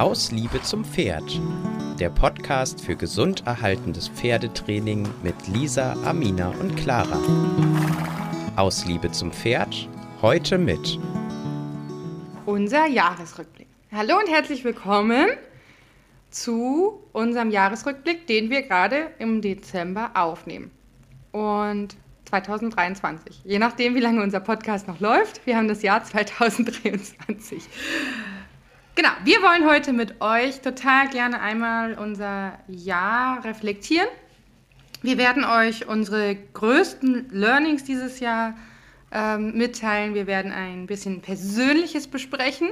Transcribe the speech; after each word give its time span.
Aus 0.00 0.32
Liebe 0.32 0.62
zum 0.62 0.82
Pferd. 0.82 1.42
Der 1.98 2.08
Podcast 2.08 2.80
für 2.80 2.96
gesund 2.96 3.46
erhaltendes 3.46 4.08
Pferdetraining 4.08 5.06
mit 5.22 5.34
Lisa, 5.46 5.92
Amina 6.06 6.54
und 6.58 6.74
Clara. 6.74 7.20
Aus 8.56 8.86
Liebe 8.86 9.10
zum 9.10 9.30
Pferd. 9.30 9.90
Heute 10.22 10.56
mit 10.56 10.98
unser 12.46 12.86
Jahresrückblick. 12.86 13.66
Hallo 13.92 14.16
und 14.16 14.30
herzlich 14.30 14.64
willkommen 14.64 15.26
zu 16.30 17.02
unserem 17.12 17.50
Jahresrückblick, 17.50 18.26
den 18.26 18.48
wir 18.48 18.62
gerade 18.62 19.10
im 19.18 19.42
Dezember 19.42 20.12
aufnehmen. 20.14 20.70
Und 21.32 21.94
2023. 22.30 23.42
Je 23.44 23.58
nachdem, 23.58 23.94
wie 23.94 24.00
lange 24.00 24.22
unser 24.22 24.40
Podcast 24.40 24.88
noch 24.88 25.00
läuft. 25.00 25.44
Wir 25.46 25.58
haben 25.58 25.68
das 25.68 25.82
Jahr 25.82 26.02
2023. 26.04 27.64
Genau, 29.00 29.14
wir 29.24 29.40
wollen 29.40 29.66
heute 29.66 29.94
mit 29.94 30.20
euch 30.20 30.60
total 30.60 31.08
gerne 31.08 31.40
einmal 31.40 31.94
unser 31.94 32.58
Jahr 32.68 33.42
reflektieren. 33.46 34.06
Wir 35.00 35.16
werden 35.16 35.42
euch 35.42 35.88
unsere 35.88 36.36
größten 36.52 37.30
Learnings 37.30 37.84
dieses 37.84 38.20
Jahr 38.20 38.58
ähm, 39.10 39.56
mitteilen. 39.56 40.12
Wir 40.12 40.26
werden 40.26 40.52
ein 40.52 40.86
bisschen 40.86 41.22
Persönliches 41.22 42.08
besprechen 42.08 42.68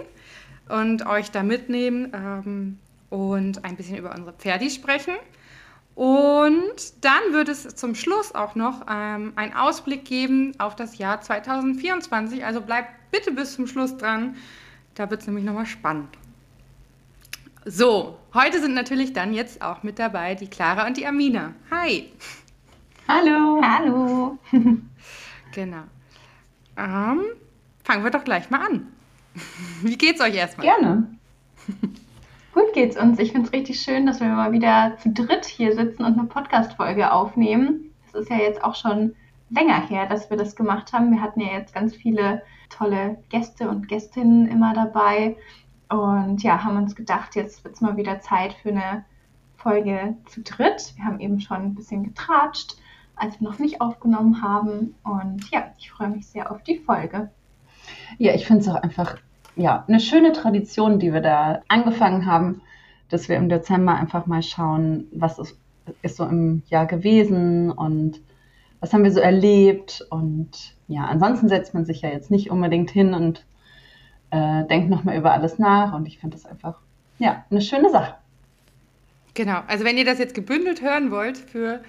und 0.68 1.06
euch 1.06 1.30
da 1.30 1.42
mitnehmen 1.42 2.12
ähm, 2.12 2.78
und 3.08 3.64
ein 3.64 3.76
bisschen 3.76 3.96
über 3.96 4.10
unsere 4.10 4.34
Pferdi 4.34 4.68
sprechen. 4.68 5.14
Und 5.94 7.02
dann 7.02 7.22
wird 7.32 7.48
es 7.48 7.74
zum 7.74 7.94
Schluss 7.94 8.34
auch 8.34 8.54
noch 8.54 8.84
ähm, 8.86 9.32
einen 9.36 9.54
Ausblick 9.54 10.04
geben 10.04 10.52
auf 10.58 10.76
das 10.76 10.98
Jahr 10.98 11.22
2024. 11.22 12.44
Also 12.44 12.60
bleibt 12.60 12.90
bitte 13.12 13.32
bis 13.32 13.54
zum 13.54 13.66
Schluss 13.66 13.96
dran. 13.96 14.36
Da 14.98 15.08
wird 15.10 15.20
es 15.20 15.28
nämlich 15.28 15.44
nochmal 15.44 15.64
spannend. 15.64 16.08
So, 17.64 18.18
heute 18.34 18.60
sind 18.60 18.74
natürlich 18.74 19.12
dann 19.12 19.32
jetzt 19.32 19.62
auch 19.62 19.84
mit 19.84 20.00
dabei 20.00 20.34
die 20.34 20.48
Clara 20.48 20.88
und 20.88 20.96
die 20.96 21.06
Amina. 21.06 21.54
Hi. 21.70 22.10
Hallo. 23.06 23.62
Hallo. 23.62 24.38
genau. 25.54 25.84
Ähm, 26.76 27.22
fangen 27.84 28.02
wir 28.02 28.10
doch 28.10 28.24
gleich 28.24 28.50
mal 28.50 28.66
an. 28.66 28.88
Wie 29.82 29.96
geht's 29.96 30.20
euch 30.20 30.34
erstmal? 30.34 30.66
Gerne. 30.66 31.06
Gut 32.52 32.72
geht's 32.72 32.96
uns. 32.96 33.20
Ich 33.20 33.30
finde 33.30 33.46
es 33.46 33.52
richtig 33.52 33.80
schön, 33.80 34.04
dass 34.04 34.18
wir 34.18 34.26
mal 34.26 34.50
wieder 34.50 34.96
zu 35.00 35.10
dritt 35.10 35.44
hier 35.44 35.76
sitzen 35.76 36.02
und 36.02 36.18
eine 36.18 36.26
Podcast-Folge 36.26 37.12
aufnehmen. 37.12 37.94
Es 38.08 38.22
ist 38.22 38.30
ja 38.30 38.38
jetzt 38.38 38.64
auch 38.64 38.74
schon 38.74 39.14
länger 39.50 39.80
her, 39.86 40.06
dass 40.06 40.28
wir 40.28 40.36
das 40.36 40.56
gemacht 40.56 40.92
haben. 40.92 41.12
Wir 41.12 41.22
hatten 41.22 41.40
ja 41.40 41.52
jetzt 41.52 41.72
ganz 41.72 41.94
viele 41.94 42.42
tolle 42.68 43.18
Gäste 43.28 43.68
und 43.68 43.88
Gästinnen 43.88 44.48
immer 44.48 44.74
dabei. 44.74 45.36
Und 45.88 46.42
ja, 46.42 46.62
haben 46.64 46.76
uns 46.76 46.94
gedacht, 46.94 47.34
jetzt 47.34 47.64
wird 47.64 47.74
es 47.74 47.80
mal 47.80 47.96
wieder 47.96 48.20
Zeit 48.20 48.52
für 48.54 48.70
eine 48.70 49.04
Folge 49.56 50.16
zu 50.26 50.42
dritt. 50.42 50.92
Wir 50.96 51.04
haben 51.04 51.20
eben 51.20 51.40
schon 51.40 51.56
ein 51.56 51.74
bisschen 51.74 52.04
getratscht, 52.04 52.76
als 53.16 53.40
wir 53.40 53.48
noch 53.48 53.58
nicht 53.58 53.80
aufgenommen 53.80 54.42
haben. 54.42 54.94
Und 55.02 55.50
ja, 55.50 55.72
ich 55.78 55.90
freue 55.90 56.10
mich 56.10 56.26
sehr 56.26 56.50
auf 56.50 56.62
die 56.62 56.78
Folge. 56.78 57.30
Ja, 58.18 58.34
ich 58.34 58.46
finde 58.46 58.62
es 58.62 58.68
auch 58.68 58.82
einfach 58.82 59.16
ja, 59.56 59.84
eine 59.88 60.00
schöne 60.00 60.32
Tradition, 60.32 60.98
die 60.98 61.12
wir 61.12 61.20
da 61.20 61.60
angefangen 61.68 62.26
haben, 62.26 62.62
dass 63.08 63.28
wir 63.28 63.36
im 63.36 63.48
Dezember 63.48 63.94
einfach 63.94 64.26
mal 64.26 64.42
schauen, 64.42 65.08
was 65.12 65.38
ist, 65.38 65.58
ist 66.02 66.16
so 66.16 66.24
im 66.24 66.62
Jahr 66.68 66.86
gewesen 66.86 67.70
und 67.72 68.20
was 68.80 68.92
haben 68.92 69.04
wir 69.04 69.10
so 69.10 69.20
erlebt. 69.20 70.06
Und 70.10 70.76
ja, 70.88 71.04
ansonsten 71.04 71.48
setzt 71.48 71.74
man 71.74 71.84
sich 71.84 72.00
ja 72.00 72.08
jetzt 72.08 72.30
nicht 72.30 72.50
unbedingt 72.50 72.90
hin 72.90 73.14
und 73.14 73.44
äh, 74.30 74.64
denkt 74.64 74.90
nochmal 74.90 75.16
über 75.16 75.32
alles 75.32 75.58
nach. 75.58 75.92
Und 75.92 76.06
ich 76.06 76.18
finde 76.18 76.36
das 76.36 76.46
einfach, 76.46 76.78
ja, 77.18 77.44
eine 77.50 77.60
schöne 77.60 77.90
Sache. 77.90 78.14
Genau, 79.34 79.60
also 79.68 79.84
wenn 79.84 79.98
ihr 79.98 80.04
das 80.04 80.18
jetzt 80.18 80.34
gebündelt 80.34 80.82
hören 80.82 81.10
wollt 81.10 81.36
für 81.36 81.80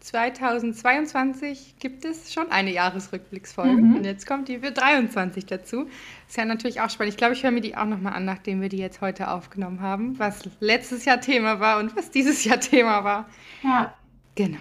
2022 0.00 1.76
gibt 1.78 2.04
es 2.04 2.32
schon 2.32 2.50
eine 2.50 2.72
Jahresrückblicksfolge 2.72 3.82
mhm. 3.82 3.96
und 3.96 4.04
jetzt 4.04 4.26
kommt 4.26 4.48
die 4.48 4.58
für 4.58 4.70
23 4.70 5.44
dazu. 5.46 5.86
Ist 6.28 6.36
ja 6.36 6.44
natürlich 6.44 6.80
auch 6.80 6.90
spannend. 6.90 7.12
Ich 7.12 7.16
glaube, 7.16 7.34
ich 7.34 7.42
höre 7.42 7.50
mir 7.50 7.60
die 7.60 7.76
auch 7.76 7.84
nochmal 7.84 8.14
an, 8.14 8.24
nachdem 8.24 8.60
wir 8.60 8.68
die 8.68 8.78
jetzt 8.78 9.00
heute 9.00 9.30
aufgenommen 9.30 9.80
haben, 9.80 10.18
was 10.18 10.48
letztes 10.60 11.04
Jahr 11.04 11.20
Thema 11.20 11.60
war 11.60 11.78
und 11.78 11.96
was 11.96 12.10
dieses 12.10 12.44
Jahr 12.44 12.60
Thema 12.60 13.04
war. 13.04 13.28
Ja. 13.62 13.94
Genau. 14.36 14.60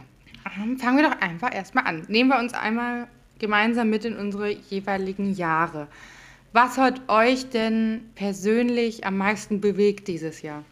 Ähm, 0.60 0.78
fangen 0.78 0.98
wir 0.98 1.10
doch 1.10 1.22
einfach 1.22 1.54
erstmal 1.54 1.86
an. 1.86 2.06
Nehmen 2.08 2.30
wir 2.30 2.40
uns 2.40 2.54
einmal 2.54 3.08
gemeinsam 3.40 3.90
mit 3.90 4.06
in 4.06 4.18
unsere 4.18 4.50
jeweiligen 4.50 5.34
Jahre. 5.34 5.88
Was 6.54 6.78
hat 6.78 7.10
euch 7.10 7.50
denn 7.50 8.10
persönlich 8.16 9.06
am 9.06 9.18
meisten 9.18 9.62
bewegt 9.62 10.08
dieses 10.08 10.42
Jahr? 10.42 10.64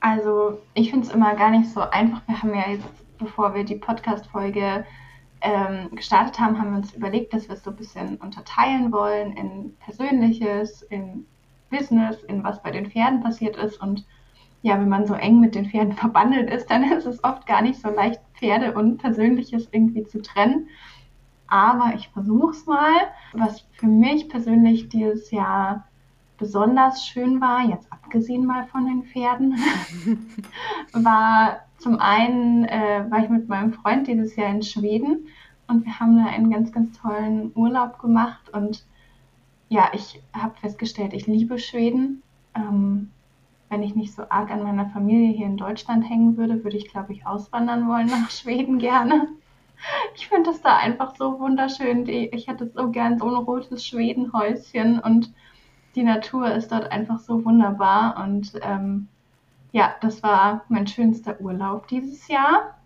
Also 0.00 0.60
ich 0.74 0.90
finde 0.90 1.06
es 1.06 1.12
immer 1.12 1.34
gar 1.34 1.50
nicht 1.50 1.70
so 1.70 1.80
einfach. 1.80 2.22
Wir 2.26 2.42
haben 2.42 2.54
ja 2.54 2.70
jetzt, 2.70 2.88
bevor 3.18 3.54
wir 3.54 3.64
die 3.64 3.74
Podcast-Folge 3.74 4.84
ähm, 5.40 5.90
gestartet 5.94 6.38
haben, 6.38 6.58
haben 6.58 6.70
wir 6.70 6.78
uns 6.78 6.94
überlegt, 6.94 7.32
dass 7.32 7.48
wir 7.48 7.54
es 7.54 7.64
so 7.64 7.70
ein 7.70 7.76
bisschen 7.76 8.16
unterteilen 8.16 8.92
wollen 8.92 9.36
in 9.36 9.76
Persönliches, 9.78 10.82
in 10.82 11.26
Business, 11.70 12.22
in 12.24 12.42
was 12.42 12.62
bei 12.62 12.70
den 12.70 12.90
Pferden 12.90 13.22
passiert 13.22 13.56
ist. 13.56 13.80
Und 13.80 14.04
ja, 14.62 14.80
wenn 14.80 14.88
man 14.88 15.06
so 15.06 15.14
eng 15.14 15.40
mit 15.40 15.54
den 15.54 15.66
Pferden 15.66 15.92
verbandelt 15.94 16.50
ist, 16.50 16.70
dann 16.70 16.84
ist 16.84 17.06
es 17.06 17.22
oft 17.24 17.46
gar 17.46 17.62
nicht 17.62 17.80
so 17.80 17.88
leicht, 17.88 18.20
Pferde 18.34 18.74
und 18.74 18.98
Persönliches 18.98 19.68
irgendwie 19.72 20.04
zu 20.04 20.22
trennen. 20.22 20.68
Aber 21.46 21.94
ich 21.94 22.08
versuche 22.08 22.50
es 22.50 22.66
mal. 22.66 22.92
Was 23.32 23.64
für 23.72 23.86
mich 23.86 24.28
persönlich 24.28 24.88
dieses 24.90 25.30
Jahr 25.30 25.86
besonders 26.36 27.04
schön 27.06 27.40
war, 27.40 27.68
jetzt 27.68 27.90
abgesehen 27.92 28.46
mal 28.46 28.66
von 28.66 28.86
den 28.86 29.02
Pferden, 29.02 29.58
war 30.92 31.60
zum 31.78 31.98
einen, 31.98 32.64
äh, 32.64 33.04
war 33.08 33.24
ich 33.24 33.28
mit 33.28 33.48
meinem 33.48 33.72
Freund 33.72 34.06
dieses 34.06 34.36
Jahr 34.36 34.50
in 34.50 34.62
Schweden 34.62 35.26
und 35.66 35.84
wir 35.84 35.98
haben 35.98 36.16
da 36.16 36.30
einen 36.30 36.50
ganz, 36.50 36.70
ganz 36.70 36.98
tollen 37.00 37.50
Urlaub 37.54 37.98
gemacht 37.98 38.50
und 38.52 38.84
ja, 39.68 39.90
ich 39.92 40.22
habe 40.32 40.54
festgestellt, 40.60 41.12
ich 41.12 41.26
liebe 41.26 41.58
Schweden. 41.58 42.22
Ähm, 42.54 43.10
wenn 43.68 43.82
ich 43.82 43.94
nicht 43.94 44.14
so 44.14 44.24
arg 44.28 44.50
an 44.50 44.62
meiner 44.62 44.86
Familie 44.86 45.36
hier 45.36 45.46
in 45.46 45.56
Deutschland 45.56 46.08
hängen 46.08 46.36
würde, 46.36 46.64
würde 46.64 46.76
ich, 46.76 46.88
glaube 46.88 47.12
ich, 47.12 47.26
auswandern 47.26 47.88
wollen 47.88 48.06
nach 48.06 48.30
Schweden 48.32 48.78
gerne. 48.78 49.28
Ich 50.14 50.28
finde 50.28 50.50
das 50.50 50.60
da 50.60 50.76
einfach 50.76 51.14
so 51.16 51.38
wunderschön. 51.38 52.08
Ich 52.08 52.48
hätte 52.48 52.68
so 52.68 52.90
gern 52.90 53.18
so 53.18 53.26
ein 53.26 53.44
rotes 53.44 53.86
Schwedenhäuschen 53.86 54.98
und 54.98 55.32
die 55.94 56.02
Natur 56.02 56.52
ist 56.52 56.72
dort 56.72 56.90
einfach 56.90 57.20
so 57.20 57.44
wunderbar 57.44 58.22
und 58.24 58.52
ähm, 58.62 59.08
ja, 59.72 59.94
das 60.00 60.22
war 60.22 60.64
mein 60.68 60.86
schönster 60.86 61.40
Urlaub 61.40 61.88
dieses 61.88 62.28
Jahr. 62.28 62.78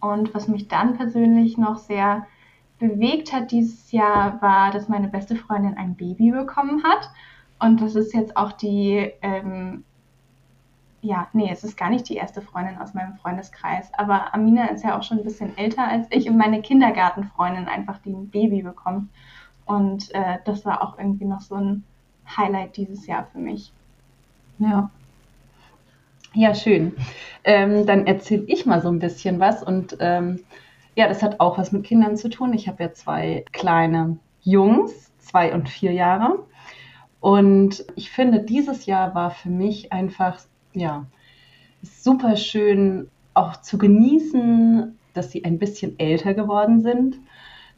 Und 0.00 0.34
was 0.34 0.48
mich 0.48 0.68
dann 0.68 0.96
persönlich 0.96 1.56
noch 1.56 1.78
sehr 1.78 2.26
bewegt 2.78 3.32
hat 3.32 3.52
dieses 3.52 3.90
Jahr, 3.92 4.40
war, 4.42 4.70
dass 4.70 4.88
meine 4.88 5.08
beste 5.08 5.36
Freundin 5.36 5.76
ein 5.76 5.96
Baby 5.96 6.30
bekommen 6.30 6.82
hat. 6.84 7.10
Und 7.58 7.80
das 7.80 7.94
ist 7.94 8.12
jetzt 8.12 8.36
auch 8.36 8.52
die, 8.52 9.10
ähm, 9.22 9.84
ja, 11.04 11.28
nee, 11.34 11.50
es 11.52 11.62
ist 11.64 11.76
gar 11.76 11.90
nicht 11.90 12.08
die 12.08 12.16
erste 12.16 12.40
Freundin 12.40 12.78
aus 12.78 12.94
meinem 12.94 13.14
Freundeskreis. 13.16 13.92
Aber 13.98 14.32
Amina 14.32 14.68
ist 14.68 14.82
ja 14.82 14.98
auch 14.98 15.02
schon 15.02 15.18
ein 15.18 15.24
bisschen 15.24 15.56
älter 15.58 15.86
als 15.86 16.06
ich 16.10 16.30
und 16.30 16.38
meine 16.38 16.62
Kindergartenfreundin 16.62 17.68
einfach, 17.68 17.98
die 17.98 18.12
ein 18.12 18.30
Baby 18.30 18.62
bekommt. 18.62 19.10
Und 19.66 20.14
äh, 20.14 20.38
das 20.46 20.64
war 20.64 20.82
auch 20.82 20.98
irgendwie 20.98 21.26
noch 21.26 21.42
so 21.42 21.56
ein 21.56 21.84
Highlight 22.26 22.78
dieses 22.78 23.06
Jahr 23.06 23.26
für 23.30 23.38
mich. 23.38 23.70
Ja. 24.58 24.90
Ja, 26.32 26.54
schön. 26.54 26.94
Ähm, 27.44 27.84
dann 27.86 28.06
erzähle 28.06 28.44
ich 28.46 28.64
mal 28.64 28.80
so 28.80 28.88
ein 28.88 28.98
bisschen 28.98 29.38
was. 29.40 29.62
Und 29.62 29.98
ähm, 30.00 30.40
ja, 30.96 31.06
das 31.06 31.22
hat 31.22 31.38
auch 31.38 31.58
was 31.58 31.70
mit 31.70 31.84
Kindern 31.84 32.16
zu 32.16 32.30
tun. 32.30 32.54
Ich 32.54 32.66
habe 32.66 32.82
ja 32.82 32.92
zwei 32.92 33.44
kleine 33.52 34.18
Jungs, 34.40 35.12
zwei 35.18 35.52
und 35.52 35.68
vier 35.68 35.92
Jahre. 35.92 36.38
Und 37.20 37.84
ich 37.94 38.10
finde, 38.10 38.40
dieses 38.40 38.86
Jahr 38.86 39.14
war 39.14 39.30
für 39.30 39.50
mich 39.50 39.92
einfach, 39.92 40.38
ja, 40.74 41.06
super 41.82 42.36
schön 42.36 43.08
auch 43.34 43.60
zu 43.60 43.78
genießen, 43.78 44.98
dass 45.12 45.30
sie 45.30 45.44
ein 45.44 45.58
bisschen 45.58 45.98
älter 45.98 46.34
geworden 46.34 46.80
sind. 46.80 47.16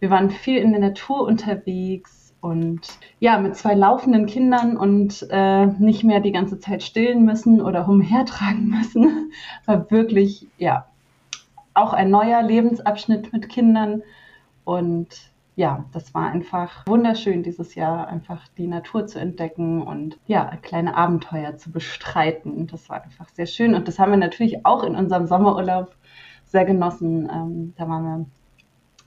Wir 0.00 0.10
waren 0.10 0.31
viel 0.31 0.58
in 0.58 0.72
der 0.72 0.81
Natur 0.81 1.22
unterwegs 1.22 2.34
und 2.40 2.81
ja, 3.19 3.38
mit 3.38 3.56
zwei 3.56 3.75
laufenden 3.75 4.26
Kindern 4.26 4.76
und 4.76 5.26
äh, 5.31 5.66
nicht 5.66 6.04
mehr 6.04 6.20
die 6.20 6.32
ganze 6.32 6.58
Zeit 6.58 6.82
stillen 6.82 7.25
müssen 7.25 7.62
oder 7.62 7.88
umhertragen 7.88 8.69
müssen, 8.78 9.32
war 9.64 9.90
wirklich, 9.90 10.46
ja, 10.58 10.87
auch 11.75 11.93
ein 11.93 12.10
neuer 12.10 12.43
Lebensabschnitt 12.43 13.32
mit 13.32 13.48
Kindern. 13.48 14.02
Und 14.64 15.08
ja, 15.56 15.87
das 15.93 16.12
war 16.14 16.31
einfach 16.31 16.87
wunderschön 16.87 17.43
dieses 17.43 17.75
Jahr, 17.75 18.08
einfach 18.08 18.47
die 18.58 18.67
Natur 18.67 19.06
zu 19.06 19.19
entdecken 19.19 19.82
und 19.82 20.19
ja, 20.26 20.55
kleine 20.61 20.94
Abenteuer 20.94 21.56
zu 21.56 21.73
bestreiten. 21.73 22.67
Das 22.67 22.91
war 22.91 23.03
einfach 23.03 23.31
sehr 23.31 23.47
schön. 23.47 23.75
Und 23.75 23.88
das 23.88 23.99
haben 23.99 24.11
wir 24.12 24.19
natürlich 24.19 24.67
auch 24.67 24.85
in 24.85 24.94
unserem 24.94 25.26
Sommerurlaub 25.26 25.97
sehr 26.44 26.67
genossen. 26.67 27.31
Ähm, 27.32 27.75
da 27.79 27.88
waren 27.88 28.05
wir 28.05 28.26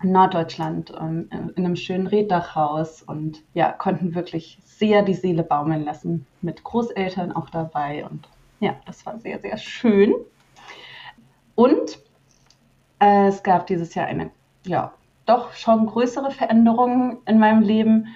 in 0.01 0.12
Norddeutschland 0.12 0.92
ähm, 1.00 1.30
in 1.31 1.66
einem 1.66 1.75
schönen 1.75 2.07
Reddachhaus 2.07 3.04
und 3.04 3.44
ja, 3.54 3.72
konnten 3.72 4.16
wirklich 4.16 4.57
sehr 4.66 5.04
die 5.04 5.13
Seele 5.13 5.44
baumeln 5.44 5.86
lassen, 5.86 6.25
mit 6.42 6.63
Großeltern 6.63 7.31
auch 7.31 7.51
dabei. 7.51 8.07
Und 8.10 8.28
ja, 8.60 8.75
das 8.88 9.06
war 9.06 9.19
sehr, 9.19 9.40
sehr 9.40 9.57
schön. 9.57 10.16
Und 11.54 12.00
äh, 12.98 13.28
es 13.28 13.44
gab 13.44 13.68
dieses 13.68 13.94
Jahr 13.94 14.07
eine, 14.07 14.31
ja, 14.66 14.94
doch 15.29 15.53
schon 15.53 15.85
größere 15.85 16.31
Veränderung 16.31 17.19
in 17.25 17.39
meinem 17.39 17.61
Leben. 17.61 18.07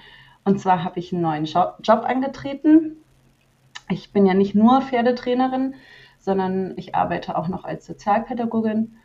Und 0.44 0.60
zwar 0.60 0.83
habe 0.83 1.00
ich 1.00 1.13
einen 1.13 1.21
neuen 1.21 1.45
Job 1.45 2.04
angetreten. 2.06 2.98
Ich 3.89 4.12
bin 4.12 4.25
ja 4.25 4.33
nicht 4.33 4.56
nur 4.56 4.81
Pferdetrainerin, 4.81 5.75
sondern 6.19 6.74
ich 6.77 6.95
arbeite 6.95 7.38
auch 7.38 7.48
noch 7.48 7.63
als 7.63 7.86
Sozialpädagogin. 7.86 8.95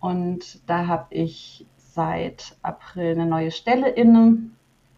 Und 0.00 0.68
da 0.68 0.86
habe 0.86 1.06
ich 1.10 1.66
seit 1.76 2.56
April 2.62 3.12
eine 3.12 3.26
neue 3.26 3.50
Stelle 3.50 3.88
inne 3.88 4.38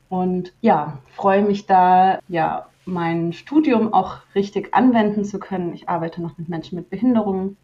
und 0.08 0.52
ja, 0.60 0.98
freue 1.10 1.42
mich 1.42 1.66
da, 1.66 2.20
ja, 2.28 2.68
mein 2.86 3.32
Studium 3.32 3.92
auch 3.92 4.18
richtig 4.34 4.74
anwenden 4.74 5.24
zu 5.24 5.38
können. 5.38 5.74
Ich 5.74 5.88
arbeite 5.88 6.22
noch 6.22 6.38
mit 6.38 6.48
Menschen 6.48 6.76
mit 6.76 6.90
Behinderungen 6.90 7.56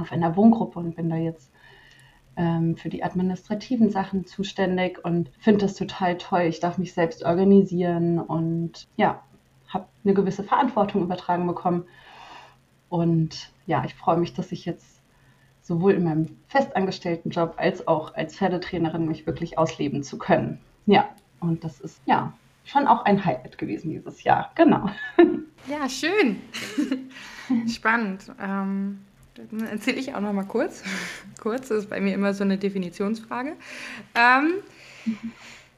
auf 0.00 0.12
einer 0.12 0.36
Wohngruppe 0.36 0.78
und 0.78 0.96
bin 0.96 1.10
da 1.10 1.16
jetzt 1.16 1.51
ähm, 2.36 2.76
für 2.76 2.88
die 2.88 3.04
administrativen 3.04 3.90
Sachen 3.90 4.26
zuständig 4.26 5.04
und 5.04 5.30
finde 5.38 5.66
das 5.66 5.74
total 5.74 6.16
toll. 6.18 6.42
Ich 6.42 6.60
darf 6.60 6.78
mich 6.78 6.94
selbst 6.94 7.24
organisieren 7.24 8.18
und 8.18 8.88
ja, 8.96 9.22
habe 9.68 9.86
eine 10.04 10.14
gewisse 10.14 10.44
Verantwortung 10.44 11.02
übertragen 11.02 11.46
bekommen. 11.46 11.84
Und 12.88 13.50
ja, 13.66 13.84
ich 13.84 13.94
freue 13.94 14.18
mich, 14.18 14.34
dass 14.34 14.52
ich 14.52 14.64
jetzt 14.64 15.00
sowohl 15.62 15.92
in 15.92 16.04
meinem 16.04 16.36
festangestellten 16.48 17.30
Job 17.30 17.54
als 17.56 17.86
auch 17.86 18.14
als 18.14 18.36
Pferdetrainerin 18.36 19.06
mich 19.06 19.26
wirklich 19.26 19.58
ausleben 19.58 20.02
zu 20.02 20.18
können. 20.18 20.58
Ja, 20.86 21.08
und 21.40 21.64
das 21.64 21.80
ist 21.80 22.00
ja 22.06 22.32
schon 22.64 22.86
auch 22.86 23.04
ein 23.04 23.24
Highlight 23.24 23.58
gewesen 23.58 23.90
dieses 23.90 24.24
Jahr. 24.24 24.50
Genau. 24.54 24.90
Ja, 25.68 25.88
schön. 25.88 26.40
Spannend. 27.68 28.32
Ähm, 28.40 29.04
dann 29.34 29.66
erzähle 29.66 29.98
ich 29.98 30.14
auch 30.14 30.20
noch 30.20 30.32
mal 30.32 30.44
kurz. 30.44 30.82
kurz, 31.40 31.70
ist 31.70 31.90
bei 31.90 32.00
mir 32.00 32.14
immer 32.14 32.34
so 32.34 32.44
eine 32.44 32.58
Definitionsfrage. 32.58 33.54
Ähm, 34.14 34.54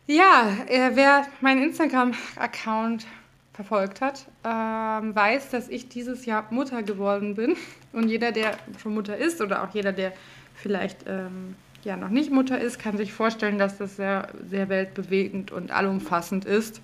ja, 0.06 0.56
äh, 0.66 0.90
wer 0.94 1.26
meinen 1.40 1.62
Instagram-Account 1.62 3.06
verfolgt 3.52 4.00
hat, 4.00 4.26
ähm, 4.44 5.14
weiß, 5.14 5.50
dass 5.50 5.68
ich 5.68 5.88
dieses 5.88 6.26
Jahr 6.26 6.46
Mutter 6.50 6.82
geworden 6.82 7.36
bin. 7.36 7.56
Und 7.92 8.08
jeder, 8.08 8.32
der 8.32 8.58
schon 8.82 8.94
Mutter 8.94 9.16
ist 9.16 9.40
oder 9.40 9.62
auch 9.62 9.72
jeder, 9.72 9.92
der 9.92 10.12
vielleicht 10.54 11.04
ähm, 11.06 11.54
ja 11.84 11.96
noch 11.96 12.08
nicht 12.08 12.32
Mutter 12.32 12.60
ist, 12.60 12.80
kann 12.80 12.96
sich 12.96 13.12
vorstellen, 13.12 13.58
dass 13.58 13.78
das 13.78 13.96
sehr, 13.96 14.28
sehr 14.50 14.68
weltbewegend 14.68 15.52
und 15.52 15.70
allumfassend 15.70 16.44
ist. 16.44 16.80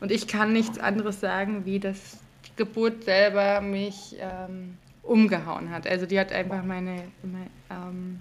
Und 0.00 0.12
ich 0.12 0.28
kann 0.28 0.52
nichts 0.52 0.78
anderes 0.78 1.20
sagen, 1.20 1.64
wie 1.64 1.80
dass 1.80 2.18
die 2.46 2.56
Geburt 2.56 3.04
selber 3.04 3.62
mich 3.62 4.16
ähm, 4.20 4.76
umgehauen 5.08 5.70
hat. 5.70 5.86
Also 5.86 6.06
die 6.06 6.18
hat 6.18 6.32
einfach 6.32 6.62
meine, 6.64 7.04
meine 7.22 7.46
ähm, 7.70 8.20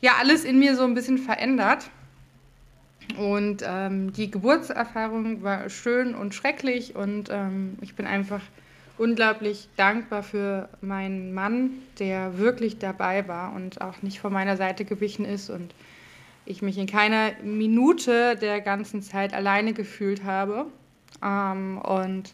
ja 0.00 0.12
alles 0.18 0.44
in 0.44 0.58
mir 0.58 0.76
so 0.76 0.84
ein 0.84 0.94
bisschen 0.94 1.18
verändert. 1.18 1.90
Und 3.18 3.62
ähm, 3.66 4.12
die 4.12 4.30
Geburtserfahrung 4.30 5.42
war 5.42 5.68
schön 5.68 6.14
und 6.14 6.34
schrecklich 6.34 6.94
und 6.94 7.28
ähm, 7.30 7.76
ich 7.80 7.94
bin 7.94 8.06
einfach 8.06 8.40
unglaublich 8.96 9.68
dankbar 9.76 10.22
für 10.22 10.68
meinen 10.80 11.34
Mann, 11.34 11.70
der 11.98 12.38
wirklich 12.38 12.78
dabei 12.78 13.26
war 13.26 13.54
und 13.54 13.80
auch 13.80 14.02
nicht 14.02 14.20
von 14.20 14.32
meiner 14.32 14.56
Seite 14.56 14.84
gewichen 14.84 15.24
ist 15.24 15.50
und 15.50 15.74
ich 16.44 16.62
mich 16.62 16.78
in 16.78 16.86
keiner 16.86 17.32
Minute 17.42 18.36
der 18.36 18.60
ganzen 18.60 19.02
Zeit 19.02 19.34
alleine 19.34 19.72
gefühlt 19.72 20.24
habe. 20.24 20.66
Ähm, 21.22 21.78
und 21.78 22.32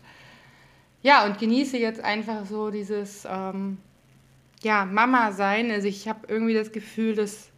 ja, 1.08 1.24
und 1.24 1.38
genieße 1.38 1.78
jetzt 1.78 2.04
einfach 2.04 2.44
so 2.44 2.70
dieses 2.70 3.26
ähm, 3.26 3.78
ja, 4.62 4.84
Mama 4.84 5.32
sein. 5.32 5.70
Also 5.70 5.88
ich 5.88 6.06
habe 6.06 6.26
irgendwie 6.28 6.52
das 6.52 6.70
Gefühl, 6.70 7.14
dass 7.14 7.48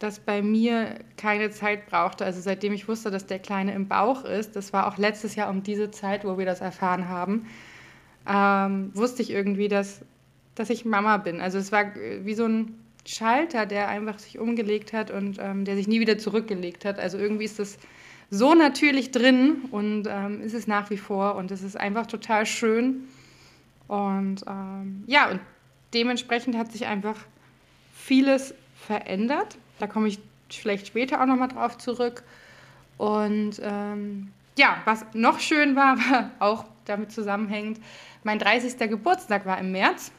das 0.00 0.18
bei 0.18 0.42
mir 0.42 0.98
keine 1.16 1.50
Zeit 1.50 1.86
brauchte. 1.86 2.24
Also 2.24 2.40
seitdem 2.40 2.72
ich 2.72 2.88
wusste, 2.88 3.12
dass 3.12 3.24
der 3.24 3.38
Kleine 3.38 3.72
im 3.72 3.86
Bauch 3.86 4.24
ist, 4.24 4.56
das 4.56 4.72
war 4.72 4.88
auch 4.88 4.98
letztes 4.98 5.36
Jahr 5.36 5.48
um 5.48 5.62
diese 5.62 5.92
Zeit, 5.92 6.24
wo 6.24 6.38
wir 6.38 6.44
das 6.44 6.60
erfahren 6.60 7.08
haben, 7.08 7.46
ähm, 8.28 8.90
wusste 8.94 9.22
ich 9.22 9.30
irgendwie, 9.30 9.68
dass, 9.68 10.00
dass 10.56 10.68
ich 10.68 10.84
Mama 10.84 11.18
bin. 11.18 11.40
Also 11.40 11.58
es 11.58 11.70
war 11.70 11.94
wie 11.94 12.34
so 12.34 12.46
ein 12.46 12.80
Schalter, 13.06 13.64
der 13.64 13.86
einfach 13.86 14.18
sich 14.18 14.40
umgelegt 14.40 14.92
hat 14.92 15.12
und 15.12 15.38
ähm, 15.38 15.64
der 15.64 15.76
sich 15.76 15.86
nie 15.86 16.00
wieder 16.00 16.18
zurückgelegt 16.18 16.84
hat. 16.84 16.98
Also 16.98 17.16
irgendwie 17.16 17.44
ist 17.44 17.60
das 17.60 17.78
so 18.30 18.54
natürlich 18.54 19.10
drin 19.10 19.62
und 19.70 20.06
ähm, 20.08 20.42
ist 20.42 20.54
es 20.54 20.66
nach 20.66 20.90
wie 20.90 20.98
vor 20.98 21.36
und 21.36 21.50
es 21.50 21.62
ist 21.62 21.76
einfach 21.76 22.06
total 22.06 22.44
schön. 22.46 23.08
Und 23.86 24.44
ähm, 24.46 25.04
ja, 25.06 25.30
und 25.30 25.40
dementsprechend 25.94 26.56
hat 26.56 26.70
sich 26.72 26.86
einfach 26.86 27.16
vieles 27.94 28.54
verändert. 28.86 29.56
Da 29.78 29.86
komme 29.86 30.08
ich 30.08 30.18
vielleicht 30.50 30.86
später 30.86 31.22
auch 31.22 31.26
nochmal 31.26 31.48
drauf 31.48 31.78
zurück. 31.78 32.22
Und 32.98 33.60
ähm, 33.62 34.30
ja, 34.58 34.82
was 34.84 35.06
noch 35.14 35.40
schön 35.40 35.74
war, 35.74 35.96
war 36.10 36.30
auch 36.38 36.64
damit 36.84 37.12
zusammenhängend, 37.12 37.80
mein 38.24 38.38
30. 38.38 38.78
Geburtstag 38.90 39.46
war 39.46 39.58
im 39.58 39.72
März. 39.72 40.12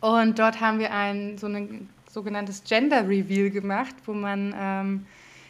Und 0.00 0.38
dort 0.38 0.60
haben 0.60 0.78
wir 0.78 0.92
ein 0.92 1.38
so 1.38 1.46
ein 1.46 1.88
sogenanntes 2.10 2.64
Gender 2.64 3.08
Reveal 3.08 3.50
gemacht, 3.50 3.94
wo 4.06 4.14
man 4.14 4.54
ähm, 4.58 5.06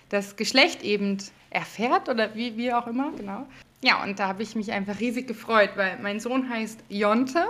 das 0.09 0.37
Geschlecht 0.37 0.83
eben 0.83 1.19
erfährt 1.51 2.09
oder 2.09 2.35
wie, 2.35 2.57
wie 2.57 2.73
auch 2.73 2.87
immer, 2.87 3.13
genau. 3.17 3.47
Ja, 3.83 4.03
und 4.03 4.19
da 4.19 4.29
habe 4.29 4.43
ich 4.43 4.57
mich 4.57 4.73
einfach 4.73 5.01
riesig 5.01 5.27
gefreut, 5.27 5.71
weil 5.77 5.99
mein 6.03 6.19
Sohn 6.21 6.49
heißt 6.49 6.81
Jonte 6.89 7.47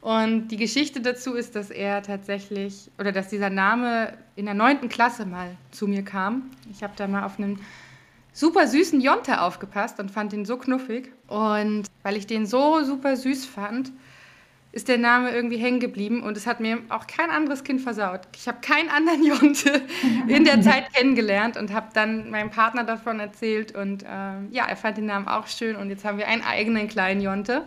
und 0.00 0.48
die 0.48 0.56
Geschichte 0.56 1.00
dazu 1.00 1.34
ist, 1.34 1.54
dass 1.54 1.70
er 1.70 2.02
tatsächlich, 2.02 2.90
oder 2.98 3.12
dass 3.12 3.28
dieser 3.28 3.50
Name 3.50 4.14
in 4.36 4.46
der 4.46 4.54
neunten 4.54 4.88
Klasse 4.88 5.26
mal 5.26 5.56
zu 5.70 5.86
mir 5.86 6.02
kam. 6.02 6.50
Ich 6.70 6.82
habe 6.82 6.94
da 6.96 7.06
mal 7.06 7.24
auf 7.24 7.38
einen 7.38 7.60
super 8.32 8.66
süßen 8.66 9.00
Jonte 9.00 9.42
aufgepasst 9.42 10.00
und 10.00 10.10
fand 10.10 10.32
ihn 10.32 10.46
so 10.46 10.56
knuffig. 10.56 11.12
Und 11.28 11.84
weil 12.02 12.16
ich 12.16 12.26
den 12.26 12.46
so 12.46 12.82
super 12.82 13.16
süß 13.16 13.44
fand, 13.44 13.92
ist 14.72 14.88
der 14.88 14.98
Name 14.98 15.32
irgendwie 15.32 15.56
hängen 15.56 15.80
geblieben 15.80 16.22
und 16.22 16.36
es 16.36 16.46
hat 16.46 16.60
mir 16.60 16.78
auch 16.90 17.06
kein 17.06 17.30
anderes 17.30 17.64
Kind 17.64 17.80
versaut. 17.80 18.20
Ich 18.36 18.46
habe 18.46 18.58
keinen 18.60 18.88
anderen 18.88 19.24
Jonte 19.26 19.82
in 20.28 20.44
der 20.44 20.62
Zeit 20.62 20.92
kennengelernt 20.94 21.56
und 21.56 21.72
habe 21.72 21.88
dann 21.92 22.30
meinem 22.30 22.50
Partner 22.50 22.84
davon 22.84 23.18
erzählt 23.18 23.74
und 23.74 24.04
ähm, 24.08 24.48
ja, 24.52 24.66
er 24.66 24.76
fand 24.76 24.96
den 24.96 25.06
Namen 25.06 25.26
auch 25.26 25.48
schön 25.48 25.74
und 25.76 25.90
jetzt 25.90 26.04
haben 26.04 26.18
wir 26.18 26.28
einen 26.28 26.42
eigenen 26.42 26.86
kleinen 26.88 27.20
Jonte 27.20 27.64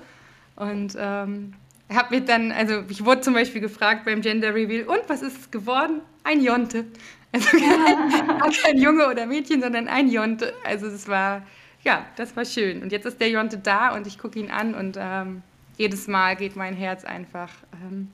und 0.55 0.95
ähm, 0.98 1.53
habe 1.91 2.15
mir 2.15 2.22
dann, 2.22 2.51
also 2.51 2.83
ich 2.88 3.03
wurde 3.03 3.22
zum 3.22 3.33
Beispiel 3.33 3.62
gefragt 3.62 4.05
beim 4.05 4.22
Gender 4.22 4.55
Reveal, 4.55 4.88
und 4.88 5.01
was 5.07 5.22
ist 5.22 5.38
es 5.38 5.51
geworden? 5.51 6.01
Ein 6.24 6.41
Jonte. 6.41 6.86
Also 7.33 7.50
kein, 7.57 8.51
kein 8.63 8.77
Junge 8.77 9.10
oder 9.10 9.25
Mädchen, 9.25 9.62
sondern 9.62 9.88
ein 9.88 10.07
Jonte. 10.10 10.53
Also 10.63 10.88
es 10.88 11.07
war, 11.07 11.41
ja, 11.83 12.05
das 12.15 12.36
war 12.38 12.45
schön. 12.45 12.81
Und 12.81 12.91
jetzt 12.91 13.05
ist 13.05 13.19
der 13.19 13.29
Jonte 13.29 13.57
da 13.57 13.95
und 13.95 14.07
ich 14.07 14.17
gucke 14.17 14.39
ihn 14.39 14.51
an 14.51 14.74
und 14.74 14.98
ähm, 15.00 15.41
jedes 15.77 16.08
Mal 16.08 16.36
geht 16.36 16.56
mein 16.56 16.75
Herz 16.75 17.03
einfach, 17.03 17.50
ähm, 17.84 18.12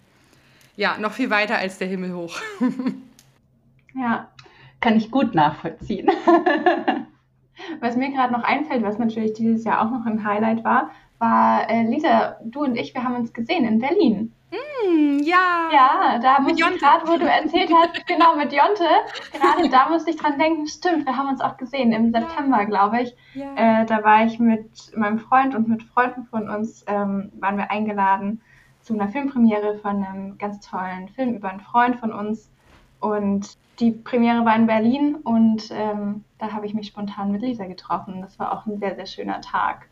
ja, 0.75 0.97
noch 0.97 1.11
viel 1.11 1.29
weiter 1.29 1.57
als 1.57 1.77
der 1.77 1.87
Himmel 1.87 2.13
hoch. 2.13 2.39
ja, 3.95 4.29
kann 4.79 4.95
ich 4.95 5.11
gut 5.11 5.35
nachvollziehen. 5.35 6.07
was 7.79 7.97
mir 7.97 8.11
gerade 8.11 8.33
noch 8.33 8.43
einfällt, 8.43 8.83
was 8.83 8.97
natürlich 8.97 9.33
dieses 9.33 9.63
Jahr 9.65 9.81
auch 9.81 9.91
noch 9.91 10.05
ein 10.05 10.23
Highlight 10.23 10.63
war, 10.63 10.91
war 11.17 11.69
äh, 11.69 11.83
Lisa, 11.83 12.37
du 12.43 12.63
und 12.63 12.75
ich, 12.75 12.93
wir 12.93 13.03
haben 13.03 13.15
uns 13.15 13.33
gesehen 13.33 13.65
in 13.65 13.79
Berlin. 13.79 14.33
Mm, 14.51 15.19
ja. 15.19 15.69
Ja, 15.71 16.19
da 16.19 16.39
muss 16.39 16.53
ich 16.53 16.79
gerade, 16.79 17.07
wo 17.07 17.17
du 17.17 17.29
erzählt 17.29 17.71
hast, 17.73 18.07
genau 18.07 18.35
mit 18.35 18.51
Jonte, 18.51 18.85
gerade 19.31 19.69
da 19.69 19.89
musste 19.89 20.09
ich 20.09 20.17
dran 20.17 20.39
denken, 20.39 20.67
stimmt, 20.67 21.05
wir 21.05 21.15
haben 21.15 21.29
uns 21.29 21.41
auch 21.41 21.57
gesehen 21.57 21.91
im 21.91 22.11
September, 22.11 22.65
glaube 22.65 23.01
ich. 23.01 23.15
Ja. 23.35 23.81
Äh, 23.81 23.85
da 23.85 24.03
war 24.03 24.25
ich 24.25 24.39
mit 24.39 24.95
meinem 24.95 25.19
Freund 25.19 25.53
und 25.53 25.67
mit 25.67 25.83
Freunden 25.83 26.25
von 26.25 26.49
uns, 26.49 26.83
ähm, 26.87 27.31
waren 27.39 27.57
wir 27.57 27.69
eingeladen 27.69 28.41
zu 28.81 28.93
einer 28.93 29.09
Filmpremiere 29.09 29.77
von 29.79 30.03
einem 30.03 30.37
ganz 30.37 30.67
tollen 30.67 31.09
Film 31.09 31.35
über 31.35 31.49
einen 31.49 31.59
Freund 31.59 31.97
von 31.97 32.11
uns. 32.11 32.49
Und 32.99 33.57
die 33.79 33.91
Premiere 33.91 34.43
war 34.45 34.55
in 34.55 34.67
Berlin 34.67 35.15
und 35.15 35.69
ähm, 35.71 36.23
da 36.37 36.51
habe 36.51 36.65
ich 36.65 36.73
mich 36.73 36.87
spontan 36.87 37.31
mit 37.31 37.41
Lisa 37.41 37.65
getroffen. 37.65 38.21
Das 38.21 38.39
war 38.39 38.51
auch 38.51 38.65
ein 38.65 38.79
sehr, 38.79 38.95
sehr 38.95 39.05
schöner 39.05 39.41
Tag. 39.41 39.87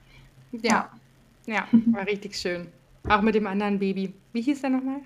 Ja. 0.52 0.90
Ja, 1.46 1.66
war 1.72 2.06
richtig 2.06 2.36
schön. 2.36 2.68
Auch 3.10 3.22
mit 3.22 3.36
dem 3.36 3.48
anderen 3.48 3.80
Baby. 3.80 4.14
Wie 4.34 4.42
hieß 4.42 4.62
der 4.62 4.70
nochmal? 4.72 5.00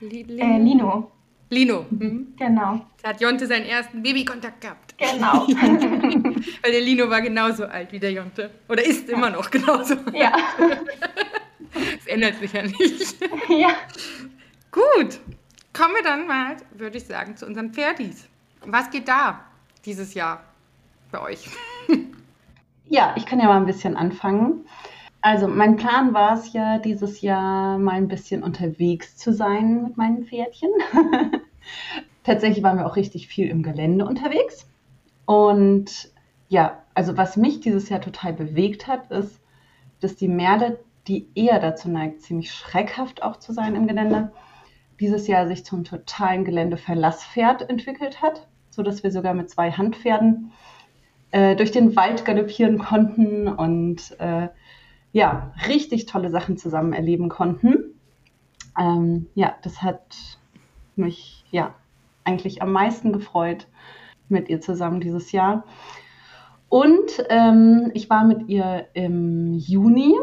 Äh, 0.00 0.58
Lino. 0.58 1.10
Lino. 1.48 1.86
Mhm. 1.90 2.34
Genau. 2.36 2.84
Da 3.02 3.10
hat 3.10 3.20
Jonte 3.20 3.46
seinen 3.46 3.64
ersten 3.64 4.02
Babykontakt 4.02 4.60
gehabt. 4.60 4.94
Genau. 4.98 5.46
Weil 6.62 6.72
der 6.72 6.80
Lino 6.80 7.08
war 7.08 7.22
genauso 7.22 7.64
alt 7.64 7.92
wie 7.92 7.98
der 7.98 8.12
Jonte. 8.12 8.50
Oder 8.68 8.84
ist 8.84 9.08
immer 9.08 9.30
noch 9.30 9.50
genauso 9.50 9.94
Ja. 10.12 10.32
Das 11.74 12.06
ändert 12.06 12.36
sich 12.36 12.52
ja 12.54 12.62
nicht. 12.62 13.16
Ja. 13.50 13.74
Gut. 14.70 15.20
Kommen 15.74 15.94
wir 15.94 16.02
dann 16.02 16.26
mal, 16.26 16.56
würde 16.72 16.96
ich 16.96 17.04
sagen, 17.04 17.36
zu 17.36 17.44
unseren 17.44 17.74
Pferdis. 17.74 18.26
Was 18.64 18.90
geht 18.90 19.06
da 19.08 19.44
dieses 19.84 20.14
Jahr 20.14 20.42
bei 21.12 21.20
euch? 21.20 21.50
ja, 22.88 23.14
ich 23.14 23.26
kann 23.26 23.40
ja 23.40 23.46
mal 23.46 23.58
ein 23.58 23.66
bisschen 23.66 23.94
anfangen. 23.94 24.64
Also 25.20 25.48
mein 25.48 25.76
Plan 25.76 26.14
war 26.14 26.34
es 26.34 26.52
ja, 26.52 26.78
dieses 26.78 27.20
Jahr 27.20 27.78
mal 27.78 27.94
ein 27.94 28.08
bisschen 28.08 28.42
unterwegs 28.42 29.16
zu 29.16 29.32
sein 29.32 29.82
mit 29.82 29.96
meinen 29.96 30.24
Pferdchen. 30.24 30.70
Tatsächlich 32.24 32.62
waren 32.62 32.78
wir 32.78 32.86
auch 32.86 32.96
richtig 32.96 33.28
viel 33.28 33.48
im 33.48 33.62
Gelände 33.62 34.04
unterwegs. 34.04 34.68
Und 35.24 36.10
ja, 36.48 36.82
also 36.94 37.16
was 37.16 37.36
mich 37.36 37.60
dieses 37.60 37.88
Jahr 37.88 38.00
total 38.00 38.32
bewegt 38.32 38.86
hat, 38.86 39.10
ist, 39.10 39.40
dass 40.00 40.16
die 40.16 40.28
Merle, 40.28 40.78
die 41.08 41.28
eher 41.34 41.58
dazu 41.60 41.88
neigt, 41.88 42.22
ziemlich 42.22 42.52
schreckhaft 42.52 43.22
auch 43.22 43.36
zu 43.36 43.52
sein 43.52 43.74
im 43.74 43.86
Gelände, 43.86 44.32
dieses 45.00 45.26
Jahr 45.26 45.46
sich 45.46 45.64
zum 45.64 45.84
totalen 45.84 46.44
Geländeverlasspferd 46.44 47.68
entwickelt 47.68 48.22
hat, 48.22 48.46
sodass 48.70 49.02
wir 49.02 49.10
sogar 49.10 49.34
mit 49.34 49.50
zwei 49.50 49.70
Handpferden 49.70 50.52
äh, 51.30 51.56
durch 51.56 51.70
den 51.70 51.96
Wald 51.96 52.24
galoppieren 52.24 52.78
konnten 52.78 53.48
und 53.48 54.18
äh, 54.20 54.48
ja, 55.16 55.50
richtig 55.66 56.04
tolle 56.04 56.28
Sachen 56.28 56.58
zusammen 56.58 56.92
erleben 56.92 57.30
konnten. 57.30 57.94
Ähm, 58.78 59.28
ja, 59.34 59.54
das 59.62 59.80
hat 59.80 60.38
mich 60.94 61.46
ja 61.50 61.74
eigentlich 62.24 62.60
am 62.60 62.70
meisten 62.70 63.14
gefreut 63.14 63.66
mit 64.28 64.50
ihr 64.50 64.60
zusammen 64.60 65.00
dieses 65.00 65.32
Jahr. 65.32 65.64
Und 66.68 67.24
ähm, 67.30 67.92
ich 67.94 68.10
war 68.10 68.24
mit 68.24 68.50
ihr 68.50 68.88
im 68.92 69.54
Juni 69.54 70.14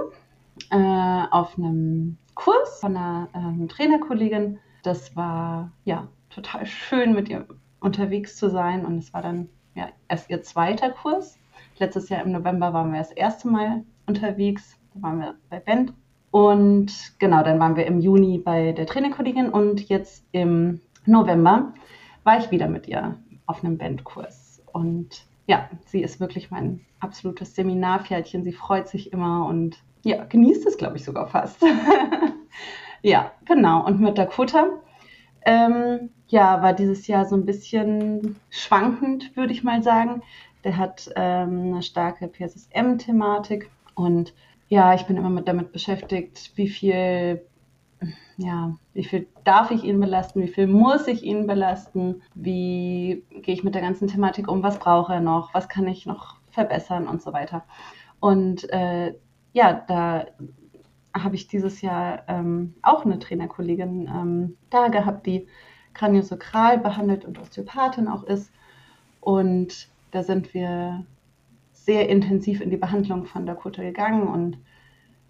äh, 0.70 1.24
auf 1.32 1.58
einem 1.58 2.20
Kurs 2.36 2.80
von 2.80 2.96
einer 2.96 3.30
ähm, 3.34 3.68
Trainerkollegin. 3.68 4.60
Das 4.84 5.16
war 5.16 5.72
ja 5.86 6.08
total 6.30 6.68
schön, 6.68 7.16
mit 7.16 7.30
ihr 7.30 7.48
unterwegs 7.80 8.36
zu 8.36 8.48
sein. 8.48 8.86
Und 8.86 9.00
es 9.00 9.12
war 9.12 9.24
dann 9.24 9.50
ja 9.74 9.90
erst 10.08 10.30
ihr 10.30 10.44
zweiter 10.44 10.92
Kurs. 10.92 11.40
Letztes 11.80 12.10
Jahr 12.10 12.22
im 12.22 12.32
November 12.32 12.74
waren 12.74 12.92
wir 12.92 13.00
das 13.00 13.12
erste 13.12 13.48
Mal 13.48 13.84
unterwegs. 14.06 14.78
Da 14.94 15.02
waren 15.02 15.20
wir 15.20 15.36
bei 15.50 15.60
Band. 15.60 15.94
Und 16.32 17.14
genau, 17.20 17.44
dann 17.44 17.60
waren 17.60 17.76
wir 17.76 17.86
im 17.86 18.00
Juni 18.00 18.40
bei 18.40 18.72
der 18.72 18.88
Trainerkollegin 18.88 19.50
und 19.50 19.88
jetzt 19.88 20.26
im 20.32 20.82
November 21.06 21.74
war 22.24 22.40
ich 22.40 22.50
wieder 22.50 22.68
mit 22.68 22.88
ihr 22.88 23.16
auf 23.46 23.64
einem 23.64 23.78
Bandkurs. 23.78 24.64
Und 24.72 25.26
ja, 25.46 25.70
sie 25.86 26.02
ist 26.02 26.20
wirklich 26.20 26.50
mein 26.50 26.82
absolutes 27.00 27.56
Seminarpferdchen. 27.56 28.44
Sie 28.44 28.54
freut 28.54 28.88
sich 28.88 29.14
immer 29.14 29.46
und 29.46 29.78
ja, 30.04 30.24
genießt 30.24 30.66
es, 30.66 30.78
glaube 30.78 30.98
ich, 30.98 31.04
sogar 31.04 31.28
fast. 31.28 31.62
ja, 33.02 33.32
genau. 33.46 33.86
Und 33.86 34.00
mit 34.00 34.18
Dakota, 34.18 34.68
ähm, 35.46 36.10
ja, 36.28 36.62
war 36.62 36.74
dieses 36.74 37.08
Jahr 37.08 37.26
so 37.26 37.36
ein 37.36 37.46
bisschen 37.46 38.38
schwankend, 38.50 39.36
würde 39.36 39.54
ich 39.54 39.64
mal 39.64 39.84
sagen. 39.84 40.24
Der 40.64 40.78
hat 40.78 41.10
ähm, 41.16 41.74
eine 41.74 41.84
starke 41.84 42.28
PSSM-Thematik 42.28 43.70
und 43.96 44.34
ja, 44.70 44.93
ich 44.93 45.03
bin 45.03 45.17
immer 45.17 45.29
mit 45.29 45.48
damit 45.48 45.72
beschäftigt, 45.72 46.51
wie 46.55 46.70
viel 46.70 47.41
ja, 48.38 48.75
wie 48.93 49.03
viel 49.03 49.27
darf 49.43 49.72
ich 49.72 49.84
ihn 49.84 50.00
belasten, 50.00 50.41
wie 50.41 50.48
viel 50.48 50.67
muss 50.67 51.08
ich 51.08 51.24
ihn 51.24 51.48
belasten, 51.48 52.22
wie 52.34 53.24
gehe 53.29 53.53
ich 53.53 53.63
mit 53.63 53.75
der 53.75 53.82
ganzen 53.82 54.08
Thematik 54.08 54.48
um, 54.48 54.63
was 54.63 54.79
brauche 54.79 55.13
er 55.13 55.20
noch, 55.20 55.53
was 55.53 55.70
kann 55.70 55.88
ich 55.88 56.05
noch 56.05 56.36
verbessern 56.51 57.08
und 57.08 57.22
so 57.22 57.34
weiter. 57.34 57.63
Und 58.20 58.70
äh, 58.72 59.13
ja, 59.53 59.74
da 59.88 60.25
habe 61.13 61.36
ich 61.36 61.48
dieses 61.48 61.82
Jahr 61.82 62.24
ähm, 62.27 62.74
auch 62.82 63.05
eine 63.05 63.20
Trainerkollegin 63.20 64.08
ähm, 64.08 64.58
da 64.70 64.88
gehabt, 64.88 65.25
die 65.27 65.48
Kraniosakral 65.93 66.79
behandelt 66.79 67.24
und 67.24 67.39
Osteopathin 67.39 68.08
auch 68.08 68.24
ist. 68.24 68.51
Und 69.22 69.89
da 70.12 70.24
sind 70.24 70.53
wir 70.53 71.05
sehr 71.86 72.10
intensiv 72.10 72.62
in 72.62 72.70
die 72.70 72.78
Behandlung 72.78 73.25
von 73.25 73.46
Dakota 73.46 73.82
gegangen 73.82 74.28
und 74.28 74.58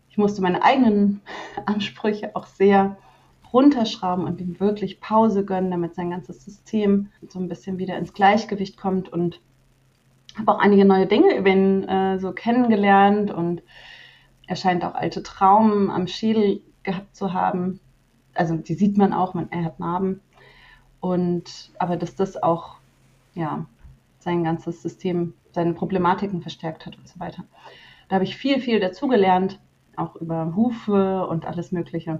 ich 0.10 0.17
musste 0.17 0.41
meine 0.41 0.63
eigenen 0.63 1.22
Ansprüche 1.65 2.36
auch 2.36 2.45
sehr 2.45 2.98
runterschrauben 3.51 4.25
und 4.25 4.41
ihm 4.41 4.60
wirklich 4.60 5.00
Pause 5.00 5.45
gönnen, 5.45 5.72
damit 5.72 5.95
sein 5.95 6.10
ganzes 6.10 6.43
System 6.43 7.10
so 7.27 7.39
ein 7.39 7.48
bisschen 7.48 7.77
wieder 7.77 7.98
ins 7.98 8.13
Gleichgewicht 8.13 8.77
kommt 8.77 9.10
und 9.10 9.41
habe 10.38 10.51
auch 10.51 10.60
einige 10.60 10.86
neue 10.86 11.05
Dinge 11.05 11.38
über 11.38 11.50
ihn 11.50 11.83
äh, 11.83 12.19
so 12.19 12.31
kennengelernt 12.31 13.31
und 13.31 13.62
er 14.48 14.55
scheint 14.55 14.83
auch 14.83 14.95
alte 14.95 15.24
Traumen 15.24 15.89
am 15.89 16.07
Schädel 16.07 16.62
gehabt 16.83 17.15
zu 17.15 17.33
haben. 17.33 17.79
Also 18.33 18.55
die 18.55 18.74
sieht 18.74 18.98
man 18.98 19.13
auch, 19.13 19.33
man, 19.33 19.51
er 19.51 19.63
hat 19.63 19.79
Narben. 19.79 20.22
Und 21.00 21.72
aber 21.79 21.98
dass 21.98 22.15
das 22.15 22.41
auch 22.41 22.77
ja 23.36 23.65
sein 24.19 24.43
ganzes 24.43 24.81
System, 24.81 25.33
seine 25.53 25.74
Problematiken 25.74 26.41
verstärkt 26.41 26.86
hat 26.86 26.98
und 26.98 27.07
so 27.07 27.19
weiter. 27.19 27.43
Da 28.10 28.15
habe 28.15 28.25
ich 28.25 28.36
viel, 28.36 28.60
viel 28.60 28.79
dazugelernt, 28.79 29.60
auch 29.95 30.15
über 30.15 30.55
Hufe 30.55 31.27
und 31.27 31.45
alles 31.45 31.72
Mögliche. 31.72 32.19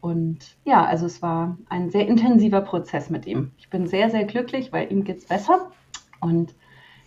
Und 0.00 0.56
ja, 0.64 0.84
also 0.84 1.06
es 1.06 1.20
war 1.20 1.58
ein 1.68 1.90
sehr 1.90 2.06
intensiver 2.08 2.62
Prozess 2.62 3.10
mit 3.10 3.26
ihm. 3.26 3.52
Ich 3.58 3.68
bin 3.68 3.86
sehr, 3.86 4.10
sehr 4.10 4.24
glücklich, 4.24 4.72
weil 4.72 4.90
ihm 4.90 5.04
geht 5.04 5.18
es 5.18 5.26
besser. 5.26 5.70
Und 6.20 6.54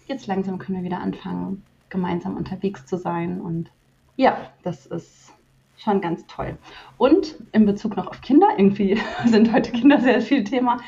jetzt 0.08 0.28
langsam 0.28 0.60
können 0.60 0.78
wir 0.78 0.86
wieder 0.86 1.02
anfangen, 1.02 1.64
gemeinsam 1.90 2.38
unterwegs 2.38 2.86
zu 2.86 2.98
sein. 2.98 3.42
Und 3.42 3.72
ja, 4.16 4.38
das 4.62 4.86
ist 4.86 5.34
schon 5.78 6.02
ganz 6.02 6.26
toll. 6.28 6.58
Und 6.98 7.36
in 7.52 7.66
Bezug 7.66 7.98
noch 7.98 8.08
auf 8.08 8.22
Kinder, 8.22 8.48
irgendwie 8.58 9.00
sind 9.26 9.52
heute 9.52 9.72
Kinder 9.72 10.00
sehr 10.00 10.22
viel 10.22 10.44
Thema. 10.44 10.80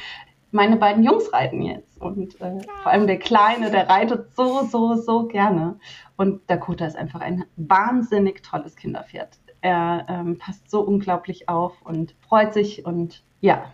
Meine 0.56 0.78
beiden 0.78 1.04
Jungs 1.04 1.34
reiten 1.34 1.62
jetzt 1.62 2.00
und 2.00 2.40
äh, 2.40 2.62
vor 2.82 2.90
allem 2.90 3.08
der 3.08 3.20
Kleine, 3.20 3.72
der 3.72 3.90
reitet 3.90 4.34
so, 4.36 4.64
so, 4.64 4.96
so 4.96 5.28
gerne. 5.28 5.78
Und 6.16 6.50
Dakota 6.50 6.86
ist 6.86 6.96
einfach 6.96 7.20
ein 7.20 7.44
wahnsinnig 7.58 8.42
tolles 8.42 8.78
Kinderpferd. 8.78 9.38
Er 9.60 10.06
ähm, 10.08 10.38
passt 10.38 10.72
so 10.72 10.80
unglaublich 10.80 11.50
auf 11.50 11.82
und 11.82 12.16
freut 12.22 12.54
sich. 12.54 12.86
Und 12.86 13.22
ja, 13.42 13.66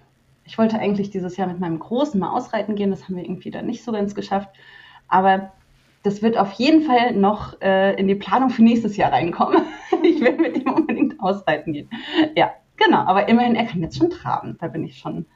ich 0.44 0.58
wollte 0.58 0.80
eigentlich 0.80 1.12
dieses 1.12 1.38
Jahr 1.38 1.48
mit 1.48 1.60
meinem 1.60 1.78
Großen 1.78 2.20
mal 2.20 2.32
ausreiten 2.32 2.74
gehen. 2.74 2.90
Das 2.90 3.04
haben 3.04 3.16
wir 3.16 3.26
irgendwie 3.26 3.52
dann 3.52 3.68
nicht 3.68 3.84
so 3.84 3.92
ganz 3.92 4.16
geschafft. 4.16 4.50
Aber 5.08 5.52
das 6.02 6.24
wird 6.24 6.36
auf 6.36 6.52
jeden 6.54 6.82
Fall 6.82 7.14
noch 7.14 7.62
äh, 7.62 7.94
in 7.94 8.08
die 8.08 8.16
Planung 8.16 8.50
für 8.50 8.64
nächstes 8.64 8.98
Jahr 8.98 9.12
reinkommen. 9.12 9.62
ich 10.04 10.20
will 10.20 10.36
mit 10.36 10.58
ihm 10.58 10.74
unbedingt 10.74 11.22
ausreiten 11.22 11.74
gehen. 11.74 11.92
Ja, 12.36 12.54
genau. 12.76 13.02
Aber 13.02 13.30
immerhin, 13.30 13.54
er 13.54 13.66
kann 13.66 13.84
jetzt 13.84 14.00
schon 14.00 14.10
traben. 14.10 14.58
Da 14.60 14.68
bin 14.68 14.84
ich 14.84 14.98
schon 14.98 15.28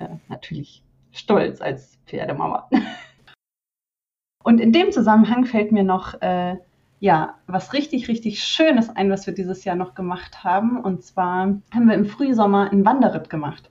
äh, 0.00 0.08
natürlich 0.28 0.82
stolz 1.12 1.60
als 1.60 1.98
Pferdemama. 2.06 2.68
Und 4.42 4.58
in 4.60 4.72
dem 4.72 4.90
Zusammenhang 4.90 5.44
fällt 5.44 5.70
mir 5.70 5.84
noch 5.84 6.20
äh, 6.22 6.56
ja, 7.00 7.38
was 7.46 7.72
richtig, 7.72 8.08
richtig 8.08 8.44
Schönes 8.44 8.90
ein, 8.90 9.10
was 9.10 9.26
wir 9.26 9.34
dieses 9.34 9.64
Jahr 9.64 9.76
noch 9.76 9.94
gemacht 9.94 10.44
haben. 10.44 10.78
Und 10.78 11.02
zwar 11.02 11.54
haben 11.72 11.86
wir 11.86 11.94
im 11.94 12.04
Frühsommer 12.04 12.70
einen 12.70 12.84
Wanderritt 12.84 13.30
gemacht. 13.30 13.70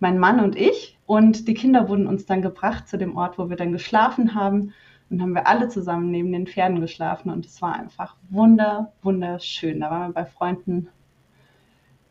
Mein 0.00 0.18
Mann 0.18 0.40
und 0.40 0.56
ich. 0.56 0.98
Und 1.06 1.46
die 1.46 1.54
Kinder 1.54 1.88
wurden 1.88 2.08
uns 2.08 2.26
dann 2.26 2.42
gebracht 2.42 2.88
zu 2.88 2.98
dem 2.98 3.16
Ort, 3.16 3.38
wo 3.38 3.48
wir 3.48 3.56
dann 3.56 3.70
geschlafen 3.72 4.34
haben. 4.34 4.74
Und 5.08 5.22
haben 5.22 5.34
wir 5.34 5.46
alle 5.46 5.68
zusammen 5.68 6.10
neben 6.10 6.32
den 6.32 6.48
Pferden 6.48 6.80
geschlafen. 6.80 7.30
Und 7.30 7.46
es 7.46 7.62
war 7.62 7.74
einfach 7.74 8.16
wunder, 8.30 8.92
wunderschön. 9.02 9.80
Da 9.80 9.90
waren 9.90 10.08
wir 10.08 10.14
bei 10.14 10.26
Freunden. 10.26 10.88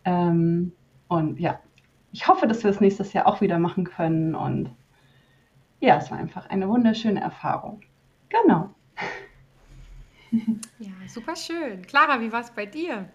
Ähm, 0.06 0.72
und 1.10 1.38
ja, 1.40 1.60
ich 2.16 2.30
hoffe, 2.30 2.48
dass 2.48 2.64
wir 2.64 2.72
es 2.72 2.80
nächstes 2.80 3.12
Jahr 3.12 3.28
auch 3.28 3.42
wieder 3.42 3.60
machen 3.60 3.84
können. 3.84 4.36
Und 4.36 4.70
ja, 5.82 5.98
es 5.98 6.10
war 6.12 6.18
einfach 6.18 6.50
eine 6.50 6.70
wunderschöne 6.70 7.20
Erfahrung. 7.20 7.82
Genau. 8.30 8.70
Ja, 10.80 10.92
super 11.08 11.34
schön. 11.38 11.84
Clara, 11.84 12.20
wie 12.20 12.30
war 12.30 12.42
es 12.42 12.52
bei 12.52 12.66
dir? 12.66 13.08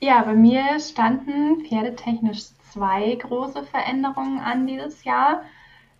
Ja, 0.00 0.22
bei 0.22 0.34
mir 0.34 0.80
standen 0.80 1.64
pferdetechnisch 1.64 2.46
zwei 2.72 3.14
große 3.14 3.62
Veränderungen 3.62 4.40
an 4.40 4.66
dieses 4.66 5.04
Jahr. 5.04 5.42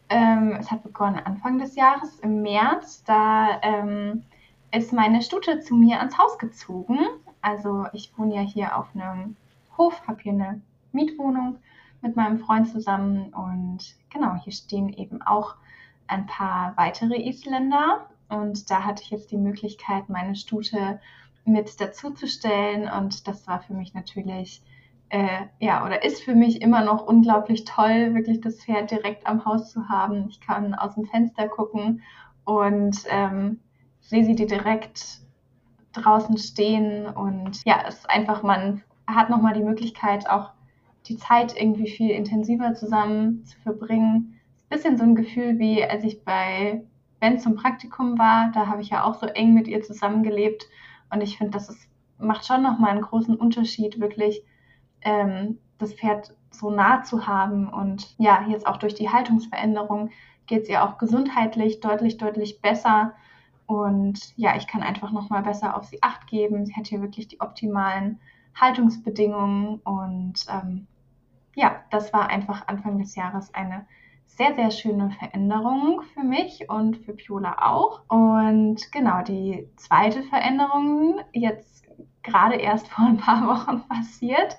Ähm, 0.09 0.57
es 0.59 0.73
hat 0.73 0.83
begonnen 0.83 1.21
Anfang 1.25 1.61
des 1.61 1.77
Jahres, 1.77 2.19
im 2.19 2.43
März. 2.43 3.05
Da 3.05 3.61
ähm, 3.63 4.25
ist 4.73 4.93
meine 4.93 5.23
Stute 5.23 5.61
zu 5.61 5.77
mir 5.77 5.99
ans 5.99 6.19
Haus 6.19 6.37
gezogen. 6.37 6.99
Also 7.43 7.87
ich 7.93 8.11
wohne 8.19 8.35
ja 8.35 8.41
hier 8.41 8.77
auf 8.77 8.89
einem 8.97 9.37
Hof, 9.77 10.03
habe 10.09 10.21
hier 10.21 10.33
eine 10.33 10.61
Mietwohnung 10.91 11.59
mit 12.01 12.17
meinem 12.17 12.39
Freund 12.39 12.69
zusammen. 12.69 13.33
Und 13.33 13.97
genau, 14.11 14.35
hier 14.37 14.53
stehen 14.53 14.89
eben 14.89 15.23
auch 15.23 15.57
ein 16.07 16.27
paar 16.27 16.77
weitere 16.77 17.17
Isländer. 17.17 18.09
Und 18.29 18.71
da 18.71 18.85
hatte 18.85 19.03
ich 19.03 19.11
jetzt 19.11 19.31
die 19.31 19.37
Möglichkeit, 19.37 20.09
meine 20.09 20.37
Stute 20.37 21.01
mit 21.45 21.81
dazuzustellen. 21.81 22.89
Und 22.91 23.27
das 23.27 23.47
war 23.47 23.61
für 23.61 23.75
mich 23.75 23.95
natürlich, 23.95 24.63
äh, 25.09 25.47
ja, 25.61 25.85
oder 25.85 26.05
ist 26.05 26.23
für 26.23 26.35
mich 26.35 26.61
immer 26.63 26.83
noch 26.83 27.07
unglaublich 27.07 27.65
toll, 27.65 28.15
wirklich 28.15 28.41
das 28.41 28.63
Pferd 28.63 28.91
direkt 28.91 29.27
am 29.27 29.45
Haus 29.45 29.71
zu 29.71 29.89
haben. 29.89 30.29
Ich 30.29 30.41
kann 30.41 30.75
aus 30.75 30.95
dem 30.95 31.07
Fenster 31.07 31.49
gucken 31.49 32.03
und 32.45 33.05
ähm, 33.09 33.61
sehe 34.01 34.25
sie 34.25 34.35
direkt 34.35 35.21
draußen 35.93 36.37
stehen. 36.39 37.07
Und 37.07 37.65
ja, 37.65 37.83
es 37.87 38.01
ist 38.01 38.11
einfach, 38.11 38.43
man 38.43 38.83
hat 39.07 39.31
nochmal 39.31 39.55
die 39.55 39.63
Möglichkeit, 39.63 40.29
auch 40.29 40.51
die 41.07 41.17
Zeit 41.17 41.57
irgendwie 41.57 41.89
viel 41.89 42.11
intensiver 42.11 42.75
zusammen 42.75 43.45
zu 43.45 43.59
verbringen 43.61 44.39
bisschen 44.69 44.99
so 44.99 45.05
ein 45.05 45.15
Gefühl 45.15 45.59
wie, 45.59 45.85
als 45.85 46.05
ich 46.05 46.25
bei 46.25 46.83
Ben 47.21 47.39
zum 47.39 47.57
Praktikum 47.57 48.19
war, 48.19 48.51
da 48.53 48.67
habe 48.67 48.83
ich 48.83 48.91
ja 48.91 49.05
auch 49.05 49.15
so 49.15 49.27
eng 49.27 49.55
mit 49.55 49.67
ihr 49.67 49.83
zusammengelebt 49.83 50.67
und 51.11 51.23
ich 51.23 51.39
finde, 51.39 51.53
das 51.53 51.69
ist, 51.69 51.89
macht 52.19 52.47
schon 52.47 52.63
nochmal 52.63 52.91
einen 52.91 53.03
großen 53.03 53.37
Unterschied, 53.37 54.01
wirklich 54.01 54.43
ähm, 55.03 55.59
das 55.79 55.95
Pferd 55.95 56.35
so 56.51 56.71
nah 56.71 57.03
zu 57.03 57.27
haben 57.27 57.69
und 57.69 58.15
ja, 58.19 58.47
jetzt 58.49 58.67
auch 58.67 58.77
durch 58.77 58.95
die 58.95 59.11
Haltungsveränderung 59.11 60.11
geht 60.47 60.63
es 60.63 60.69
ihr 60.69 60.83
auch 60.83 60.99
gesundheitlich 60.99 61.81
deutlich, 61.81 62.17
deutlich 62.17 62.63
besser. 62.63 63.15
Und 63.67 64.33
ja, 64.37 64.57
ich 64.57 64.67
kann 64.67 64.83
einfach 64.83 65.13
nochmal 65.13 65.43
besser 65.43 65.77
auf 65.77 65.85
sie 65.85 66.03
acht 66.03 66.27
geben. 66.27 66.65
Sie 66.65 66.75
hat 66.75 66.87
hier 66.87 67.03
wirklich 67.03 67.29
die 67.29 67.43
optimalen 67.43 68.19
Haltungsbedingungen. 68.61 69.81
Und 69.81 70.47
ähm, 70.49 70.87
ja, 71.55 71.83
das 71.91 72.13
war 72.13 72.29
einfach 72.29 72.67
Anfang 72.69 72.99
des 72.99 73.15
Jahres 73.15 73.55
eine 73.55 73.87
sehr, 74.27 74.55
sehr 74.55 74.71
schöne 74.71 75.11
Veränderung 75.11 76.03
für 76.15 76.23
mich 76.23 76.69
und 76.69 76.99
für 76.99 77.15
Piola 77.15 77.57
auch. 77.61 78.03
Und 78.09 78.93
genau, 78.93 79.23
die 79.23 79.69
zweite 79.77 80.23
Veränderung, 80.23 81.21
jetzt 81.33 81.87
gerade 82.23 82.57
erst 82.57 82.89
vor 82.89 83.07
ein 83.07 83.17
paar 83.17 83.47
Wochen 83.49 83.83
passiert, 83.89 84.57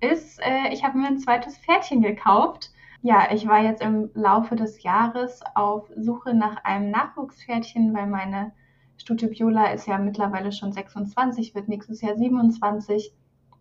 ist, 0.00 0.40
äh, 0.42 0.72
ich 0.72 0.84
habe 0.84 0.98
mir 0.98 1.06
ein 1.06 1.18
zweites 1.18 1.56
Pferdchen 1.58 2.02
gekauft. 2.02 2.70
Ja, 3.00 3.32
ich 3.32 3.48
war 3.48 3.62
jetzt 3.62 3.82
im 3.82 4.10
Laufe 4.14 4.54
des 4.54 4.82
Jahres 4.82 5.40
auf 5.54 5.90
Suche 5.96 6.34
nach 6.34 6.62
einem 6.64 6.90
Nachwuchspferdchen, 6.90 7.94
weil 7.94 8.06
meine 8.06 8.52
Stute 8.96 9.28
Biola 9.28 9.72
ist 9.72 9.86
ja 9.86 9.98
mittlerweile 9.98 10.52
schon 10.52 10.72
26, 10.72 11.54
wird 11.54 11.68
nächstes 11.68 12.02
Jahr 12.02 12.16
27 12.16 13.12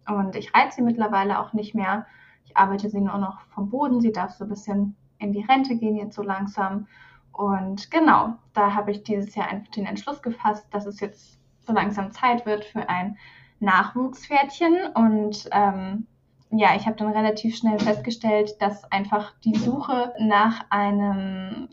und 0.08 0.36
ich 0.36 0.54
reite 0.54 0.76
sie 0.76 0.82
mittlerweile 0.82 1.40
auch 1.40 1.54
nicht 1.54 1.76
mehr. 1.76 2.06
Ich 2.46 2.58
arbeite 2.58 2.90
sie 2.90 3.02
nur 3.02 3.18
noch 3.18 3.42
vom 3.54 3.70
Boden. 3.70 4.02
Sie 4.02 4.12
darf 4.12 4.32
so 4.32 4.46
ein 4.46 4.50
bisschen 4.50 4.96
in 5.20 5.32
die 5.32 5.44
Rente 5.44 5.76
gehen 5.76 5.96
jetzt 5.96 6.16
so 6.16 6.24
langsam. 6.24 6.88
Und 7.32 7.92
genau, 7.92 8.34
da 8.54 8.74
habe 8.74 8.92
ich 8.92 9.04
dieses 9.04 9.36
Jahr 9.36 9.48
einfach 9.48 9.72
den 9.72 9.86
Entschluss 9.86 10.22
gefasst, 10.22 10.68
dass 10.72 10.86
es 10.86 11.00
jetzt 11.00 11.40
so 11.62 11.74
langsam 11.74 12.12
Zeit 12.12 12.46
wird 12.46 12.66
für 12.66 12.90
ein 12.90 13.18
Nachwuchspferdchen. 13.60 14.88
Und 14.96 15.48
ähm, 15.52 16.08
ja, 16.50 16.76
ich 16.76 16.86
habe 16.88 16.98
dann 16.98 17.12
relativ 17.12 17.56
schnell 17.56 17.80
festgestellt, 17.80 18.62
dass 18.62 18.92
einfach 18.92 19.34
die 19.46 19.56
Suche 19.56 20.14
nach 20.20 20.66
einem 20.70 21.70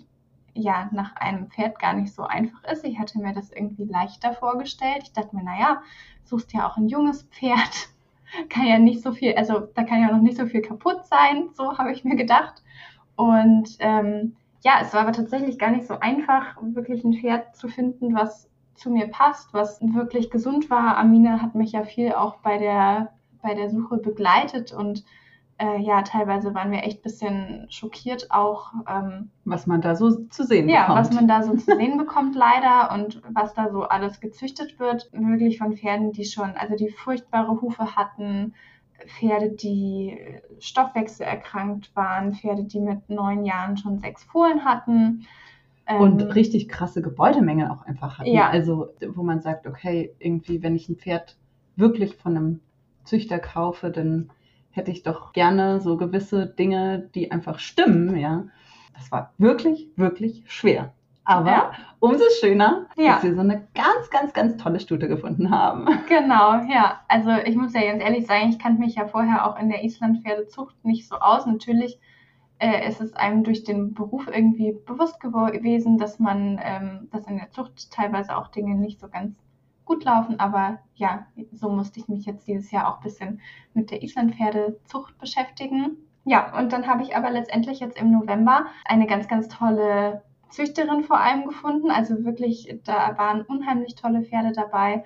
ja, 0.54 0.88
nach 0.92 1.14
einem 1.16 1.48
Pferd 1.50 1.78
gar 1.78 1.92
nicht 1.92 2.12
so 2.12 2.24
einfach 2.24 2.64
ist. 2.64 2.84
Ich 2.84 2.98
hatte 2.98 3.18
mir 3.20 3.32
das 3.32 3.50
irgendwie 3.50 3.84
leichter 3.84 4.32
vorgestellt. 4.32 5.04
Ich 5.04 5.12
dachte 5.12 5.36
mir, 5.36 5.44
naja, 5.44 5.82
suchst 6.24 6.52
ja 6.52 6.68
auch 6.68 6.76
ein 6.76 6.88
junges 6.88 7.22
Pferd. 7.24 7.90
Kann 8.48 8.66
ja 8.66 8.78
nicht 8.78 9.02
so 9.02 9.12
viel, 9.12 9.34
also 9.34 9.60
da 9.74 9.84
kann 9.84 10.02
ja 10.02 10.12
noch 10.12 10.22
nicht 10.22 10.36
so 10.36 10.46
viel 10.46 10.62
kaputt 10.62 11.06
sein, 11.06 11.48
so 11.54 11.78
habe 11.78 11.92
ich 11.92 12.04
mir 12.04 12.16
gedacht. 12.16 12.62
Und 13.16 13.76
ähm, 13.80 14.36
ja, 14.62 14.78
es 14.82 14.92
war 14.92 15.02
aber 15.02 15.12
tatsächlich 15.12 15.58
gar 15.58 15.70
nicht 15.70 15.86
so 15.86 15.98
einfach, 15.98 16.56
wirklich 16.60 17.04
ein 17.04 17.14
Pferd 17.14 17.56
zu 17.56 17.68
finden, 17.68 18.14
was 18.14 18.48
zu 18.74 18.90
mir 18.90 19.08
passt, 19.08 19.52
was 19.54 19.80
wirklich 19.80 20.30
gesund 20.30 20.70
war. 20.70 20.96
Amina 20.96 21.42
hat 21.42 21.54
mich 21.54 21.72
ja 21.72 21.82
viel 21.82 22.12
auch 22.12 22.36
bei 22.38 22.58
der 22.58 23.12
bei 23.42 23.54
der 23.54 23.70
Suche 23.70 23.98
begleitet 23.98 24.72
und 24.72 25.04
äh, 25.58 25.80
ja, 25.80 26.02
teilweise 26.02 26.54
waren 26.54 26.70
wir 26.70 26.84
echt 26.84 27.00
ein 27.00 27.02
bisschen 27.02 27.66
schockiert 27.68 28.30
auch. 28.30 28.72
Ähm, 28.88 29.30
was 29.44 29.66
man 29.66 29.80
da 29.80 29.96
so 29.96 30.24
zu 30.26 30.44
sehen 30.44 30.68
ja, 30.68 30.82
bekommt. 30.82 30.96
Ja, 30.96 31.00
was 31.02 31.12
man 31.12 31.28
da 31.28 31.42
so 31.42 31.54
zu 31.56 31.76
sehen 31.76 31.98
bekommt 31.98 32.36
leider 32.36 32.92
und 32.94 33.20
was 33.32 33.54
da 33.54 33.70
so 33.70 33.82
alles 33.82 34.20
gezüchtet 34.20 34.78
wird. 34.78 35.10
Wirklich 35.12 35.58
von 35.58 35.76
Pferden, 35.76 36.12
die 36.12 36.24
schon, 36.24 36.52
also 36.52 36.76
die 36.76 36.90
furchtbare 36.90 37.60
Hufe 37.60 37.96
hatten, 37.96 38.54
Pferde, 39.06 39.50
die 39.50 40.16
stoffwechselerkrankt 40.60 41.94
waren, 41.94 42.34
Pferde, 42.34 42.64
die 42.64 42.80
mit 42.80 43.08
neun 43.08 43.44
Jahren 43.44 43.76
schon 43.76 43.98
sechs 43.98 44.24
Fohlen 44.24 44.64
hatten. 44.64 45.26
Und 45.98 46.22
ähm, 46.22 46.30
richtig 46.30 46.68
krasse 46.68 47.02
Gebäudemängel 47.02 47.68
auch 47.68 47.82
einfach 47.82 48.18
hatten. 48.18 48.30
Ja. 48.30 48.48
Also, 48.48 48.90
wo 49.14 49.22
man 49.22 49.40
sagt, 49.40 49.66
okay, 49.66 50.14
irgendwie, 50.18 50.62
wenn 50.62 50.76
ich 50.76 50.88
ein 50.88 50.96
Pferd 50.96 51.36
wirklich 51.76 52.14
von 52.16 52.36
einem 52.36 52.60
Züchter 53.04 53.38
kaufe, 53.38 53.90
dann 53.90 54.30
hätte 54.78 54.90
ich 54.90 55.02
doch 55.02 55.32
gerne 55.34 55.80
so 55.80 55.98
gewisse 55.98 56.46
Dinge, 56.46 57.10
die 57.14 57.30
einfach 57.30 57.58
stimmen, 57.58 58.16
ja. 58.16 58.44
Das 58.94 59.12
war 59.12 59.32
wirklich, 59.38 59.88
wirklich 59.96 60.44
schwer. 60.46 60.94
Aber 61.24 61.50
ja. 61.50 61.72
umso 62.00 62.24
schöner, 62.40 62.86
ja. 62.96 63.14
dass 63.14 63.24
wir 63.24 63.34
so 63.34 63.40
eine 63.40 63.68
ganz, 63.74 64.08
ganz, 64.10 64.32
ganz 64.32 64.56
tolle 64.56 64.80
Stute 64.80 65.08
gefunden 65.08 65.50
haben. 65.50 65.86
Genau, 66.08 66.54
ja. 66.70 67.00
Also 67.06 67.30
ich 67.44 67.54
muss 67.54 67.74
ja 67.74 67.82
ganz 67.82 68.02
ehrlich 68.02 68.26
sagen, 68.26 68.48
ich 68.48 68.58
kannte 68.58 68.80
mich 68.80 68.94
ja 68.94 69.06
vorher 69.06 69.46
auch 69.46 69.60
in 69.60 69.68
der 69.68 69.84
Islandpferdezucht 69.84 70.82
nicht 70.86 71.06
so 71.06 71.16
aus. 71.16 71.44
Natürlich 71.44 72.00
äh, 72.58 72.88
ist 72.88 73.02
es 73.02 73.12
einem 73.12 73.44
durch 73.44 73.62
den 73.62 73.92
Beruf 73.92 74.26
irgendwie 74.26 74.72
bewusst 74.86 75.20
gewesen, 75.20 75.98
dass 75.98 76.18
man, 76.18 76.58
ähm, 76.62 77.08
dass 77.12 77.26
in 77.26 77.36
der 77.36 77.50
Zucht 77.50 77.90
teilweise 77.90 78.34
auch 78.34 78.48
Dinge 78.48 78.74
nicht 78.74 78.98
so 78.98 79.08
ganz 79.08 79.36
gut 79.88 80.04
laufen. 80.04 80.38
Aber 80.38 80.78
ja, 80.94 81.26
so 81.52 81.68
musste 81.70 81.98
ich 81.98 82.08
mich 82.08 82.26
jetzt 82.26 82.46
dieses 82.46 82.70
Jahr 82.70 82.88
auch 82.88 82.98
ein 82.98 83.02
bisschen 83.02 83.40
mit 83.74 83.90
der 83.90 84.02
Islandpferdezucht 84.02 85.18
beschäftigen. 85.18 85.96
Ja, 86.24 86.56
und 86.56 86.72
dann 86.72 86.86
habe 86.86 87.02
ich 87.02 87.16
aber 87.16 87.30
letztendlich 87.30 87.80
jetzt 87.80 87.98
im 87.98 88.12
November 88.12 88.66
eine 88.84 89.06
ganz, 89.06 89.26
ganz 89.26 89.48
tolle 89.48 90.22
Züchterin 90.50 91.02
vor 91.02 91.18
allem 91.18 91.46
gefunden. 91.46 91.90
Also 91.90 92.24
wirklich, 92.24 92.78
da 92.84 93.16
waren 93.16 93.42
unheimlich 93.42 93.94
tolle 93.94 94.22
Pferde 94.22 94.52
dabei. 94.52 95.04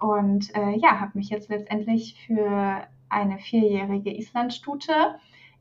Und 0.00 0.54
äh, 0.54 0.76
ja, 0.78 1.00
habe 1.00 1.18
mich 1.18 1.28
jetzt 1.28 1.48
letztendlich 1.48 2.24
für 2.26 2.86
eine 3.08 3.38
vierjährige 3.38 4.16
Islandstute 4.16 5.16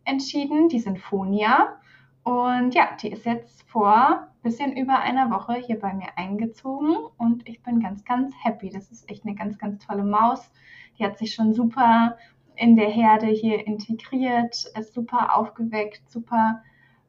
entschieden, 0.05 0.69
die 0.69 0.79
Sinfonia. 0.79 1.80
Und 2.23 2.73
ja, 2.75 2.89
die 3.01 3.11
ist 3.11 3.25
jetzt 3.25 3.63
vor 3.63 4.27
bisschen 4.43 4.75
über 4.75 4.99
einer 4.99 5.29
Woche 5.29 5.53
hier 5.53 5.79
bei 5.79 5.93
mir 5.93 6.17
eingezogen 6.17 6.95
und 7.17 7.47
ich 7.47 7.61
bin 7.61 7.79
ganz, 7.79 8.03
ganz 8.05 8.33
happy. 8.43 8.69
Das 8.69 8.91
ist 8.91 9.09
echt 9.09 9.25
eine 9.25 9.35
ganz, 9.35 9.57
ganz 9.57 9.85
tolle 9.85 10.03
Maus. 10.03 10.51
Die 10.97 11.05
hat 11.05 11.17
sich 11.17 11.33
schon 11.33 11.53
super 11.53 12.17
in 12.55 12.75
der 12.75 12.89
Herde 12.89 13.27
hier 13.27 13.65
integriert, 13.65 14.65
ist 14.77 14.93
super 14.93 15.35
aufgeweckt, 15.35 16.01
super 16.09 16.63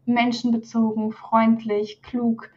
menschenbezogen, 0.05 1.12
freundlich, 1.12 2.03
klug. 2.03 2.51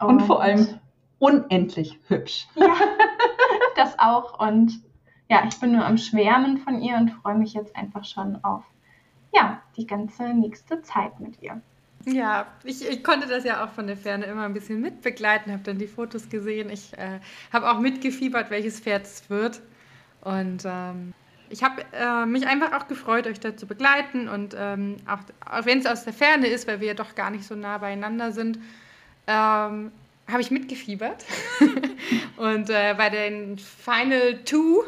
Und, 0.00 0.08
und 0.08 0.22
vor 0.22 0.42
allem 0.42 0.80
unendlich 1.18 1.98
hübsch. 2.08 2.48
Ja, 2.56 2.74
das 3.76 3.98
auch. 3.98 4.40
Und 4.40 4.80
ja, 5.28 5.44
ich 5.46 5.58
bin 5.60 5.72
nur 5.72 5.84
am 5.84 5.98
Schwärmen 5.98 6.58
von 6.58 6.80
ihr 6.80 6.96
und 6.96 7.10
freue 7.10 7.36
mich 7.36 7.52
jetzt 7.52 7.76
einfach 7.76 8.04
schon 8.04 8.42
auf 8.42 8.64
ja, 9.34 9.60
die 9.76 9.86
ganze 9.86 10.32
nächste 10.32 10.80
Zeit 10.82 11.20
mit 11.20 11.42
ihr. 11.42 11.60
Ja, 12.06 12.46
ich, 12.62 12.88
ich, 12.88 13.02
konnte 13.02 13.26
das 13.26 13.42
ja 13.42 13.64
auch 13.64 13.70
von 13.70 13.88
der 13.88 13.96
Ferne 13.96 14.26
immer 14.26 14.44
ein 14.44 14.54
bisschen 14.54 14.80
mitbegleiten, 14.80 15.52
habe 15.52 15.64
dann 15.64 15.78
die 15.78 15.88
Fotos 15.88 16.28
gesehen. 16.28 16.70
Ich 16.70 16.96
äh, 16.96 17.18
habe 17.52 17.68
auch 17.68 17.80
mitgefiebert, 17.80 18.48
welches 18.50 18.78
Pferd 18.78 19.06
es 19.06 19.28
wird. 19.28 19.60
Und 20.20 20.62
ähm, 20.64 21.12
ich 21.50 21.64
habe 21.64 21.82
äh, 21.92 22.24
mich 22.24 22.46
einfach 22.46 22.72
auch 22.72 22.86
gefreut, 22.86 23.26
euch 23.26 23.40
da 23.40 23.56
zu 23.56 23.66
begleiten. 23.66 24.28
Und 24.28 24.54
ähm, 24.56 24.98
auch, 25.08 25.18
auch 25.50 25.66
wenn 25.66 25.80
es 25.80 25.86
aus 25.86 26.04
der 26.04 26.12
Ferne 26.12 26.46
ist, 26.46 26.68
weil 26.68 26.80
wir 26.80 26.88
ja 26.88 26.94
doch 26.94 27.16
gar 27.16 27.30
nicht 27.30 27.44
so 27.44 27.56
nah 27.56 27.78
beieinander 27.78 28.30
sind, 28.30 28.58
ähm, 29.26 29.90
habe 30.28 30.40
ich 30.40 30.52
mitgefiebert. 30.52 31.24
und 32.36 32.70
äh, 32.70 32.94
bei 32.96 33.10
den 33.10 33.58
Final 33.58 34.44
Two 34.44 34.84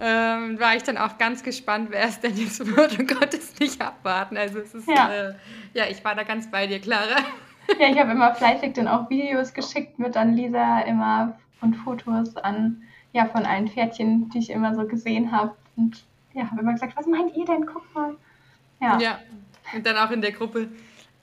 ähm, 0.00 0.58
war 0.58 0.74
ich 0.76 0.82
dann 0.82 0.98
auch 0.98 1.18
ganz 1.18 1.42
gespannt, 1.42 1.88
wer 1.90 2.04
es 2.04 2.20
denn 2.20 2.36
jetzt 2.36 2.64
wird 2.76 2.98
und 2.98 3.06
konnte 3.08 3.36
es 3.36 3.58
nicht 3.58 3.80
abwarten. 3.80 4.36
Also 4.36 4.58
es 4.58 4.74
ist, 4.74 4.88
ja, 4.88 5.12
äh, 5.12 5.34
ja 5.72 5.84
ich 5.90 6.04
war 6.04 6.14
da 6.14 6.22
ganz 6.24 6.50
bei 6.50 6.66
dir, 6.66 6.80
Clara. 6.80 7.18
Ja, 7.78 7.88
ich 7.88 7.98
habe 7.98 8.12
immer 8.12 8.34
fleißig 8.34 8.74
dann 8.74 8.88
auch 8.88 9.08
Videos 9.08 9.54
geschickt 9.54 9.98
mit 9.98 10.16
an 10.16 10.34
Lisa 10.34 10.80
immer 10.80 11.38
und 11.60 11.74
Fotos 11.74 12.36
an, 12.36 12.82
ja, 13.12 13.26
von 13.26 13.46
allen 13.46 13.68
Pferdchen, 13.68 14.28
die 14.30 14.38
ich 14.38 14.50
immer 14.50 14.74
so 14.74 14.86
gesehen 14.86 15.32
habe. 15.32 15.54
Und 15.76 16.04
ja, 16.34 16.50
habe 16.50 16.60
immer 16.60 16.72
gesagt, 16.72 16.96
was 16.96 17.06
meint 17.06 17.34
ihr 17.36 17.44
denn? 17.44 17.66
Guck 17.66 17.94
mal. 17.94 18.16
Ja. 18.80 18.98
ja. 18.98 19.18
Und 19.74 19.86
dann 19.86 19.96
auch 19.96 20.10
in 20.10 20.20
der 20.20 20.32
Gruppe. 20.32 20.68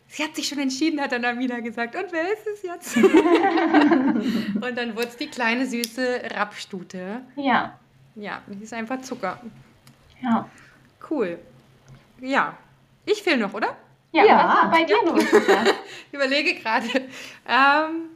Sie 0.07 0.23
hat 0.23 0.35
sich 0.35 0.47
schon 0.47 0.59
entschieden, 0.59 0.99
hat 0.99 1.11
dann 1.11 1.23
Amina 1.23 1.59
gesagt. 1.59 1.95
Und 1.95 2.11
wer 2.11 2.23
ist 2.33 2.47
es 2.53 2.63
jetzt? 2.63 2.97
und 4.55 4.77
dann 4.77 4.95
wurde 4.95 5.07
es 5.07 5.17
die 5.17 5.27
kleine 5.27 5.65
süße 5.65 6.23
Rappstute. 6.31 7.21
Ja. 7.35 7.77
Ja, 8.15 8.41
die 8.47 8.63
ist 8.63 8.73
einfach 8.73 9.01
Zucker. 9.01 9.39
Ja. 10.21 10.49
Cool. 11.09 11.39
Ja. 12.19 12.57
Ich 13.05 13.23
fehle 13.23 13.37
noch, 13.37 13.53
oder? 13.53 13.75
Ja, 14.11 14.25
ja. 14.25 14.69
bei 14.71 14.83
dir 14.83 14.97
los. 15.05 15.23
ich 16.07 16.13
überlege 16.13 16.55
gerade. 16.55 16.87
Ähm, 17.47 18.09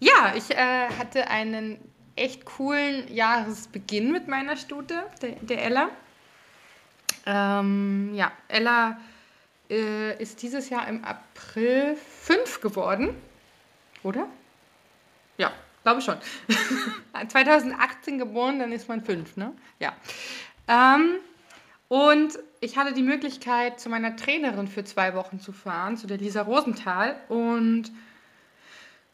ja, 0.00 0.34
ich 0.34 0.50
äh, 0.50 0.88
hatte 0.98 1.28
einen 1.28 1.78
echt 2.14 2.44
coolen 2.44 3.12
Jahresbeginn 3.12 4.12
mit 4.12 4.28
meiner 4.28 4.56
Stute, 4.56 5.04
der, 5.20 5.32
der 5.32 5.64
Ella. 5.64 5.88
Ähm, 7.26 8.14
ja, 8.14 8.32
Ella 8.48 8.98
äh, 9.68 10.20
ist 10.22 10.42
dieses 10.42 10.70
Jahr 10.70 10.86
im 10.88 11.04
April 11.04 11.96
fünf 11.96 12.60
geworden, 12.60 13.14
oder? 14.02 14.28
Ja, 15.36 15.52
glaube 15.86 16.02
schon. 16.02 16.16
2018 17.28 18.18
geboren, 18.18 18.58
dann 18.58 18.72
ist 18.72 18.88
man 18.88 19.04
fünf, 19.04 19.36
ne? 19.36 19.52
Ja. 19.78 19.92
Ähm, 20.66 21.18
und 21.86 22.36
ich 22.60 22.76
hatte 22.76 22.92
die 22.92 23.02
Möglichkeit, 23.02 23.78
zu 23.78 23.88
meiner 23.88 24.16
Trainerin 24.16 24.66
für 24.66 24.82
zwei 24.82 25.14
Wochen 25.14 25.38
zu 25.38 25.52
fahren, 25.52 25.96
zu 25.96 26.08
der 26.08 26.18
Lisa 26.18 26.42
Rosenthal. 26.42 27.14
Und 27.28 27.92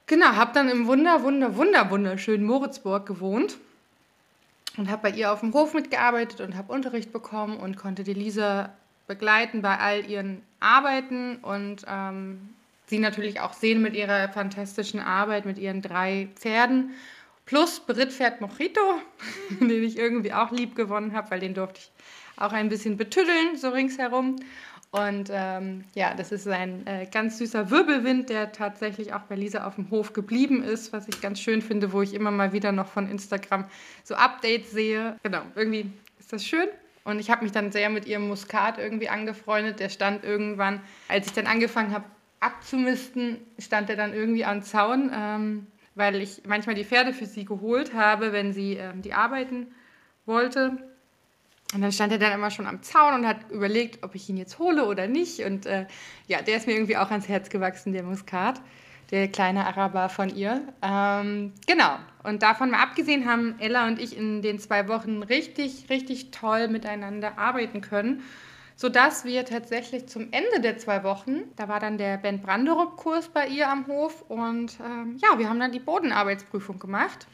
genau, 0.07 0.29
habe 0.29 0.53
dann 0.55 0.71
im 0.71 0.87
wunder, 0.87 1.23
wunder, 1.23 1.57
wunder, 1.57 1.91
wunderschönen 1.91 2.47
Moritzburg 2.47 3.05
gewohnt 3.05 3.59
und 4.79 4.91
habe 4.91 5.11
bei 5.11 5.11
ihr 5.11 5.31
auf 5.31 5.41
dem 5.41 5.53
Hof 5.53 5.75
mitgearbeitet 5.75 6.41
und 6.41 6.57
habe 6.57 6.73
Unterricht 6.73 7.13
bekommen 7.13 7.59
und 7.59 7.77
konnte 7.77 8.03
die 8.03 8.15
Lisa 8.15 8.73
begleiten 9.07 9.61
bei 9.61 9.77
all 9.77 10.07
ihren 10.07 10.41
Arbeiten 10.59 11.37
und 11.43 11.85
ähm, 11.87 12.55
sie 12.93 12.99
natürlich 12.99 13.41
auch 13.41 13.55
sehen 13.55 13.81
mit 13.81 13.95
ihrer 13.95 14.29
fantastischen 14.29 15.01
Arbeit 15.01 15.47
mit 15.47 15.59
ihren 15.59 15.81
drei 15.81 16.29
Pferden. 16.37 16.91
Plus 17.47 17.81
Berittpferd 17.81 18.43
Mojito, 18.43 18.81
den 19.61 19.83
ich 19.83 19.97
irgendwie 19.97 20.35
auch 20.35 20.51
lieb 20.53 20.77
gewonnen 20.77 21.15
habe, 21.15 21.31
weil 21.31 21.41
den 21.41 21.55
durfte 21.55 21.81
ich 21.81 21.91
auch 22.37 22.53
ein 22.53 22.69
bisschen 22.69 22.99
betüddeln, 22.99 23.57
so 23.57 23.71
ringsherum. 23.71 24.37
Und 24.91 25.31
ähm, 25.33 25.85
ja, 25.95 26.13
das 26.13 26.33
ist 26.33 26.47
ein 26.47 26.87
äh, 26.87 27.07
ganz 27.11 27.39
süßer 27.39 27.71
Wirbelwind, 27.71 28.29
der 28.29 28.53
tatsächlich 28.53 29.15
auch 29.15 29.23
bei 29.23 29.37
Lisa 29.37 29.67
auf 29.67 29.77
dem 29.77 29.89
Hof 29.91 30.13
geblieben 30.13 30.63
ist, 30.63 30.93
was 30.93 31.09
ich 31.09 31.23
ganz 31.23 31.41
schön 31.41 31.63
finde, 31.63 31.95
wo 31.95 32.03
ich 32.03 32.13
immer 32.13 32.31
mal 32.31 32.53
wieder 32.53 32.73
noch 32.73 32.89
von 32.89 33.09
Instagram 33.09 33.65
so 34.05 34.17
Updates 34.17 34.71
sehe. 34.71 35.17
Genau, 35.23 35.41
irgendwie 35.55 35.91
ist 36.19 36.31
das 36.31 36.45
schön. 36.45 36.69
Und 37.05 37.21
ich 37.21 37.31
habe 37.31 37.43
mich 37.43 37.53
dann 37.53 37.73
sehr 37.73 37.89
mit 37.89 38.07
ihrem 38.07 38.29
Muskat 38.29 38.77
irgendwie 38.77 39.09
angefreundet. 39.09 39.81
Der 39.81 39.89
stand 39.89 40.25
irgendwann, 40.25 40.83
als 41.09 41.29
ich 41.29 41.33
dann 41.33 41.47
angefangen 41.47 41.95
habe 41.95 42.05
abzumisten, 42.43 43.39
stand 43.59 43.89
er 43.89 43.97
dann 43.97 44.13
irgendwie 44.13 44.45
am 44.45 44.63
Zaun, 44.63 45.11
ähm, 45.15 45.67
weil 45.95 46.17
ich 46.17 46.43
manchmal 46.47 46.75
die 46.75 46.85
Pferde 46.85 47.13
für 47.13 47.27
sie 47.27 47.45
geholt 47.45 47.95
habe, 47.95 48.33
wenn 48.33 48.53
sie 48.53 48.75
ähm, 48.75 49.03
die 49.03 49.15
arbeiten 49.15 49.69
wollte. 50.27 50.77
Und 51.75 51.81
dann 51.81 51.93
stand 51.93 52.13
er 52.13 52.19
dann 52.19 52.33
immer 52.33 52.51
schon 52.51 52.67
am 52.67 52.83
Zaun 52.83 53.15
und 53.15 53.27
hat 53.27 53.51
überlegt, 53.51 54.05
ob 54.05 54.15
ich 54.15 54.29
ihn 54.29 54.37
jetzt 54.37 54.59
hole 54.59 54.87
oder 54.87 55.07
nicht. 55.07 55.41
Und 55.41 55.67
äh, 55.67 55.87
ja, 56.27 56.43
der 56.43 56.57
ist 56.57 56.67
mir 56.67 56.75
irgendwie 56.75 56.97
auch 56.97 57.11
ans 57.11 57.29
Herz 57.29 57.49
gewachsen, 57.49 57.93
der 57.93 58.03
Muskat, 58.03 58.61
der 59.11 59.29
kleine 59.29 59.67
Araber 59.67 60.09
von 60.09 60.29
ihr. 60.29 60.61
Ähm, 60.83 61.53
genau. 61.67 61.97
Und 62.25 62.43
davon 62.43 62.71
mal 62.71 62.83
abgesehen 62.83 63.27
haben 63.27 63.55
Ella 63.59 63.87
und 63.87 64.01
ich 64.01 64.17
in 64.17 64.43
den 64.43 64.59
zwei 64.59 64.89
Wochen 64.89 65.23
richtig, 65.23 65.87
richtig 65.89 66.31
toll 66.31 66.69
miteinander 66.69 67.39
arbeiten 67.39 67.81
können, 67.81 68.23
sodass 68.83 69.25
wir 69.25 69.45
tatsächlich 69.45 70.09
zum 70.09 70.33
Ende 70.33 70.61
der 70.61 70.77
zwei 70.77 71.05
Wochen, 71.05 71.43
da 71.55 71.69
war 71.69 71.79
dann 71.79 71.99
der 71.99 72.17
Ben 72.17 72.43
Branderup-Kurs 72.43 73.29
bei 73.29 73.47
ihr 73.47 73.71
am 73.71 73.87
Hof 73.87 74.25
und 74.29 74.77
ähm, 74.81 75.19
ja, 75.23 75.39
wir 75.39 75.49
haben 75.49 75.61
dann 75.61 75.71
die 75.71 75.79
Bodenarbeitsprüfung 75.79 76.81
gemacht 76.81 77.29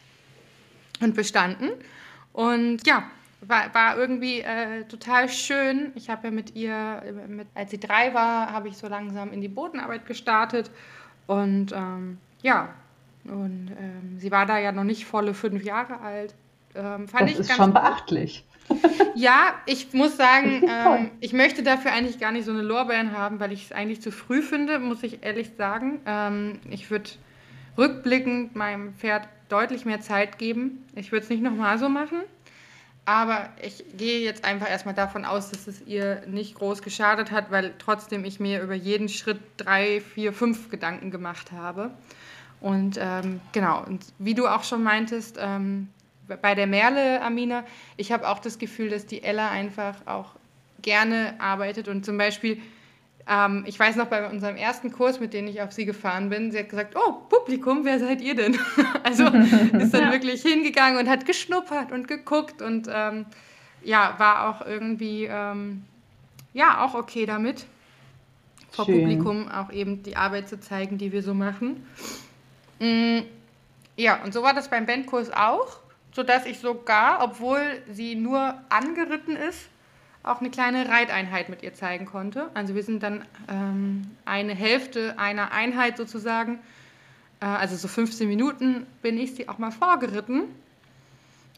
und 1.00 1.14
bestanden. 1.14 1.70
Und 2.34 2.86
ja, 2.86 3.04
war, 3.40 3.74
war 3.74 3.96
irgendwie 3.96 4.42
äh, 4.42 4.84
total 4.84 5.30
schön. 5.30 5.90
Ich 5.94 6.10
habe 6.10 6.26
ja 6.26 6.30
mit 6.32 6.54
ihr, 6.54 7.02
mit, 7.26 7.46
als 7.54 7.70
sie 7.70 7.80
drei 7.80 8.12
war, 8.12 8.52
habe 8.52 8.68
ich 8.68 8.76
so 8.76 8.86
langsam 8.86 9.32
in 9.32 9.40
die 9.40 9.48
Bodenarbeit 9.48 10.04
gestartet. 10.04 10.70
Und 11.26 11.72
ähm, 11.72 12.18
ja, 12.42 12.74
und 13.24 13.70
ähm, 13.70 14.18
sie 14.18 14.30
war 14.30 14.44
da 14.44 14.58
ja 14.58 14.70
noch 14.70 14.84
nicht 14.84 15.06
volle 15.06 15.32
fünf 15.32 15.64
Jahre 15.64 16.00
alt. 16.00 16.34
Ähm, 16.74 17.06
das 17.10 17.38
ist 17.38 17.56
schon 17.56 17.72
beachtlich. 17.72 18.44
Ja, 19.14 19.54
ich 19.66 19.92
muss 19.94 20.16
sagen, 20.16 20.62
ähm, 20.68 21.10
ich 21.20 21.32
möchte 21.32 21.64
dafür 21.64 21.92
eigentlich 21.92 22.20
gar 22.20 22.30
nicht 22.30 22.44
so 22.44 22.52
eine 22.52 22.62
Lorbeeren 22.62 23.16
haben, 23.16 23.40
weil 23.40 23.50
ich 23.52 23.64
es 23.64 23.72
eigentlich 23.72 24.00
zu 24.00 24.12
früh 24.12 24.42
finde, 24.42 24.78
muss 24.78 25.02
ich 25.02 25.24
ehrlich 25.24 25.50
sagen. 25.56 26.00
Ähm, 26.06 26.60
ich 26.70 26.90
würde 26.90 27.10
rückblickend 27.76 28.54
meinem 28.54 28.94
Pferd 28.94 29.28
deutlich 29.48 29.84
mehr 29.84 30.00
Zeit 30.00 30.38
geben. 30.38 30.84
Ich 30.94 31.10
würde 31.10 31.24
es 31.24 31.30
nicht 31.30 31.42
nochmal 31.42 31.78
so 31.78 31.88
machen. 31.88 32.18
Aber 33.06 33.48
ich 33.62 33.84
gehe 33.96 34.20
jetzt 34.20 34.44
einfach 34.44 34.68
erstmal 34.68 34.94
davon 34.94 35.24
aus, 35.24 35.50
dass 35.50 35.66
es 35.66 35.80
ihr 35.86 36.22
nicht 36.26 36.54
groß 36.56 36.82
geschadet 36.82 37.30
hat, 37.30 37.50
weil 37.50 37.72
trotzdem 37.78 38.24
ich 38.24 38.38
mir 38.38 38.60
über 38.60 38.74
jeden 38.74 39.08
Schritt 39.08 39.40
drei, 39.56 40.02
vier, 40.02 40.34
fünf 40.34 40.68
Gedanken 40.68 41.10
gemacht 41.10 41.50
habe. 41.50 41.90
Und 42.60 42.98
ähm, 43.00 43.40
genau, 43.52 43.82
und 43.84 44.04
wie 44.18 44.34
du 44.34 44.46
auch 44.46 44.62
schon 44.62 44.82
meintest, 44.82 45.38
ähm, 45.40 45.88
bei 46.36 46.54
der 46.54 46.66
Merle, 46.66 47.22
Amina, 47.22 47.64
ich 47.96 48.12
habe 48.12 48.28
auch 48.28 48.38
das 48.38 48.58
Gefühl, 48.58 48.90
dass 48.90 49.06
die 49.06 49.22
Ella 49.22 49.50
einfach 49.50 50.06
auch 50.06 50.34
gerne 50.82 51.34
arbeitet 51.38 51.88
und 51.88 52.04
zum 52.04 52.18
Beispiel 52.18 52.60
ähm, 53.28 53.64
ich 53.66 53.78
weiß 53.78 53.96
noch 53.96 54.06
bei 54.06 54.28
unserem 54.28 54.56
ersten 54.56 54.90
Kurs, 54.90 55.20
mit 55.20 55.34
dem 55.34 55.46
ich 55.46 55.60
auf 55.60 55.72
sie 55.72 55.84
gefahren 55.84 56.30
bin, 56.30 56.50
sie 56.50 56.58
hat 56.60 56.70
gesagt, 56.70 56.96
oh, 56.96 57.12
Publikum, 57.28 57.84
wer 57.84 57.98
seid 57.98 58.22
ihr 58.22 58.34
denn? 58.34 58.58
also 59.02 59.24
ist 59.78 59.92
dann 59.92 60.04
ja. 60.04 60.12
wirklich 60.12 60.42
hingegangen 60.42 60.98
und 60.98 61.08
hat 61.08 61.26
geschnuppert 61.26 61.92
und 61.92 62.08
geguckt 62.08 62.62
und 62.62 62.88
ähm, 62.90 63.26
ja, 63.82 64.14
war 64.18 64.48
auch 64.48 64.66
irgendwie, 64.66 65.28
ähm, 65.30 65.84
ja, 66.54 66.84
auch 66.84 66.94
okay 66.94 67.26
damit, 67.26 67.66
vor 68.70 68.86
Schön. 68.86 69.00
Publikum 69.00 69.48
auch 69.48 69.70
eben 69.70 70.02
die 70.02 70.16
Arbeit 70.16 70.48
zu 70.48 70.58
zeigen, 70.58 70.96
die 70.98 71.12
wir 71.12 71.22
so 71.22 71.34
machen. 71.34 71.86
Mm, 72.80 73.20
ja, 73.96 74.22
und 74.24 74.32
so 74.32 74.42
war 74.42 74.54
das 74.54 74.70
beim 74.70 74.86
Bandkurs 74.86 75.30
auch, 75.32 75.80
sodass 76.18 76.46
ich 76.46 76.58
sogar, 76.58 77.22
obwohl 77.22 77.60
sie 77.88 78.16
nur 78.16 78.54
angeritten 78.70 79.36
ist, 79.36 79.68
auch 80.24 80.40
eine 80.40 80.50
kleine 80.50 80.88
Reiteinheit 80.88 81.48
mit 81.48 81.62
ihr 81.62 81.74
zeigen 81.74 82.06
konnte. 82.06 82.50
Also 82.54 82.74
wir 82.74 82.82
sind 82.82 83.04
dann 83.04 83.24
ähm, 83.48 84.10
eine 84.24 84.52
Hälfte 84.52 85.16
einer 85.16 85.52
Einheit 85.52 85.96
sozusagen, 85.96 86.58
äh, 87.38 87.44
also 87.44 87.76
so 87.76 87.86
15 87.86 88.26
Minuten 88.26 88.84
bin 89.00 89.16
ich 89.16 89.36
sie 89.36 89.48
auch 89.48 89.58
mal 89.58 89.70
vorgeritten. 89.70 90.46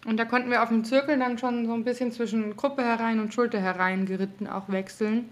Und 0.05 0.19
da 0.19 0.27
konnten 0.27 0.51
wir 0.51 0.63
auf 0.63 0.69
dem 0.69 0.85
Zirkel 0.85 1.19
dann 1.19 1.39
schon 1.39 1.65
so 1.65 1.73
ein 1.73 1.85
bisschen 1.85 2.13
zwischen 2.13 2.55
Gruppe 2.55 2.83
herein 2.83 3.19
und 3.19 3.33
Schulter 3.33 3.61
herein 3.61 4.05
geritten 4.05 4.47
auch 4.47 4.69
wechseln. 4.69 5.31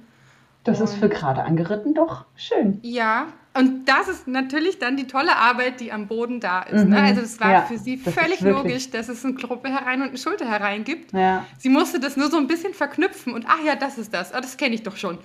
Das 0.68 0.80
ist 0.80 0.94
für 0.94 1.08
gerade 1.08 1.42
angeritten 1.42 1.94
doch 1.94 2.26
schön. 2.36 2.78
Ja, 2.82 3.28
und 3.54 3.86
das 3.86 4.06
ist 4.06 4.28
natürlich 4.28 4.78
dann 4.78 4.96
die 4.96 5.06
tolle 5.06 5.34
Arbeit, 5.34 5.80
die 5.80 5.90
am 5.90 6.06
Boden 6.06 6.40
da 6.40 6.62
ist. 6.62 6.74
Ne? 6.74 6.84
Mhm. 6.84 6.90
Ne? 6.90 7.02
Also 7.02 7.22
es 7.22 7.40
war 7.40 7.50
ja, 7.50 7.62
für 7.62 7.78
sie 7.78 7.96
völlig 7.96 8.40
logisch, 8.40 8.90
dass 8.90 9.08
es 9.08 9.24
eine 9.24 9.34
Gruppe 9.34 9.68
herein 9.68 10.02
und 10.02 10.08
eine 10.08 10.18
Schulter 10.18 10.48
herein 10.48 10.84
gibt. 10.84 11.12
Ja. 11.12 11.44
Sie 11.58 11.68
musste 11.68 11.98
das 11.98 12.16
nur 12.16 12.30
so 12.30 12.36
ein 12.36 12.46
bisschen 12.46 12.74
verknüpfen 12.74 13.32
und 13.32 13.46
ach 13.48 13.64
ja, 13.64 13.74
das 13.74 13.98
ist 13.98 14.14
das. 14.14 14.32
Oh, 14.32 14.40
das 14.40 14.56
kenne 14.56 14.74
ich 14.74 14.82
doch 14.82 14.96
schon. 14.96 15.18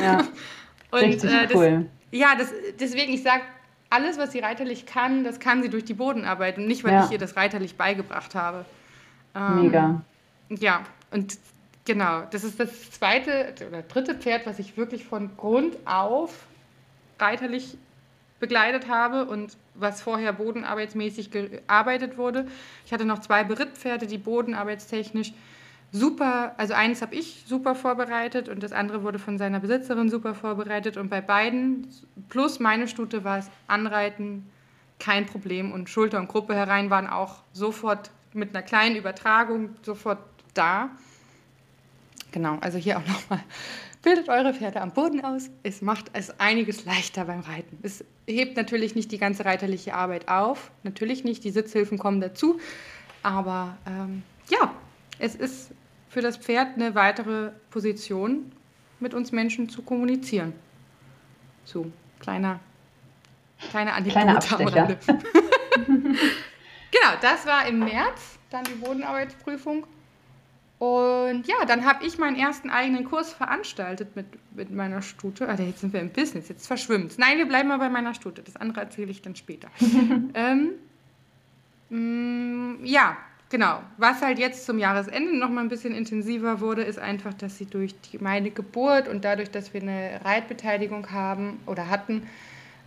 Ja. 0.00 0.18
und, 0.90 1.00
Richtig 1.00 1.30
äh, 1.30 1.46
das, 1.46 1.54
cool. 1.54 1.86
Ja, 2.12 2.28
das, 2.38 2.52
deswegen, 2.80 3.12
ich 3.12 3.22
sage, 3.22 3.42
alles, 3.90 4.18
was 4.18 4.32
sie 4.32 4.38
reiterlich 4.38 4.86
kann, 4.86 5.24
das 5.24 5.40
kann 5.40 5.62
sie 5.62 5.68
durch 5.68 5.84
die 5.84 5.94
Bodenarbeit 5.94 6.58
und 6.58 6.66
nicht, 6.66 6.84
weil 6.84 7.04
ich 7.04 7.10
ihr 7.10 7.18
das 7.18 7.36
reiterlich 7.36 7.76
beigebracht 7.76 8.34
habe. 8.34 8.64
Ähm, 9.34 9.62
Mega. 9.62 10.02
Ja, 10.48 10.80
und 11.10 11.36
Genau, 11.86 12.22
das 12.30 12.42
ist 12.42 12.58
das 12.58 12.90
zweite 12.90 13.54
oder 13.66 13.82
dritte 13.82 14.16
Pferd, 14.16 14.44
was 14.44 14.58
ich 14.58 14.76
wirklich 14.76 15.04
von 15.04 15.36
Grund 15.36 15.76
auf 15.86 16.46
reiterlich 17.18 17.78
begleitet 18.40 18.88
habe 18.88 19.24
und 19.24 19.56
was 19.74 20.02
vorher 20.02 20.32
bodenarbeitsmäßig 20.32 21.30
gearbeitet 21.30 22.18
wurde. 22.18 22.46
Ich 22.84 22.92
hatte 22.92 23.04
noch 23.04 23.20
zwei 23.20 23.44
Berittpferde, 23.44 24.08
die 24.08 24.18
bodenarbeitstechnisch 24.18 25.32
super, 25.92 26.54
also 26.58 26.74
eins 26.74 27.00
habe 27.02 27.14
ich 27.14 27.44
super 27.46 27.76
vorbereitet 27.76 28.48
und 28.48 28.64
das 28.64 28.72
andere 28.72 29.04
wurde 29.04 29.20
von 29.20 29.38
seiner 29.38 29.60
Besitzerin 29.60 30.10
super 30.10 30.34
vorbereitet 30.34 30.96
und 30.96 31.08
bei 31.08 31.20
beiden 31.20 31.86
plus 32.28 32.58
meine 32.58 32.88
Stute 32.88 33.22
war 33.22 33.38
es 33.38 33.48
Anreiten 33.68 34.50
kein 34.98 35.24
Problem 35.24 35.72
und 35.72 35.88
Schulter 35.88 36.18
und 36.18 36.28
Gruppe 36.28 36.54
herein 36.54 36.90
waren 36.90 37.06
auch 37.06 37.36
sofort 37.52 38.10
mit 38.32 38.54
einer 38.54 38.62
kleinen 38.62 38.96
Übertragung 38.96 39.70
sofort 39.82 40.18
da. 40.52 40.90
Genau, 42.36 42.58
also 42.60 42.76
hier 42.76 42.98
auch 42.98 43.06
nochmal. 43.06 43.40
Bildet 44.02 44.28
eure 44.28 44.52
Pferde 44.52 44.82
am 44.82 44.90
Boden 44.90 45.24
aus. 45.24 45.48
Es 45.62 45.80
macht 45.80 46.10
es 46.12 46.38
einiges 46.38 46.84
leichter 46.84 47.24
beim 47.24 47.40
Reiten. 47.40 47.78
Es 47.82 48.04
hebt 48.26 48.58
natürlich 48.58 48.94
nicht 48.94 49.10
die 49.10 49.16
ganze 49.16 49.46
reiterliche 49.46 49.94
Arbeit 49.94 50.28
auf. 50.28 50.70
Natürlich 50.82 51.24
nicht, 51.24 51.44
die 51.44 51.50
Sitzhilfen 51.50 51.96
kommen 51.96 52.20
dazu. 52.20 52.60
Aber 53.22 53.78
ähm, 53.86 54.22
ja, 54.50 54.74
es 55.18 55.34
ist 55.34 55.70
für 56.10 56.20
das 56.20 56.36
Pferd 56.36 56.74
eine 56.74 56.94
weitere 56.94 57.52
Position, 57.70 58.52
mit 59.00 59.14
uns 59.14 59.32
Menschen 59.32 59.70
zu 59.70 59.80
kommunizieren. 59.80 60.52
So, 61.64 61.90
kleiner, 62.20 62.60
kleine 63.70 63.94
Anekdote 63.94 64.56
am 64.56 64.66
Rande. 64.66 64.98
genau, 65.06 65.16
das 67.22 67.46
war 67.46 67.66
im 67.66 67.78
März, 67.78 68.38
dann 68.50 68.64
die 68.64 68.74
Bodenarbeitsprüfung. 68.74 69.86
Und 70.78 71.46
ja, 71.46 71.64
dann 71.66 71.86
habe 71.86 72.04
ich 72.04 72.18
meinen 72.18 72.36
ersten 72.36 72.68
eigenen 72.68 73.04
Kurs 73.04 73.32
veranstaltet 73.32 74.14
mit, 74.14 74.26
mit 74.54 74.70
meiner 74.70 75.00
Stute. 75.00 75.48
Ah, 75.48 75.54
jetzt 75.54 75.80
sind 75.80 75.94
wir 75.94 76.00
im 76.00 76.10
Business, 76.10 76.48
jetzt 76.48 76.66
verschwimmt 76.66 77.12
es. 77.12 77.18
Nein, 77.18 77.38
wir 77.38 77.46
bleiben 77.46 77.68
mal 77.68 77.78
bei 77.78 77.88
meiner 77.88 78.12
Stute. 78.12 78.42
Das 78.42 78.56
andere 78.56 78.82
erzähle 78.82 79.10
ich 79.10 79.22
dann 79.22 79.36
später. 79.36 79.68
ähm, 80.34 80.72
mh, 81.88 81.98
mm, 81.98 82.84
ja, 82.84 83.16
genau. 83.48 83.80
Was 83.96 84.20
halt 84.20 84.38
jetzt 84.38 84.66
zum 84.66 84.78
Jahresende 84.78 85.34
noch 85.38 85.48
mal 85.48 85.62
ein 85.62 85.70
bisschen 85.70 85.94
intensiver 85.94 86.60
wurde, 86.60 86.82
ist 86.82 86.98
einfach, 86.98 87.32
dass 87.32 87.56
sie 87.56 87.66
durch 87.66 87.98
die, 88.02 88.18
meine 88.18 88.50
Geburt 88.50 89.08
und 89.08 89.24
dadurch, 89.24 89.50
dass 89.50 89.72
wir 89.72 89.80
eine 89.80 90.20
Reitbeteiligung 90.24 91.10
haben 91.10 91.58
oder 91.64 91.88
hatten, 91.88 92.26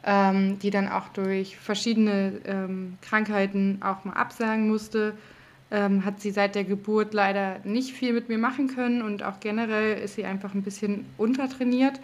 ähm, 0.04 0.60
die 0.60 0.69
dann 0.69 0.88
auch 0.88 1.10
durch 1.10 1.58
verschiedene 1.58 2.39
ähm, 2.45 2.99
Krankheiten 3.02 3.80
auch 3.82 4.06
mal 4.06 4.13
absagen 4.13 4.67
musste, 4.67 5.15
ähm, 5.71 6.05
hat 6.05 6.19
sie 6.19 6.32
seit 6.32 6.55
der 6.55 6.63
Geburt 6.63 7.13
leider 7.13 7.60
nicht 7.63 7.93
viel 7.93 8.13
mit 8.13 8.29
mir 8.29 8.38
machen 8.38 8.67
können 8.67 9.01
und 9.01 9.23
auch 9.23 9.39
generell 9.39 9.99
ist 9.99 10.15
sie 10.15 10.25
einfach 10.25 10.53
ein 10.53 10.63
bisschen 10.63 11.05
untertrainiert. 11.17 11.99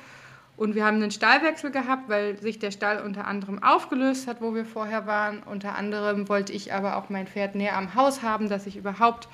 Und 0.57 0.73
wir 0.73 0.85
haben 0.85 0.97
einen 0.97 1.11
Stallwechsel 1.11 1.71
gehabt, 1.71 2.07
weil 2.07 2.37
sich 2.37 2.59
der 2.59 2.71
Stall 2.71 3.01
unter 3.03 3.27
anderem 3.27 3.61
aufgelöst 3.61 4.27
hat, 4.27 4.39
wo 4.39 4.55
wir 4.55 4.65
vorher 4.65 5.05
waren. 5.05 5.43
Unter 5.43 5.75
anderem 5.75 6.29
wollte 6.29 6.53
ich 6.53 6.73
aber 6.73 6.95
auch 6.95 7.09
mein 7.09 7.27
Pferd 7.27 7.55
näher 7.55 7.75
am 7.75 7.93
Haus 7.93 8.21
haben, 8.21 8.47
dass 8.47 8.65
ich 8.65 8.77
überhaupt 8.77 9.27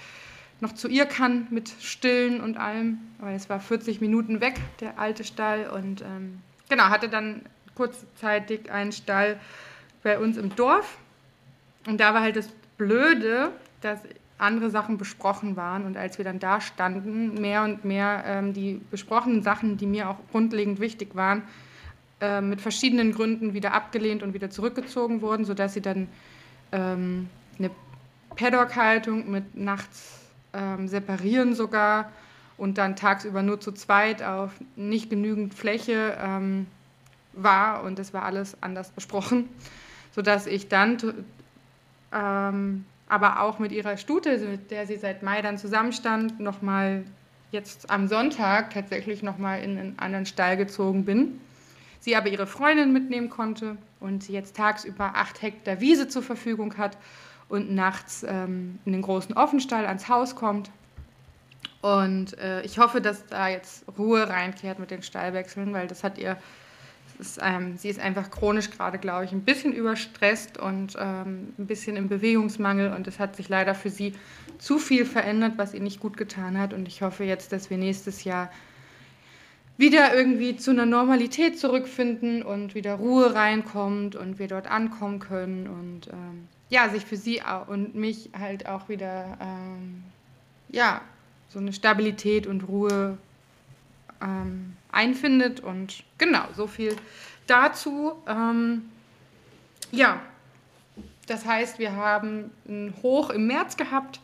noch 0.61 0.73
zu 0.73 0.87
ihr 0.87 1.05
kann 1.05 1.47
mit 1.51 1.69
Stillen 1.79 2.41
und 2.41 2.57
allem. 2.57 2.99
Weil 3.19 3.35
es 3.35 3.49
war 3.49 3.59
40 3.59 4.01
Minuten 4.01 4.41
weg, 4.41 4.55
der 4.79 4.97
alte 4.97 5.23
Stall. 5.23 5.69
Und 5.69 6.01
ähm, 6.01 6.39
genau, 6.69 6.85
hatte 6.85 7.07
dann 7.07 7.43
kurzzeitig 7.75 8.71
einen 8.71 8.91
Stall 8.91 9.39
bei 10.01 10.17
uns 10.17 10.37
im 10.37 10.55
Dorf. 10.55 10.97
Und 11.85 11.99
da 11.99 12.15
war 12.15 12.21
halt 12.21 12.35
das 12.35 12.49
Blöde, 12.77 13.51
dass 13.81 13.99
andere 14.41 14.69
Sachen 14.69 14.97
besprochen 14.97 15.55
waren. 15.55 15.85
Und 15.85 15.97
als 15.97 16.17
wir 16.17 16.25
dann 16.25 16.39
da 16.39 16.61
standen, 16.61 17.35
mehr 17.35 17.63
und 17.63 17.85
mehr 17.85 18.23
ähm, 18.25 18.53
die 18.53 18.81
besprochenen 18.89 19.43
Sachen, 19.43 19.77
die 19.77 19.85
mir 19.85 20.09
auch 20.09 20.17
grundlegend 20.31 20.79
wichtig 20.79 21.15
waren, 21.15 21.43
äh, 22.19 22.41
mit 22.41 22.61
verschiedenen 22.61 23.13
Gründen 23.13 23.53
wieder 23.53 23.73
abgelehnt 23.73 24.23
und 24.23 24.33
wieder 24.33 24.49
zurückgezogen 24.49 25.21
wurden, 25.21 25.45
sodass 25.45 25.73
sie 25.73 25.81
dann 25.81 26.07
ähm, 26.71 27.29
eine 27.57 27.71
Paddock-Haltung 28.35 29.29
mit 29.29 29.55
nachts 29.55 30.19
ähm, 30.53 30.87
separieren 30.87 31.55
sogar 31.55 32.11
und 32.57 32.77
dann 32.77 32.95
tagsüber 32.95 33.41
nur 33.41 33.59
zu 33.59 33.71
zweit 33.71 34.21
auf 34.21 34.51
nicht 34.75 35.09
genügend 35.09 35.53
Fläche 35.53 36.17
ähm, 36.21 36.67
war 37.33 37.83
und 37.83 37.97
das 37.97 38.13
war 38.13 38.23
alles 38.23 38.55
anders 38.61 38.91
besprochen, 38.91 39.49
sodass 40.13 40.47
ich 40.47 40.67
dann 40.67 40.97
ähm, 42.13 42.85
aber 43.11 43.41
auch 43.41 43.59
mit 43.59 43.73
ihrer 43.73 43.97
Stute, 43.97 44.37
mit 44.37 44.71
der 44.71 44.87
sie 44.87 44.95
seit 44.95 45.21
Mai 45.21 45.41
dann 45.41 45.57
zusammenstand, 45.57 46.39
nochmal 46.39 47.03
jetzt 47.51 47.89
am 47.89 48.07
Sonntag 48.07 48.73
tatsächlich 48.73 49.21
nochmal 49.21 49.61
in 49.61 49.77
einen 49.77 49.99
anderen 49.99 50.25
Stall 50.25 50.55
gezogen 50.55 51.03
bin. 51.03 51.41
Sie 51.99 52.15
aber 52.15 52.29
ihre 52.29 52.47
Freundin 52.47 52.93
mitnehmen 52.93 53.29
konnte 53.29 53.75
und 53.99 54.23
sie 54.23 54.31
jetzt 54.31 54.55
tagsüber 54.55 55.11
acht 55.15 55.41
Hektar 55.41 55.81
Wiese 55.81 56.07
zur 56.07 56.23
Verfügung 56.23 56.77
hat 56.77 56.97
und 57.49 57.75
nachts 57.75 58.23
ähm, 58.25 58.79
in 58.85 58.93
den 58.93 59.01
großen 59.01 59.35
Offenstall 59.35 59.85
ans 59.85 60.07
Haus 60.07 60.37
kommt. 60.37 60.71
Und 61.81 62.37
äh, 62.39 62.61
ich 62.61 62.79
hoffe, 62.79 63.01
dass 63.01 63.25
da 63.25 63.49
jetzt 63.49 63.83
Ruhe 63.97 64.29
reinkehrt 64.29 64.79
mit 64.79 64.89
den 64.89 65.03
Stallwechseln, 65.03 65.73
weil 65.73 65.87
das 65.87 66.05
hat 66.05 66.17
ihr 66.17 66.37
ist, 67.21 67.39
ähm, 67.41 67.77
sie 67.77 67.89
ist 67.89 67.99
einfach 67.99 68.31
chronisch 68.31 68.71
gerade, 68.71 68.97
glaube 68.97 69.25
ich, 69.25 69.31
ein 69.31 69.43
bisschen 69.43 69.71
überstresst 69.71 70.57
und 70.57 70.97
ähm, 70.99 71.53
ein 71.57 71.67
bisschen 71.67 71.95
im 71.95 72.09
Bewegungsmangel 72.09 72.91
und 72.93 73.07
es 73.07 73.19
hat 73.19 73.35
sich 73.35 73.47
leider 73.47 73.75
für 73.75 73.89
sie 73.89 74.13
zu 74.57 74.79
viel 74.79 75.05
verändert, 75.05 75.53
was 75.57 75.73
ihr 75.73 75.81
nicht 75.81 75.99
gut 75.99 76.17
getan 76.17 76.57
hat. 76.57 76.73
Und 76.73 76.87
ich 76.87 77.01
hoffe 77.01 77.23
jetzt, 77.23 77.53
dass 77.53 77.69
wir 77.69 77.77
nächstes 77.77 78.23
Jahr 78.23 78.51
wieder 79.77 80.13
irgendwie 80.13 80.57
zu 80.57 80.71
einer 80.71 80.85
Normalität 80.85 81.57
zurückfinden 81.57 82.43
und 82.43 82.75
wieder 82.75 82.95
Ruhe 82.95 83.33
reinkommt 83.33 84.15
und 84.15 84.37
wir 84.37 84.47
dort 84.47 84.69
ankommen 84.69 85.19
können 85.19 85.67
und 85.67 86.07
ähm, 86.07 86.47
ja, 86.69 86.89
sich 86.89 87.05
für 87.05 87.17
sie 87.17 87.41
und 87.67 87.95
mich 87.95 88.29
halt 88.37 88.67
auch 88.67 88.89
wieder 88.89 89.37
ähm, 89.41 90.03
ja, 90.69 91.01
so 91.49 91.59
eine 91.59 91.73
Stabilität 91.73 92.47
und 92.47 92.67
Ruhe 92.67 93.17
ähm, 94.21 94.77
einfindet. 94.91 95.59
Und 95.59 96.03
genau, 96.17 96.45
so 96.55 96.67
viel 96.67 96.95
dazu. 97.47 98.13
Ähm, 98.27 98.89
ja, 99.91 100.21
das 101.27 101.45
heißt, 101.45 101.79
wir 101.79 101.95
haben 101.95 102.51
ein 102.67 102.93
Hoch 103.01 103.29
im 103.29 103.47
März 103.47 103.77
gehabt, 103.77 104.19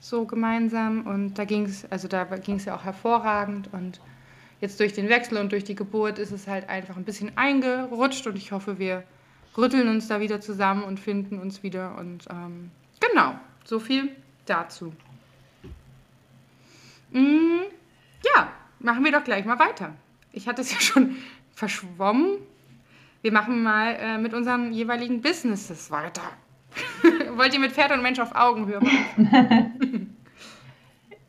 so 0.00 0.24
gemeinsam. 0.24 1.06
Und 1.06 1.34
da 1.34 1.44
ging 1.44 1.64
es, 1.66 1.90
also 1.90 2.08
da 2.08 2.24
ging 2.24 2.56
es 2.56 2.64
ja 2.64 2.76
auch 2.76 2.84
hervorragend. 2.84 3.68
Und 3.72 4.00
jetzt 4.60 4.80
durch 4.80 4.92
den 4.92 5.08
Wechsel 5.08 5.38
und 5.38 5.52
durch 5.52 5.64
die 5.64 5.74
Geburt 5.74 6.18
ist 6.18 6.32
es 6.32 6.46
halt 6.46 6.68
einfach 6.68 6.96
ein 6.96 7.04
bisschen 7.04 7.36
eingerutscht. 7.36 8.26
Und 8.26 8.36
ich 8.36 8.52
hoffe, 8.52 8.78
wir 8.78 9.04
rütteln 9.56 9.88
uns 9.88 10.08
da 10.08 10.20
wieder 10.20 10.40
zusammen 10.40 10.82
und 10.82 10.98
finden 11.00 11.38
uns 11.38 11.62
wieder. 11.62 11.96
Und 11.98 12.26
ähm, 12.30 12.70
genau, 13.00 13.34
so 13.64 13.78
viel 13.78 14.10
dazu. 14.46 14.92
Mm, 17.10 17.62
ja, 18.34 18.48
machen 18.84 19.04
wir 19.04 19.12
doch 19.12 19.24
gleich 19.24 19.44
mal 19.44 19.58
weiter. 19.58 19.94
Ich 20.32 20.46
hatte 20.46 20.60
es 20.60 20.72
ja 20.72 20.80
schon 20.80 21.16
verschwommen. 21.52 22.36
Wir 23.22 23.32
machen 23.32 23.62
mal 23.62 23.96
äh, 23.98 24.18
mit 24.18 24.34
unseren 24.34 24.72
jeweiligen 24.72 25.22
Businesses 25.22 25.90
weiter. 25.90 26.22
Wollt 27.36 27.54
ihr 27.54 27.60
mit 27.60 27.72
Pferd 27.72 27.92
und 27.92 28.02
Mensch 28.02 28.20
auf 28.20 28.34
Augenhöhe 28.34 28.80
machen? 28.80 30.16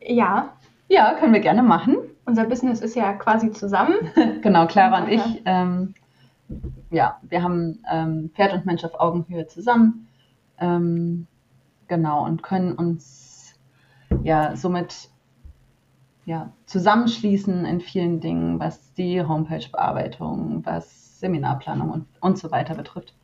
ja. 0.00 0.52
Ja, 0.88 1.14
können 1.14 1.32
wir 1.32 1.40
gerne 1.40 1.62
machen. 1.62 1.96
Unser 2.26 2.44
Business 2.44 2.80
ist 2.80 2.94
ja 2.94 3.12
quasi 3.14 3.50
zusammen. 3.50 3.94
genau, 4.42 4.66
Clara 4.66 5.02
und 5.02 5.08
ich. 5.08 5.42
Ähm, 5.46 5.94
ja, 6.90 7.18
wir 7.22 7.42
haben 7.42 7.82
ähm, 7.90 8.30
Pferd 8.34 8.52
und 8.52 8.66
Mensch 8.66 8.84
auf 8.84 8.94
Augenhöhe 9.00 9.46
zusammen. 9.46 10.06
Ähm, 10.58 11.26
genau, 11.88 12.24
und 12.24 12.42
können 12.42 12.72
uns 12.72 13.54
ja 14.22 14.54
somit 14.54 15.08
ja, 16.26 16.52
zusammenschließen 16.66 17.64
in 17.64 17.80
vielen 17.80 18.20
Dingen, 18.20 18.58
was 18.58 18.92
die 18.94 19.22
Homepage-Bearbeitung, 19.22 20.60
was 20.66 21.20
Seminarplanung 21.20 21.88
und, 21.90 22.06
und 22.20 22.36
so 22.36 22.50
weiter 22.50 22.74
betrifft. 22.74 23.14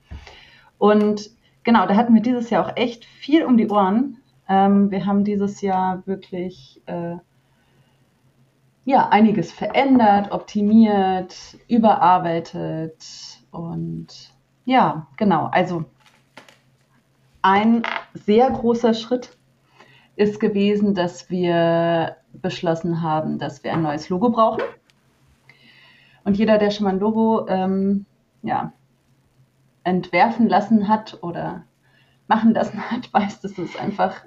Und 0.78 1.30
genau, 1.64 1.86
da 1.86 1.96
hatten 1.96 2.14
wir 2.14 2.22
dieses 2.22 2.48
Jahr 2.48 2.64
auch 2.64 2.76
echt 2.76 3.04
viel 3.04 3.44
um 3.44 3.56
die 3.56 3.68
Ohren. 3.68 4.18
Ähm, 4.48 4.92
wir 4.92 5.04
haben 5.04 5.24
dieses 5.24 5.60
Jahr 5.60 6.06
wirklich 6.06 6.80
äh, 6.86 7.16
ja, 8.84 9.08
einiges 9.08 9.52
verändert, 9.52 10.30
optimiert, 10.30 11.36
überarbeitet 11.66 13.04
und 13.50 14.32
ja, 14.64 15.08
genau. 15.16 15.46
Also 15.46 15.84
ein 17.42 17.82
sehr 18.14 18.48
großer 18.48 18.94
Schritt 18.94 19.36
ist 20.14 20.38
gewesen, 20.38 20.94
dass 20.94 21.30
wir 21.30 22.16
beschlossen 22.32 23.02
haben, 23.02 23.38
dass 23.38 23.64
wir 23.64 23.72
ein 23.72 23.82
neues 23.82 24.08
Logo 24.08 24.30
brauchen. 24.30 24.62
Und 26.24 26.38
jeder, 26.38 26.58
der 26.58 26.70
schon 26.70 26.84
mal 26.84 26.90
ein 26.90 27.00
Logo 27.00 27.46
ähm, 27.48 28.06
ja, 28.42 28.72
entwerfen 29.84 30.48
lassen 30.48 30.88
hat 30.88 31.18
oder 31.22 31.64
machen 32.28 32.54
lassen 32.54 32.90
hat, 32.90 33.12
weiß, 33.12 33.40
dass 33.40 33.58
es 33.58 33.76
einfach 33.76 34.22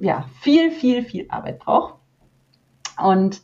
ja, 0.00 0.26
viel, 0.40 0.70
viel, 0.70 1.02
viel 1.02 1.26
Arbeit 1.30 1.58
braucht. 1.58 1.94
Und 3.02 3.42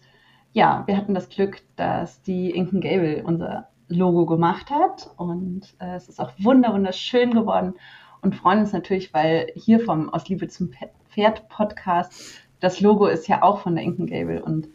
ja, 0.53 0.85
wir 0.87 0.97
hatten 0.97 1.15
das 1.15 1.29
Glück, 1.29 1.63
dass 1.77 2.23
die 2.23 2.51
Inken 2.51 2.81
Gable 2.81 3.25
unser 3.25 3.69
Logo 3.89 4.25
gemacht 4.27 4.71
hat 4.71 5.11
und 5.17 5.75
äh, 5.79 5.97
es 5.97 6.09
ist 6.09 6.21
auch 6.21 6.33
wunderschön 6.39 7.35
geworden 7.35 7.75
und 8.23 8.35
freuen 8.35 8.61
uns 8.61 8.73
natürlich, 8.73 9.13
weil 9.13 9.53
hier 9.55 9.81
vom 9.81 10.09
Aus 10.09 10.29
Liebe 10.29 10.49
zum 10.49 10.71
Pferd 11.11 11.49
Podcast 11.49 12.44
das 12.65 12.81
Logo 12.81 13.07
ist 13.07 13.29
ja 13.29 13.43
auch 13.43 13.61
von 13.61 13.75
der 13.75 13.85
Inken 13.85 14.07
Gable. 14.07 14.43
Und 14.43 14.69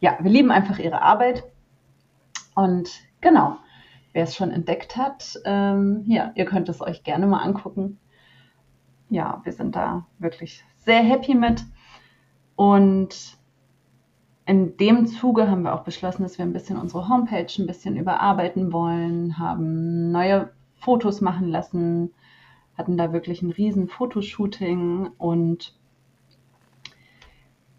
ja, 0.00 0.18
wir 0.20 0.30
lieben 0.30 0.50
einfach 0.50 0.78
ihre 0.78 1.00
Arbeit. 1.00 1.44
Und 2.54 2.90
genau, 3.22 3.56
wer 4.12 4.24
es 4.24 4.36
schon 4.36 4.50
entdeckt 4.50 4.96
hat, 4.98 5.40
ähm, 5.46 6.04
ja, 6.06 6.32
ihr 6.34 6.44
könnt 6.44 6.68
es 6.68 6.82
euch 6.82 7.02
gerne 7.04 7.26
mal 7.26 7.38
angucken. 7.38 7.98
Ja, 9.08 9.40
wir 9.44 9.52
sind 9.52 9.74
da 9.74 10.06
wirklich 10.18 10.62
sehr 10.76 11.02
happy 11.02 11.34
mit. 11.34 11.64
Und 12.54 13.38
in 14.44 14.76
dem 14.76 15.06
Zuge 15.06 15.48
haben 15.48 15.62
wir 15.62 15.74
auch 15.74 15.84
beschlossen, 15.84 16.24
dass 16.24 16.36
wir 16.36 16.44
ein 16.44 16.52
bisschen 16.52 16.76
unsere 16.76 17.08
Homepage 17.08 17.46
ein 17.58 17.66
bisschen 17.66 17.96
überarbeiten 17.96 18.74
wollen, 18.74 19.38
haben 19.38 20.12
neue 20.12 20.52
Fotos 20.74 21.22
machen 21.22 21.48
lassen, 21.48 22.12
hatten 22.76 22.98
da 22.98 23.14
wirklich 23.14 23.40
ein 23.40 23.52
riesen 23.52 23.88
Fotoshooting 23.88 25.12
und 25.16 25.80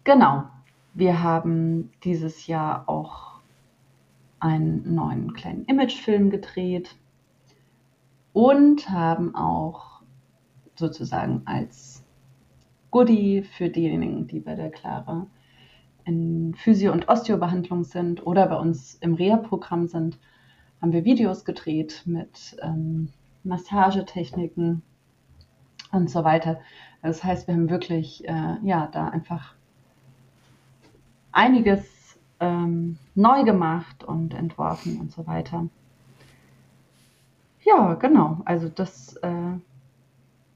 Genau. 0.04 0.44
Wir 0.92 1.22
haben 1.22 1.90
dieses 2.04 2.46
Jahr 2.46 2.88
auch 2.88 3.40
einen 4.38 4.94
neuen 4.94 5.32
kleinen 5.32 5.64
Imagefilm 5.64 6.28
gedreht 6.28 6.94
und 8.34 8.90
haben 8.90 9.34
auch 9.34 10.02
sozusagen 10.76 11.42
als 11.46 12.04
Goodie 12.90 13.42
für 13.42 13.70
diejenigen, 13.70 14.26
die 14.26 14.40
bei 14.40 14.54
der 14.54 14.70
Clara 14.70 15.26
in 16.04 16.54
Physio- 16.54 16.92
und 16.92 17.08
Osteobehandlung 17.08 17.84
sind 17.84 18.26
oder 18.26 18.46
bei 18.46 18.56
uns 18.56 18.96
im 18.96 19.14
Reha-Programm 19.14 19.86
sind, 19.86 20.18
haben 20.82 20.92
wir 20.92 21.06
Videos 21.06 21.46
gedreht 21.46 22.02
mit 22.04 22.56
ähm, 22.60 23.08
Massagetechniken 23.42 24.82
und 25.92 26.10
so 26.10 26.24
weiter. 26.24 26.60
Das 27.02 27.24
heißt, 27.24 27.48
wir 27.48 27.54
haben 27.54 27.70
wirklich 27.70 28.28
äh, 28.28 28.58
ja 28.62 28.86
da 28.92 29.08
einfach 29.08 29.54
einiges 31.34 32.18
ähm, 32.40 32.98
neu 33.14 33.44
gemacht 33.44 34.04
und 34.04 34.34
entworfen 34.34 35.00
und 35.00 35.12
so 35.12 35.26
weiter. 35.26 35.66
Ja, 37.62 37.94
genau. 37.94 38.38
Also 38.44 38.68
das 38.68 39.16
äh, 39.16 39.58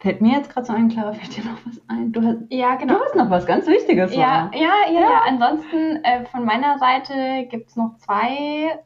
Fällt 0.01 0.21
mir 0.21 0.37
jetzt 0.37 0.51
gerade 0.51 0.64
so 0.64 0.73
ein, 0.73 0.88
Clara, 0.88 1.12
fällt 1.12 1.37
dir 1.37 1.45
noch 1.45 1.59
was 1.67 1.81
ein? 1.88 2.12
Du 2.12 2.23
hast, 2.23 2.38
ja, 2.51 2.77
genau. 2.77 2.95
Du 2.95 3.01
hast 3.01 3.17
noch 3.17 3.31
was 3.31 3.47
ganz 3.47 3.67
Wichtiges. 3.67 4.14
Ja, 4.14 4.49
ja, 4.55 4.61
ja, 4.61 4.93
ja, 4.93 5.01
ja. 5.01 5.23
Ansonsten 5.27 6.05
äh, 6.05 6.25
von 6.27 6.45
meiner 6.45 6.79
Seite 6.79 7.49
gibt 7.51 7.71
es 7.71 7.77
noch 7.77 7.97
zwei, 7.99 8.79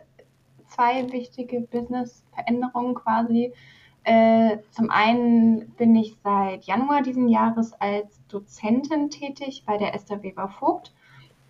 zwei 0.68 1.12
wichtige 1.12 1.60
Business-Veränderungen 1.60 2.94
quasi. 2.94 3.52
Äh, 4.04 4.58
zum 4.70 4.90
einen 4.90 5.68
bin 5.72 5.94
ich 5.94 6.16
seit 6.24 6.64
Januar 6.64 7.02
diesen 7.02 7.28
Jahres 7.28 7.74
als 7.74 8.26
Dozentin 8.28 9.10
tätig 9.10 9.64
bei 9.66 9.76
der 9.76 9.94
Esther 9.94 10.22
Weber 10.22 10.48
Vogt. 10.48 10.94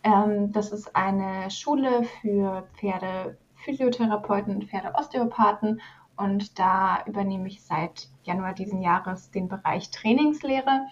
Ähm, 0.03 0.53
das 0.53 0.73
ist 0.73 0.95
eine 0.97 1.51
Schule 1.51 2.05
für 2.21 2.69
Pferdephysiotherapeuten 2.75 4.57
und 4.57 4.65
Pferdeosteopathen. 4.65 5.81
Und 6.17 6.59
da 6.59 7.05
übernehme 7.07 7.49
ich 7.49 7.63
seit 7.63 8.09
Januar 8.23 8.53
diesen 8.53 8.83
Jahres 8.83 9.31
den 9.31 9.49
Bereich 9.49 9.91
Trainingslehre. 9.91 10.87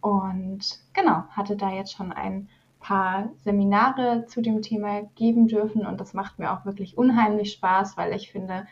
Und 0.00 0.80
genau, 0.92 1.24
hatte 1.30 1.56
da 1.56 1.70
jetzt 1.70 1.92
schon 1.92 2.12
ein 2.12 2.48
paar 2.80 3.30
Seminare 3.42 4.26
zu 4.26 4.42
dem 4.42 4.62
Thema 4.62 5.02
geben 5.14 5.48
dürfen. 5.48 5.86
Und 5.86 6.00
das 6.00 6.12
macht 6.12 6.38
mir 6.38 6.52
auch 6.52 6.64
wirklich 6.64 6.98
unheimlich 6.98 7.52
Spaß, 7.52 7.96
weil 7.96 8.12
ich 8.12 8.30
finde, 8.30 8.66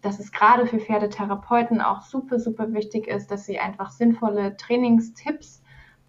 dass 0.00 0.18
es 0.18 0.32
gerade 0.32 0.66
für 0.66 0.80
Pferdetherapeuten 0.80 1.80
auch 1.80 2.02
super, 2.02 2.40
super 2.40 2.72
wichtig 2.72 3.06
ist, 3.06 3.30
dass 3.30 3.46
sie 3.46 3.58
einfach 3.58 3.90
sinnvolle 3.90 4.56
Trainingstipps 4.56 5.61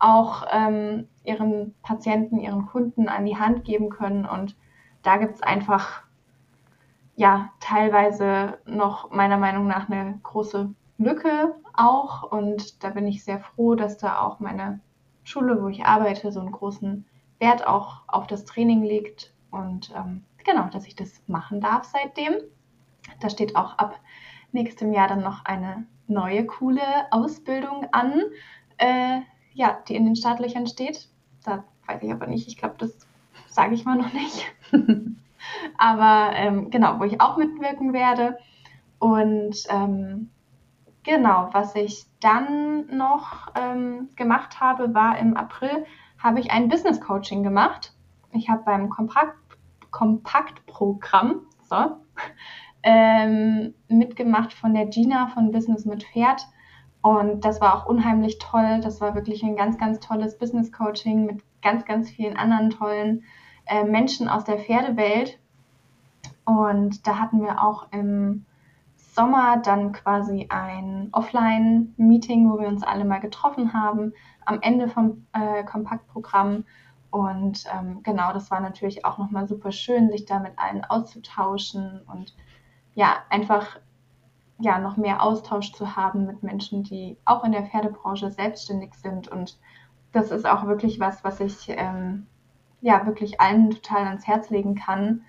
auch 0.04 0.46
ähm, 0.52 1.08
ihren 1.24 1.74
Patienten, 1.82 2.40
ihren 2.40 2.66
Kunden 2.66 3.08
an 3.08 3.26
die 3.26 3.38
Hand 3.38 3.64
geben 3.64 3.90
können. 3.90 4.26
Und 4.26 4.58
da 5.02 5.16
gibt 5.16 5.36
es 5.36 5.42
einfach 5.42 6.04
ja 7.16 7.52
teilweise 7.62 8.60
noch 8.66 9.12
meiner 9.12 9.38
Meinung 9.38 9.66
nach 9.66 9.90
eine 9.90 10.20
große 10.24 10.74
Lücke 10.98 11.56
auch. 11.74 12.24
Und 12.24 12.84
da 12.84 12.90
bin 12.90 13.08
ich 13.08 13.24
sehr 13.24 13.40
froh, 13.40 13.76
dass 13.76 13.98
da 13.98 14.20
auch 14.20 14.42
meine 14.42 14.82
Schule, 15.24 15.62
wo 15.64 15.70
ich 15.70 15.86
arbeite, 15.86 16.34
so 16.34 16.42
einen 16.42 16.52
großen 16.52 17.06
Wert 17.40 17.66
auch 17.66 18.02
auf 18.08 18.28
das 18.28 18.44
Training 18.44 18.84
legt. 18.84 19.34
Und 19.52 19.94
ähm, 19.96 20.26
genau, 20.44 20.68
dass 20.68 20.86
ich 20.86 20.98
das 20.98 21.24
machen 21.28 21.62
darf 21.62 21.86
seitdem. 21.86 22.34
Da 23.22 23.30
steht 23.30 23.56
auch 23.56 23.78
ab 23.78 23.98
nächstem 24.52 24.92
Jahr 24.92 25.08
dann 25.08 25.22
noch 25.22 25.46
eine 25.46 25.88
neue 26.08 26.46
coole 26.46 26.82
Ausbildung 27.12 27.88
an, 27.94 28.22
äh, 28.78 29.22
ja, 29.54 29.78
die 29.88 29.96
in 29.96 30.06
den 30.06 30.16
Startlöchern 30.16 30.68
steht. 30.68 31.10
Da 31.44 31.64
weiß 31.88 32.04
ich 32.04 32.12
aber 32.12 32.28
nicht, 32.28 32.48
ich 32.48 32.58
glaube, 32.58 32.76
das 32.78 32.98
sage 33.48 33.76
ich 33.76 33.86
mal 33.86 33.98
noch 33.98 34.14
nicht. 34.14 34.46
aber 35.78 36.32
ähm, 36.36 36.70
genau, 36.70 37.00
wo 37.00 37.04
ich 37.04 37.22
auch 37.22 37.38
mitwirken 37.38 37.94
werde. 37.94 38.38
Und 39.00 39.64
ähm, 39.70 40.30
genau, 41.04 41.50
was 41.52 41.76
ich 41.76 42.06
dann 42.20 42.88
noch 42.96 43.48
ähm, 43.56 44.10
gemacht 44.16 44.60
habe, 44.60 44.94
war 44.94 45.18
im 45.20 45.36
April, 45.36 45.86
habe 46.18 46.40
ich 46.40 46.52
ein 46.52 46.70
Business 46.70 47.02
Coaching 47.02 47.44
gemacht. 47.44 47.94
Ich 48.32 48.50
habe 48.50 48.64
beim 48.64 48.90
Kompakt, 48.90 49.38
Kompaktprogramm, 49.92 51.42
so, 51.64 51.98
ähm, 52.84 53.74
mitgemacht 53.88 54.54
von 54.54 54.74
der 54.74 54.88
Gina 54.88 55.28
von 55.28 55.52
Business 55.52 55.86
mit 55.86 56.04
Pferd. 56.04 56.42
Und 57.04 57.44
das 57.44 57.60
war 57.60 57.76
auch 57.76 57.86
unheimlich 57.86 58.40
toll. 58.40 58.80
Das 58.82 59.02
war 59.02 59.14
wirklich 59.14 59.44
ein 59.44 59.58
ganz, 59.58 59.78
ganz 59.78 60.00
tolles 60.00 60.38
Business 60.38 60.72
Coaching 60.72 61.26
mit 61.26 61.44
ganz, 61.62 61.84
ganz 61.84 62.10
vielen 62.10 62.38
anderen 62.38 62.70
tollen 62.70 63.24
äh, 63.66 63.84
Menschen 63.84 64.30
aus 64.30 64.46
der 64.46 64.58
Pferdewelt. 64.58 65.38
Und 66.46 67.06
da 67.06 67.20
hatten 67.20 67.42
wir 67.42 67.62
auch 67.62 67.92
im 67.92 68.46
Sommer 68.96 69.58
dann 69.58 69.92
quasi 69.92 70.48
ein 70.50 71.10
Offline-Meeting, 71.12 72.50
wo 72.50 72.58
wir 72.58 72.70
uns 72.70 72.84
alle 72.84 73.04
mal 73.04 73.20
getroffen 73.20 73.74
haben, 73.74 74.14
am 74.46 74.62
Ende 74.62 74.88
vom 74.88 75.28
äh, 75.34 75.66
Kompaktprogramm. 75.66 76.64
Und 77.12 77.66
ähm, 77.78 78.02
genau, 78.04 78.32
das 78.32 78.50
war 78.50 78.62
natürlich 78.62 79.04
auch 79.04 79.18
nochmal 79.18 79.46
super 79.46 79.74
schön, 79.74 80.10
sich 80.10 80.24
da 80.24 80.40
mit 80.40 80.54
allen 80.58 80.86
auszutauschen 80.86 82.02
und 82.08 82.34
ja, 82.96 83.18
einfach 83.30 83.78
ja, 84.60 84.80
noch 84.80 84.98
mehr 84.98 85.22
Austausch 85.22 85.74
zu 85.74 85.96
haben 85.96 86.26
mit 86.26 86.44
Menschen, 86.44 86.84
die 86.84 87.18
auch 87.26 87.44
in 87.44 87.52
der 87.52 87.64
Pferdebranche 87.64 88.32
selbstständig 88.32 88.94
sind. 88.96 89.28
Und 89.28 89.58
das 90.12 90.32
ist 90.32 90.46
auch 90.46 90.66
wirklich 90.66 91.00
was, 91.00 91.24
was 91.24 91.40
ich 91.40 91.70
ähm, 91.70 92.28
ja 92.82 93.06
wirklich 93.06 93.42
allen 93.42 93.72
total 93.72 94.06
ans 94.06 94.28
Herz 94.28 94.50
legen 94.50 94.76
kann, 94.76 95.24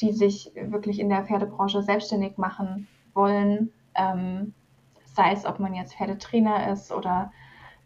die 0.00 0.12
sich 0.12 0.52
wirklich 0.54 1.00
in 1.00 1.08
der 1.08 1.24
Pferdebranche 1.24 1.82
selbstständig 1.82 2.38
machen 2.38 2.86
wollen. 3.14 3.72
Ähm, 3.94 4.54
sei 5.04 5.32
es, 5.32 5.44
ob 5.44 5.58
man 5.58 5.74
jetzt 5.74 5.96
Pferdetrainer 5.96 6.70
ist 6.70 6.92
oder 6.92 7.32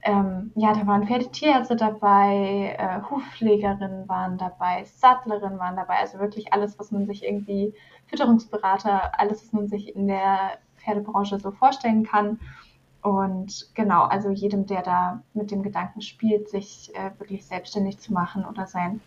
ähm, 0.03 0.51
ja, 0.57 0.73
da 0.75 0.87
waren 0.87 1.07
Pferdetierärzte 1.07 1.77
dabei, 1.77 2.77
äh, 2.77 3.01
Hufpflegerinnen 3.09 4.09
waren 4.09 4.37
dabei, 4.37 4.85
Sattlerinnen 4.85 5.59
waren 5.61 5.77
dabei, 5.77 5.99
also 5.99 6.19
wirklich 6.19 6.53
alles, 6.53 6.79
was 6.79 6.91
man 6.91 7.07
sich 7.07 7.25
irgendwie, 7.25 7.73
Fütterungsberater, 8.09 9.19
alles, 9.19 9.45
was 9.45 9.53
man 9.53 9.69
sich 9.69 9.95
in 9.95 10.09
der 10.09 10.59
Pferdebranche 10.85 11.39
so 11.39 11.51
vorstellen 11.51 12.05
kann. 12.05 12.41
Und 13.03 13.71
genau, 13.75 14.03
also 14.03 14.31
jedem, 14.31 14.67
der 14.67 14.83
da 14.83 15.23
mit 15.35 15.51
dem 15.51 15.63
Gedanken 15.63 16.03
spielt, 16.03 16.49
sich 16.49 16.95
äh, 16.95 17.11
wirklich 17.19 17.45
selbstständig 17.45 17.99
zu 17.99 18.13
machen 18.13 18.45
oder 18.45 18.67
sein 18.67 19.01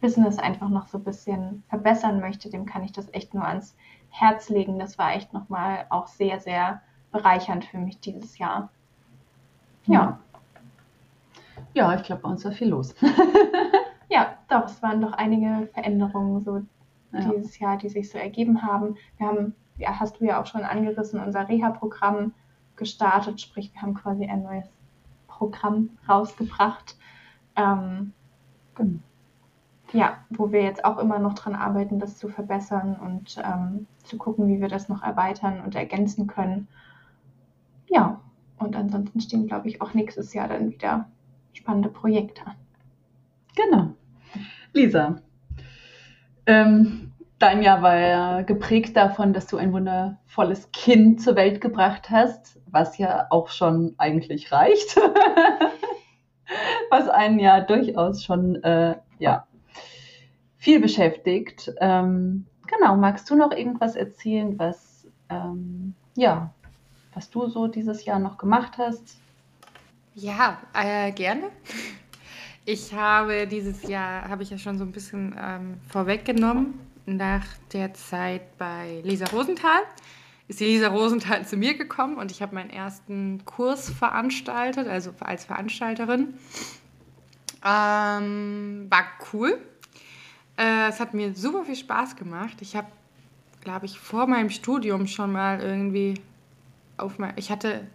Business 0.00 0.38
einfach 0.38 0.68
noch 0.68 0.88
so 0.88 0.98
ein 0.98 1.04
bisschen 1.04 1.62
verbessern 1.68 2.20
möchte, 2.20 2.50
dem 2.50 2.66
kann 2.66 2.84
ich 2.84 2.92
das 2.92 3.12
echt 3.12 3.34
nur 3.34 3.44
ans 3.44 3.76
Herz 4.10 4.48
legen. 4.48 4.78
Das 4.78 4.98
war 4.98 5.14
echt 5.14 5.32
nochmal 5.32 5.86
auch 5.90 6.06
sehr, 6.06 6.40
sehr 6.40 6.82
bereichernd 7.10 7.64
für 7.64 7.78
mich 7.78 8.00
dieses 8.00 8.38
Jahr. 8.38 8.70
Ja. 9.86 10.18
Ja, 11.74 11.94
ich 11.94 12.02
glaube, 12.02 12.22
bei 12.22 12.28
uns 12.28 12.44
war 12.44 12.52
viel 12.52 12.68
los. 12.68 12.94
ja, 14.08 14.34
doch, 14.48 14.66
es 14.66 14.82
waren 14.82 15.00
doch 15.00 15.12
einige 15.12 15.68
Veränderungen 15.72 16.40
so 16.40 16.62
ja. 17.12 17.20
dieses 17.20 17.58
Jahr, 17.58 17.76
die 17.76 17.88
sich 17.88 18.10
so 18.10 18.18
ergeben 18.18 18.62
haben. 18.62 18.96
Wir 19.16 19.26
haben, 19.26 19.54
ja, 19.78 19.98
hast 19.98 20.20
du 20.20 20.24
ja 20.24 20.40
auch 20.40 20.46
schon 20.46 20.62
angerissen, 20.62 21.20
unser 21.20 21.48
Reha-Programm 21.48 22.32
gestartet, 22.76 23.40
sprich, 23.40 23.72
wir 23.72 23.82
haben 23.82 23.94
quasi 23.94 24.26
ein 24.26 24.42
neues 24.42 24.66
Programm 25.26 25.90
rausgebracht. 26.08 26.96
Ähm, 27.56 28.12
genau. 28.74 28.98
Ja, 29.92 30.18
wo 30.28 30.52
wir 30.52 30.62
jetzt 30.62 30.84
auch 30.84 30.98
immer 30.98 31.18
noch 31.18 31.34
dran 31.34 31.54
arbeiten, 31.54 31.98
das 31.98 32.18
zu 32.18 32.28
verbessern 32.28 32.96
und 32.96 33.40
ähm, 33.42 33.86
zu 34.04 34.18
gucken, 34.18 34.46
wie 34.48 34.60
wir 34.60 34.68
das 34.68 34.88
noch 34.88 35.02
erweitern 35.02 35.62
und 35.64 35.74
ergänzen 35.74 36.26
können. 36.26 36.68
Ja, 37.88 38.20
und 38.58 38.76
ansonsten 38.76 39.20
stehen, 39.20 39.46
glaube 39.46 39.68
ich, 39.68 39.80
auch 39.80 39.94
nächstes 39.94 40.34
Jahr 40.34 40.48
dann 40.48 40.70
wieder 40.70 41.08
spannende 41.54 41.88
Projekte. 41.88 42.42
Genau. 43.56 43.94
Lisa, 44.74 45.22
ähm, 46.46 47.07
dein 47.38 47.62
Jahr 47.62 47.82
war 47.82 47.96
ja 47.96 48.42
geprägt 48.42 48.96
davon, 48.96 49.32
dass 49.32 49.46
du 49.46 49.56
ein 49.56 49.72
wundervolles 49.72 50.70
Kind 50.72 51.22
zur 51.22 51.36
Welt 51.36 51.60
gebracht 51.60 52.10
hast, 52.10 52.60
was 52.66 52.98
ja 52.98 53.26
auch 53.30 53.48
schon 53.48 53.94
eigentlich 53.98 54.52
reicht. 54.52 54.96
was 56.90 57.08
einen 57.08 57.38
ja 57.38 57.60
durchaus 57.60 58.24
schon 58.24 58.62
äh, 58.62 58.96
ja, 59.18 59.46
viel 60.56 60.80
beschäftigt. 60.80 61.72
Ähm, 61.80 62.46
genau, 62.66 62.96
magst 62.96 63.28
du 63.30 63.36
noch 63.36 63.52
irgendwas 63.52 63.96
erzählen, 63.96 64.58
was 64.58 65.06
ähm, 65.30 65.94
ja, 66.16 66.52
was 67.14 67.30
du 67.30 67.48
so 67.48 67.68
dieses 67.68 68.04
Jahr 68.04 68.18
noch 68.18 68.38
gemacht 68.38 68.78
hast? 68.78 69.18
Ja, 70.14 70.58
äh, 70.74 71.12
gerne. 71.12 71.50
Ich 72.64 72.92
habe 72.92 73.46
dieses 73.46 73.84
Jahr, 73.88 74.28
habe 74.28 74.42
ich 74.42 74.50
ja 74.50 74.58
schon 74.58 74.78
so 74.78 74.84
ein 74.84 74.92
bisschen 74.92 75.34
ähm, 75.40 75.80
vorweggenommen, 75.88 76.74
nach 77.16 77.44
der 77.72 77.94
Zeit 77.94 78.58
bei 78.58 79.00
Lisa 79.02 79.26
Rosenthal 79.26 79.80
ist 80.48 80.60
die 80.60 80.64
Lisa 80.64 80.88
Rosenthal 80.88 81.46
zu 81.46 81.56
mir 81.56 81.76
gekommen 81.76 82.16
und 82.16 82.30
ich 82.30 82.40
habe 82.40 82.54
meinen 82.54 82.70
ersten 82.70 83.44
Kurs 83.44 83.90
veranstaltet, 83.90 84.88
also 84.88 85.12
als 85.20 85.44
Veranstalterin. 85.44 86.34
Ähm, 87.64 88.86
war 88.88 89.04
cool. 89.32 89.58
Äh, 90.56 90.88
es 90.88 91.00
hat 91.00 91.12
mir 91.12 91.34
super 91.34 91.64
viel 91.64 91.76
Spaß 91.76 92.16
gemacht. 92.16 92.56
Ich 92.60 92.76
habe, 92.76 92.88
glaube 93.62 93.86
ich, 93.86 93.98
vor 93.98 94.26
meinem 94.26 94.48
Studium 94.48 95.06
schon 95.06 95.32
mal 95.32 95.60
irgendwie 95.60 96.14
auf 96.96 97.18
mein, 97.18 97.34
ich 97.36 97.50
hatte 97.50 97.86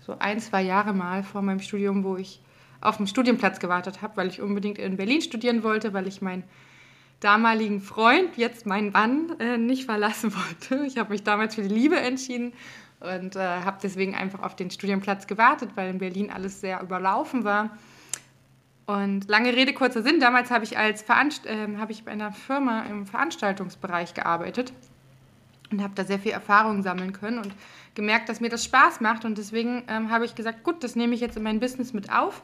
so 0.00 0.16
ein, 0.18 0.40
zwei 0.40 0.62
Jahre 0.62 0.94
mal 0.94 1.22
vor 1.22 1.42
meinem 1.42 1.60
Studium, 1.60 2.04
wo 2.04 2.16
ich 2.16 2.40
auf 2.80 2.96
dem 2.96 3.06
Studienplatz 3.06 3.60
gewartet 3.60 4.02
habe, 4.02 4.16
weil 4.16 4.28
ich 4.28 4.40
unbedingt 4.40 4.78
in 4.78 4.96
Berlin 4.96 5.20
studieren 5.20 5.62
wollte, 5.62 5.92
weil 5.92 6.06
ich 6.06 6.22
meinen 6.22 6.42
damaligen 7.22 7.80
Freund, 7.80 8.36
jetzt 8.36 8.66
meinen 8.66 8.92
Mann, 8.92 9.38
äh, 9.38 9.56
nicht 9.56 9.84
verlassen 9.84 10.32
wollte. 10.70 10.84
Ich 10.86 10.98
habe 10.98 11.10
mich 11.10 11.22
damals 11.22 11.54
für 11.54 11.62
die 11.62 11.74
Liebe 11.74 11.98
entschieden 11.98 12.52
und 13.00 13.36
äh, 13.36 13.40
habe 13.40 13.78
deswegen 13.82 14.14
einfach 14.14 14.42
auf 14.42 14.56
den 14.56 14.70
Studienplatz 14.70 15.26
gewartet, 15.26 15.70
weil 15.74 15.90
in 15.90 15.98
Berlin 15.98 16.30
alles 16.30 16.60
sehr 16.60 16.82
überlaufen 16.82 17.44
war. 17.44 17.76
Und 18.86 19.28
lange 19.28 19.54
Rede, 19.54 19.72
kurzer 19.72 20.02
Sinn, 20.02 20.18
damals 20.18 20.50
habe 20.50 20.64
ich, 20.64 20.74
äh, 20.74 20.94
habe 21.78 21.92
ich 21.92 22.04
bei 22.04 22.12
einer 22.12 22.32
Firma 22.32 22.82
im 22.82 23.06
Veranstaltungsbereich 23.06 24.14
gearbeitet 24.14 24.72
und 25.70 25.82
habe 25.82 25.94
da 25.94 26.04
sehr 26.04 26.18
viel 26.18 26.32
Erfahrung 26.32 26.82
sammeln 26.82 27.12
können 27.12 27.38
und 27.38 27.54
gemerkt, 27.94 28.28
dass 28.28 28.40
mir 28.40 28.50
das 28.50 28.64
Spaß 28.64 29.00
macht. 29.00 29.24
Und 29.24 29.38
deswegen 29.38 29.84
ähm, 29.88 30.10
habe 30.10 30.24
ich 30.24 30.34
gesagt, 30.34 30.64
gut, 30.64 30.82
das 30.82 30.96
nehme 30.96 31.14
ich 31.14 31.20
jetzt 31.20 31.36
in 31.36 31.44
mein 31.44 31.60
Business 31.60 31.92
mit 31.92 32.12
auf 32.12 32.42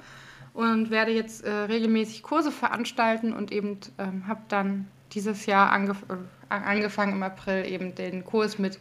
und 0.53 0.90
werde 0.90 1.12
jetzt 1.12 1.44
äh, 1.44 1.51
regelmäßig 1.51 2.22
Kurse 2.22 2.51
veranstalten 2.51 3.32
und 3.32 3.53
eben 3.53 3.78
ähm, 3.99 4.26
habe 4.26 4.40
dann 4.49 4.88
dieses 5.12 5.46
Jahr 5.46 5.72
angef 5.72 6.05
äh, 6.09 6.14
angefangen 6.51 7.12
im 7.12 7.22
April 7.22 7.66
eben 7.66 7.94
den 7.94 8.24
Kurs 8.24 8.59
mit 8.59 8.78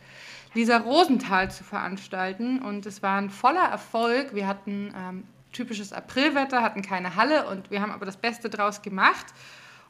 Lisa 0.54 0.78
Rosenthal 0.78 1.52
zu 1.52 1.64
veranstalten. 1.64 2.60
Und 2.60 2.86
es 2.86 3.04
war 3.04 3.18
ein 3.18 3.30
voller 3.30 3.66
Erfolg. 3.66 4.34
Wir 4.34 4.48
hatten 4.48 4.94
ähm, 4.96 5.24
typisches 5.52 5.92
Aprilwetter, 5.92 6.62
hatten 6.62 6.82
keine 6.82 7.16
Halle 7.16 7.48
und 7.48 7.70
wir 7.72 7.82
haben 7.82 7.92
aber 7.92 8.06
das 8.06 8.18
Beste 8.18 8.50
draus 8.50 8.82
gemacht. 8.82 9.26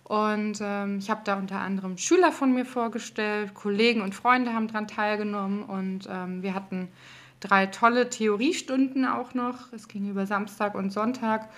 Und 0.03 0.59
ähm, 0.61 0.99
ich 0.99 1.09
habe 1.09 1.21
da 1.25 1.35
unter 1.35 1.59
anderem 1.59 1.97
Schüler 1.97 2.31
von 2.31 2.53
mir 2.53 2.65
vorgestellt, 2.65 3.53
Kollegen 3.53 4.01
und 4.01 4.15
Freunde 4.15 4.53
haben 4.53 4.67
daran 4.67 4.87
teilgenommen 4.87 5.63
und 5.63 6.07
ähm, 6.09 6.41
wir 6.41 6.53
hatten 6.53 6.87
drei 7.39 7.67
tolle 7.67 8.09
Theoriestunden 8.09 9.05
auch 9.05 9.33
noch. 9.33 9.71
Es 9.73 9.87
ging 9.87 10.09
über 10.09 10.25
Samstag 10.25 10.75
und 10.75 10.91
Sonntag 10.91 11.49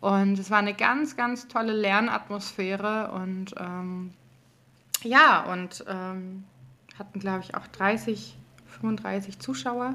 und 0.00 0.38
es 0.38 0.50
war 0.50 0.58
eine 0.58 0.74
ganz, 0.74 1.16
ganz 1.16 1.48
tolle 1.48 1.72
Lernatmosphäre 1.72 3.12
und 3.12 3.54
ähm, 3.58 4.12
ja, 5.02 5.44
und 5.44 5.84
ähm, 5.88 6.44
hatten, 6.98 7.20
glaube 7.20 7.44
ich, 7.44 7.54
auch 7.54 7.66
30, 7.68 8.36
35 8.66 9.38
Zuschauer, 9.38 9.94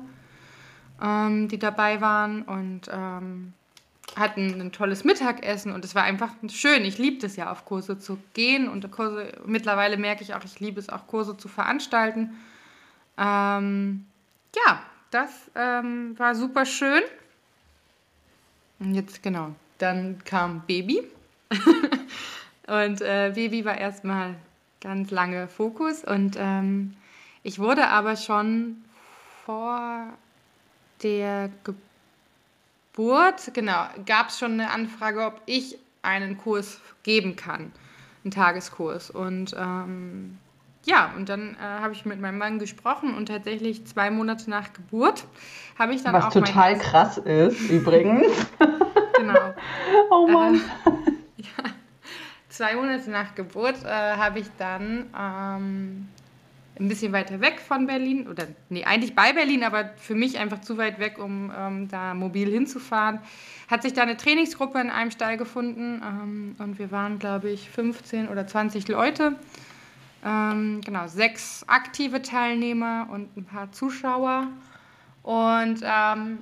ähm, 1.01 1.47
die 1.47 1.59
dabei 1.59 2.01
waren 2.01 2.43
und 2.43 2.89
ähm, 2.91 3.53
hatten 4.15 4.61
ein 4.61 4.71
tolles 4.71 5.03
Mittagessen 5.03 5.71
und 5.71 5.83
es 5.83 5.93
war 5.93 6.03
einfach 6.03 6.31
schön. 6.49 6.85
Ich 6.85 6.97
liebe 6.97 7.25
es 7.25 7.35
ja, 7.35 7.51
auf 7.51 7.65
Kurse 7.65 7.99
zu 7.99 8.17
gehen 8.33 8.67
und 8.69 8.89
Kurse, 8.91 9.33
mittlerweile 9.45 9.97
merke 9.97 10.23
ich 10.23 10.33
auch, 10.33 10.43
ich 10.43 10.59
liebe 10.59 10.79
es 10.79 10.89
auch, 10.89 11.07
Kurse 11.07 11.38
zu 11.38 11.47
veranstalten. 11.47 12.35
Ähm, 13.17 14.05
ja, 14.55 14.81
das 15.11 15.31
ähm, 15.55 16.17
war 16.17 16.35
super 16.35 16.65
schön. 16.65 17.01
Und 18.79 18.93
jetzt, 18.93 19.23
genau, 19.23 19.55
dann 19.77 20.23
kam 20.23 20.61
Baby. 20.67 21.03
und 22.67 23.01
äh, 23.01 23.31
Baby 23.33 23.65
war 23.65 23.77
erstmal 23.77 24.35
ganz 24.81 25.11
lange 25.11 25.47
Fokus 25.47 26.03
und 26.03 26.35
ähm, 26.37 26.95
ich 27.41 27.59
wurde 27.59 27.87
aber 27.87 28.15
schon 28.15 28.83
vor 29.45 30.13
der 31.01 31.49
Geburt 32.93 33.53
genau, 33.53 33.87
gab 34.05 34.29
es 34.29 34.39
schon 34.39 34.53
eine 34.53 34.71
Anfrage, 34.71 35.25
ob 35.25 35.41
ich 35.45 35.77
einen 36.01 36.37
Kurs 36.37 36.79
geben 37.03 37.35
kann, 37.35 37.71
einen 38.23 38.31
Tageskurs. 38.31 39.09
Und 39.09 39.55
ähm, 39.57 40.37
ja, 40.88 41.11
und 41.17 41.27
dann 41.27 41.55
äh, 41.55 41.59
habe 41.59 41.93
ich 41.93 42.05
mit 42.05 42.21
meinem 42.21 42.38
Mann 42.38 42.59
gesprochen 42.59 43.13
und 43.13 43.27
tatsächlich 43.27 43.85
zwei 43.85 44.09
Monate 44.09 44.49
nach 44.49 44.71
Geburt 44.71 45.25
habe 45.77 45.93
ich 45.93 46.01
dann 46.01 46.13
Was 46.13 46.25
auch. 46.25 46.35
Was 46.35 46.49
total 46.49 46.79
krass 46.79 47.17
ist, 47.17 47.69
übrigens. 47.69 48.25
genau. 49.17 49.53
oh 50.11 50.27
Mann. 50.27 50.55
Äh, 50.55 51.11
ja, 51.41 51.69
zwei 52.47 52.75
Monate 52.75 53.11
nach 53.11 53.35
Geburt 53.35 53.83
äh, 53.83 53.89
habe 53.89 54.39
ich 54.39 54.47
dann 54.57 55.07
ähm, 55.13 56.07
ein 56.79 56.88
bisschen 56.88 57.11
weiter 57.11 57.41
weg 57.41 57.59
von 57.59 57.85
Berlin 57.85 58.25
oder 58.29 58.47
nee, 58.69 58.85
eigentlich 58.85 59.13
bei 59.13 59.33
Berlin, 59.33 59.65
aber 59.65 59.91
für 59.97 60.15
mich 60.15 60.39
einfach 60.39 60.61
zu 60.61 60.77
weit 60.77 60.99
weg, 60.99 61.17
um 61.17 61.51
ähm, 61.53 61.89
da 61.89 62.13
mobil 62.13 62.49
hinzufahren. 62.49 63.19
Hat 63.67 63.83
sich 63.83 63.91
da 63.91 64.03
eine 64.03 64.15
Trainingsgruppe 64.15 64.79
in 64.79 64.89
einem 64.89 65.11
Stall 65.11 65.35
gefunden 65.35 66.01
ähm, 66.01 66.55
und 66.59 66.79
wir 66.79 66.91
waren, 66.91 67.19
glaube 67.19 67.49
ich, 67.49 67.69
15 67.69 68.29
oder 68.29 68.47
20 68.47 68.88
Leute. 68.88 69.35
Ähm, 70.26 70.82
genau, 70.84 71.07
sechs 71.07 71.63
aktive 71.68 72.22
Teilnehmer 72.22 73.07
und 73.11 73.36
ein 73.38 73.45
paar 73.45 73.72
Zuschauer. 73.72 74.47
Und 75.24 75.82
ähm, 75.84 76.39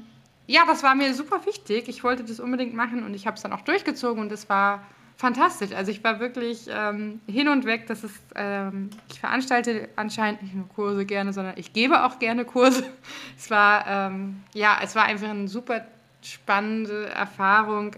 ja, 0.48 0.64
das 0.68 0.84
war 0.84 0.96
mir 0.96 1.14
super 1.14 1.46
wichtig. 1.46 1.88
Ich 1.88 2.04
wollte 2.04 2.24
das 2.24 2.40
unbedingt 2.40 2.74
machen 2.74 3.04
und 3.04 3.14
ich 3.14 3.26
habe 3.26 3.36
es 3.36 3.42
dann 3.42 3.54
auch 3.54 3.62
durchgezogen 3.62 4.22
und 4.22 4.32
es 4.32 4.48
war 4.50 4.84
fantastisch. 5.18 5.72
Also 5.72 5.92
ich 5.92 6.04
war 6.04 6.20
wirklich 6.20 6.68
ähm, 6.70 7.22
hin 7.28 7.48
und 7.48 7.66
weg. 7.66 7.88
Das 7.88 8.04
ist, 8.04 8.22
ähm, 8.36 8.90
ich 9.10 9.20
veranstalte 9.20 9.90
anscheinend 9.96 10.44
nicht 10.44 10.56
nur 10.56 10.68
Kurse 10.70 11.06
gerne, 11.06 11.34
sondern 11.34 11.56
ich 11.58 11.74
gebe 11.74 12.04
auch 12.06 12.20
gerne 12.20 12.46
Kurse. 12.46 12.84
Es 13.38 13.50
war, 13.50 13.86
ähm, 13.88 14.44
ja, 14.54 14.80
es 14.82 14.96
war 14.96 15.04
einfach 15.04 15.30
eine 15.30 15.48
super 15.48 15.86
spannende 16.22 17.10
Erfahrung. 17.10 17.96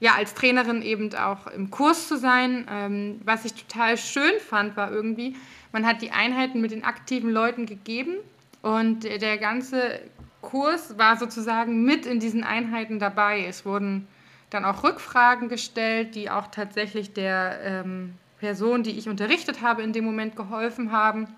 Ja, 0.00 0.14
als 0.14 0.34
Trainerin 0.34 0.82
eben 0.82 1.12
auch 1.14 1.48
im 1.48 1.70
Kurs 1.70 2.08
zu 2.08 2.16
sein. 2.16 2.66
Ähm, 2.70 3.20
was 3.24 3.44
ich 3.44 3.54
total 3.54 3.96
schön 3.96 4.38
fand, 4.40 4.76
war 4.76 4.92
irgendwie, 4.92 5.36
man 5.72 5.86
hat 5.86 6.02
die 6.02 6.12
Einheiten 6.12 6.60
mit 6.60 6.70
den 6.70 6.84
aktiven 6.84 7.30
Leuten 7.30 7.66
gegeben 7.66 8.14
und 8.62 9.04
der 9.04 9.38
ganze 9.38 10.00
Kurs 10.40 10.98
war 10.98 11.16
sozusagen 11.16 11.84
mit 11.84 12.06
in 12.06 12.20
diesen 12.20 12.44
Einheiten 12.44 12.98
dabei. 12.98 13.44
Es 13.44 13.64
wurden 13.64 14.06
dann 14.50 14.64
auch 14.64 14.84
Rückfragen 14.84 15.48
gestellt, 15.48 16.14
die 16.14 16.30
auch 16.30 16.46
tatsächlich 16.48 17.12
der 17.12 17.60
ähm, 17.62 18.14
Person, 18.38 18.82
die 18.82 18.96
ich 18.96 19.08
unterrichtet 19.08 19.62
habe, 19.62 19.82
in 19.82 19.92
dem 19.92 20.04
Moment 20.04 20.36
geholfen 20.36 20.92
haben. 20.92 21.28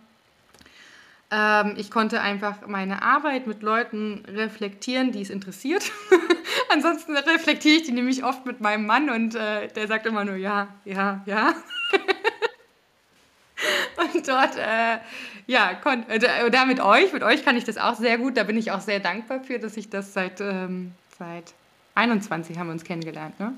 Ähm, 1.31 1.75
ich 1.77 1.91
konnte 1.91 2.21
einfach 2.21 2.67
meine 2.67 3.03
Arbeit 3.03 3.47
mit 3.47 3.63
Leuten 3.63 4.25
reflektieren, 4.27 5.13
die 5.13 5.23
es 5.23 5.31
interessiert. 5.31 5.91
Ansonsten 6.73 7.17
reflektiere 7.17 7.77
ich 7.77 7.83
die 7.85 7.93
nämlich 7.93 8.25
oft 8.25 8.47
mit 8.47 8.61
meinem 8.61 8.87
Mann 8.87 9.11
und 9.11 9.37
äh, 9.37 9.69
der 9.69 9.87
sagt 9.87 10.07
immer 10.07 10.25
nur 10.25 10.37
ja, 10.37 10.69
ja, 10.85 11.23
ja. 11.27 11.55
und 14.15 14.27
dort, 14.27 14.57
äh, 14.57 14.99
ja, 15.47 15.75
kon 15.75 16.05
äh, 16.09 16.47
oder 16.47 16.67
mit 16.67 16.81
euch, 16.81 17.13
mit 17.13 17.23
euch 17.23 17.45
kann 17.45 17.57
ich 17.57 17.65
das 17.65 17.79
auch 17.79 17.95
sehr 17.95 18.19
gut. 18.19 18.37
Da 18.37 18.43
bin 18.43 18.57
ich 18.57 18.73
auch 18.73 18.81
sehr 18.81 18.99
dankbar 18.99 19.45
für, 19.45 19.59
dass 19.59 19.77
ich 19.77 19.89
das 19.89 20.13
seit, 20.13 20.41
ähm, 20.41 20.93
seit 21.17 21.53
21 21.95 22.59
haben 22.59 22.69
wir 22.69 22.73
uns 22.73 22.85
kennengelernt, 22.85 23.39
ne? 23.39 23.53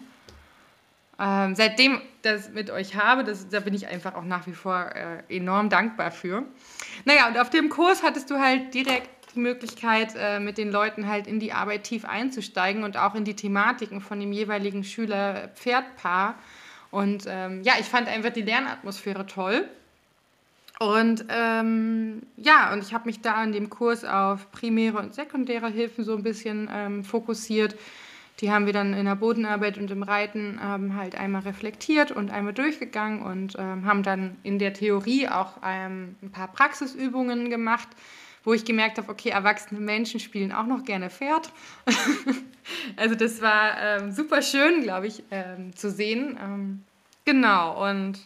Ähm, 1.18 1.54
seitdem 1.54 2.00
das 2.22 2.50
mit 2.50 2.70
euch 2.70 2.96
habe, 2.96 3.24
das, 3.24 3.48
da 3.48 3.60
bin 3.60 3.74
ich 3.74 3.86
einfach 3.86 4.14
auch 4.14 4.24
nach 4.24 4.46
wie 4.46 4.52
vor 4.52 4.90
äh, 4.94 5.36
enorm 5.36 5.68
dankbar 5.68 6.10
für. 6.10 6.44
Naja, 7.04 7.28
und 7.28 7.38
auf 7.38 7.50
dem 7.50 7.68
Kurs 7.68 8.02
hattest 8.02 8.30
du 8.30 8.38
halt 8.38 8.72
direkt 8.74 9.08
die 9.34 9.40
Möglichkeit, 9.40 10.14
äh, 10.16 10.40
mit 10.40 10.58
den 10.58 10.70
Leuten 10.70 11.08
halt 11.08 11.26
in 11.26 11.40
die 11.40 11.52
Arbeit 11.52 11.84
tief 11.84 12.04
einzusteigen 12.04 12.84
und 12.84 12.96
auch 12.96 13.14
in 13.14 13.24
die 13.24 13.34
Thematiken 13.34 14.00
von 14.00 14.20
dem 14.20 14.32
jeweiligen 14.32 14.84
Schüler-Pferdpaar. 14.84 16.34
Und 16.90 17.24
ähm, 17.26 17.62
ja, 17.62 17.74
ich 17.80 17.86
fand 17.86 18.08
einfach 18.08 18.30
die 18.30 18.42
Lernatmosphäre 18.42 19.26
toll. 19.26 19.68
Und 20.78 21.24
ähm, 21.28 22.22
ja, 22.36 22.72
und 22.72 22.82
ich 22.82 22.92
habe 22.92 23.06
mich 23.06 23.20
da 23.20 23.42
in 23.44 23.52
dem 23.52 23.70
Kurs 23.70 24.04
auf 24.04 24.50
primäre 24.50 24.98
und 24.98 25.14
sekundäre 25.14 25.68
Hilfen 25.68 26.04
so 26.04 26.16
ein 26.16 26.22
bisschen 26.22 26.68
ähm, 26.72 27.04
fokussiert 27.04 27.76
die 28.42 28.50
haben 28.50 28.66
wir 28.66 28.72
dann 28.72 28.92
in 28.92 29.04
der 29.04 29.14
Bodenarbeit 29.14 29.78
und 29.78 29.90
im 29.92 30.02
Reiten 30.02 30.60
ähm, 30.62 30.96
halt 30.96 31.14
einmal 31.14 31.42
reflektiert 31.42 32.10
und 32.10 32.32
einmal 32.32 32.52
durchgegangen 32.52 33.22
und 33.22 33.54
ähm, 33.56 33.86
haben 33.86 34.02
dann 34.02 34.36
in 34.42 34.58
der 34.58 34.74
Theorie 34.74 35.28
auch 35.28 35.58
ähm, 35.64 36.16
ein 36.20 36.32
paar 36.32 36.48
Praxisübungen 36.48 37.50
gemacht, 37.50 37.88
wo 38.42 38.52
ich 38.52 38.64
gemerkt 38.64 38.98
habe, 38.98 39.08
okay, 39.08 39.28
erwachsene 39.28 39.80
Menschen 39.80 40.18
spielen 40.18 40.50
auch 40.50 40.66
noch 40.66 40.84
gerne 40.84 41.08
Pferd. 41.08 41.52
also 42.96 43.14
das 43.14 43.40
war 43.40 43.80
ähm, 43.80 44.10
super 44.10 44.42
schön, 44.42 44.82
glaube 44.82 45.06
ich, 45.06 45.22
ähm, 45.30 45.74
zu 45.76 45.88
sehen. 45.88 46.36
Ähm, 46.42 46.82
genau, 47.24 47.88
und 47.88 48.18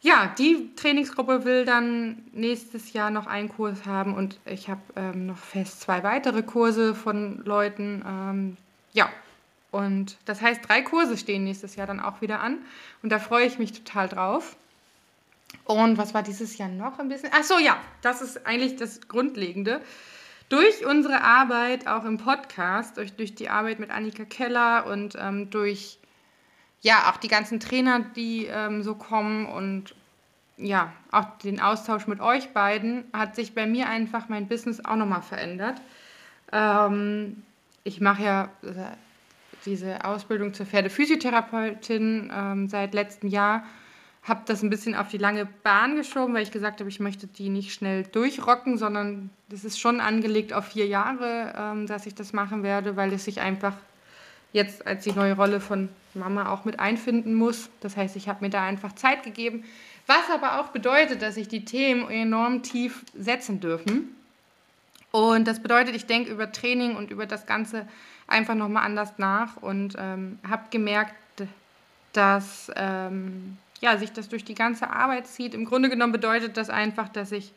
ja, 0.00 0.32
die 0.38 0.74
Trainingsgruppe 0.74 1.44
will 1.44 1.66
dann 1.66 2.22
nächstes 2.32 2.94
Jahr 2.94 3.10
noch 3.10 3.26
einen 3.26 3.50
Kurs 3.50 3.84
haben 3.84 4.14
und 4.14 4.40
ich 4.46 4.70
habe 4.70 4.80
ähm, 4.96 5.26
noch 5.26 5.36
fest 5.36 5.82
zwei 5.82 6.02
weitere 6.02 6.42
Kurse 6.42 6.94
von 6.94 7.42
Leuten, 7.44 8.02
ähm, 8.06 8.56
ja, 8.92 9.10
und 9.70 10.16
das 10.24 10.40
heißt, 10.40 10.66
drei 10.66 10.82
Kurse 10.82 11.16
stehen 11.16 11.44
nächstes 11.44 11.76
Jahr 11.76 11.86
dann 11.86 12.00
auch 12.00 12.20
wieder 12.20 12.40
an. 12.40 12.58
Und 13.02 13.10
da 13.10 13.18
freue 13.18 13.46
ich 13.46 13.58
mich 13.58 13.72
total 13.72 14.08
drauf. 14.08 14.56
Und 15.64 15.98
was 15.98 16.14
war 16.14 16.22
dieses 16.22 16.56
Jahr 16.58 16.68
noch 16.68 16.98
ein 16.98 17.08
bisschen? 17.08 17.30
Ach 17.32 17.42
so, 17.42 17.58
ja, 17.58 17.78
das 18.02 18.22
ist 18.22 18.46
eigentlich 18.46 18.76
das 18.76 19.08
Grundlegende. 19.08 19.80
Durch 20.48 20.86
unsere 20.86 21.22
Arbeit 21.22 21.86
auch 21.86 22.04
im 22.04 22.16
Podcast, 22.16 22.96
durch, 22.96 23.14
durch 23.14 23.34
die 23.34 23.50
Arbeit 23.50 23.78
mit 23.78 23.90
Annika 23.90 24.24
Keller 24.24 24.86
und 24.86 25.14
ähm, 25.18 25.50
durch 25.50 25.98
ja 26.80 27.10
auch 27.10 27.18
die 27.18 27.28
ganzen 27.28 27.60
Trainer, 27.60 28.00
die 28.00 28.46
ähm, 28.46 28.82
so 28.82 28.94
kommen 28.94 29.46
und 29.46 29.94
ja, 30.56 30.92
auch 31.12 31.38
den 31.38 31.60
Austausch 31.60 32.06
mit 32.06 32.20
euch 32.20 32.52
beiden, 32.52 33.04
hat 33.12 33.36
sich 33.36 33.54
bei 33.54 33.66
mir 33.66 33.88
einfach 33.88 34.28
mein 34.28 34.48
Business 34.48 34.84
auch 34.84 34.96
nochmal 34.96 35.22
verändert. 35.22 35.80
Ähm, 36.50 37.42
ich 37.84 38.00
mache 38.00 38.22
ja 38.22 38.44
äh, 38.62 38.96
diese 39.64 40.04
Ausbildung 40.04 40.54
zur 40.54 40.66
Pferdephysiotherapeutin 40.66 42.30
ähm, 42.34 42.68
seit 42.68 42.94
letztem 42.94 43.28
Jahr, 43.28 43.64
habe 44.22 44.42
das 44.46 44.62
ein 44.62 44.70
bisschen 44.70 44.94
auf 44.94 45.08
die 45.08 45.18
lange 45.18 45.46
Bahn 45.62 45.96
geschoben, 45.96 46.34
weil 46.34 46.42
ich 46.42 46.50
gesagt 46.50 46.80
habe, 46.80 46.90
ich 46.90 47.00
möchte 47.00 47.26
die 47.26 47.48
nicht 47.48 47.72
schnell 47.72 48.02
durchrocken, 48.04 48.76
sondern 48.76 49.30
das 49.48 49.64
ist 49.64 49.80
schon 49.80 50.00
angelegt 50.00 50.52
auf 50.52 50.66
vier 50.66 50.86
Jahre, 50.86 51.54
ähm, 51.56 51.86
dass 51.86 52.06
ich 52.06 52.14
das 52.14 52.32
machen 52.32 52.62
werde, 52.62 52.96
weil 52.96 53.12
es 53.12 53.24
sich 53.24 53.40
einfach 53.40 53.74
jetzt 54.52 54.86
als 54.86 55.04
die 55.04 55.12
neue 55.12 55.34
Rolle 55.34 55.60
von 55.60 55.88
Mama 56.14 56.50
auch 56.50 56.64
mit 56.64 56.80
einfinden 56.80 57.34
muss. 57.34 57.70
Das 57.80 57.96
heißt, 57.96 58.16
ich 58.16 58.28
habe 58.28 58.44
mir 58.44 58.50
da 58.50 58.64
einfach 58.64 58.94
Zeit 58.94 59.22
gegeben, 59.22 59.64
Was 60.06 60.30
aber 60.32 60.58
auch 60.58 60.68
bedeutet, 60.68 61.20
dass 61.20 61.34
sich 61.34 61.48
die 61.48 61.66
Themen 61.66 62.08
enorm 62.08 62.62
tief 62.62 63.04
setzen 63.14 63.60
dürfen. 63.60 64.16
Und 65.10 65.48
das 65.48 65.60
bedeutet, 65.60 65.96
ich 65.96 66.06
denke 66.06 66.30
über 66.30 66.52
Training 66.52 66.96
und 66.96 67.10
über 67.10 67.26
das 67.26 67.46
Ganze 67.46 67.86
einfach 68.26 68.54
nochmal 68.54 68.84
anders 68.84 69.14
nach 69.16 69.56
und 69.56 69.94
ähm, 69.98 70.38
habe 70.48 70.64
gemerkt, 70.70 71.14
dass 72.12 72.70
ähm, 72.76 73.56
ja, 73.80 73.96
sich 73.96 74.12
das 74.12 74.28
durch 74.28 74.44
die 74.44 74.54
ganze 74.54 74.90
Arbeit 74.90 75.26
zieht. 75.26 75.54
Im 75.54 75.64
Grunde 75.64 75.88
genommen 75.88 76.12
bedeutet 76.12 76.56
das 76.56 76.68
einfach, 76.68 77.08
dass 77.08 77.32
ich 77.32 77.52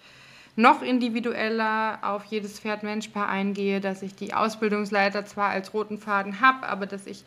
noch 0.56 0.82
individueller 0.82 2.00
auf 2.02 2.26
jedes 2.26 2.60
Pferd-Mensch-Paar 2.60 3.28
eingehe, 3.28 3.80
dass 3.80 4.02
ich 4.02 4.16
die 4.16 4.34
Ausbildungsleiter 4.34 5.26
zwar 5.26 5.50
als 5.50 5.74
roten 5.74 5.98
Faden 5.98 6.42
habe, 6.42 6.68
aber 6.68 6.86
dass 6.86 7.08
ich 7.08 7.24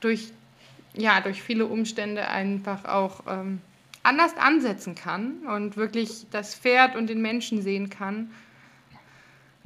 durch, 0.00 0.32
ja, 0.94 1.20
durch 1.20 1.42
viele 1.42 1.66
Umstände 1.66 2.28
einfach 2.28 2.84
auch 2.86 3.20
ähm, 3.28 3.60
anders 4.02 4.36
ansetzen 4.36 4.94
kann 4.94 5.46
und 5.46 5.76
wirklich 5.76 6.26
das 6.30 6.54
Pferd 6.54 6.96
und 6.96 7.08
den 7.08 7.20
Menschen 7.20 7.62
sehen 7.62 7.90
kann 7.90 8.30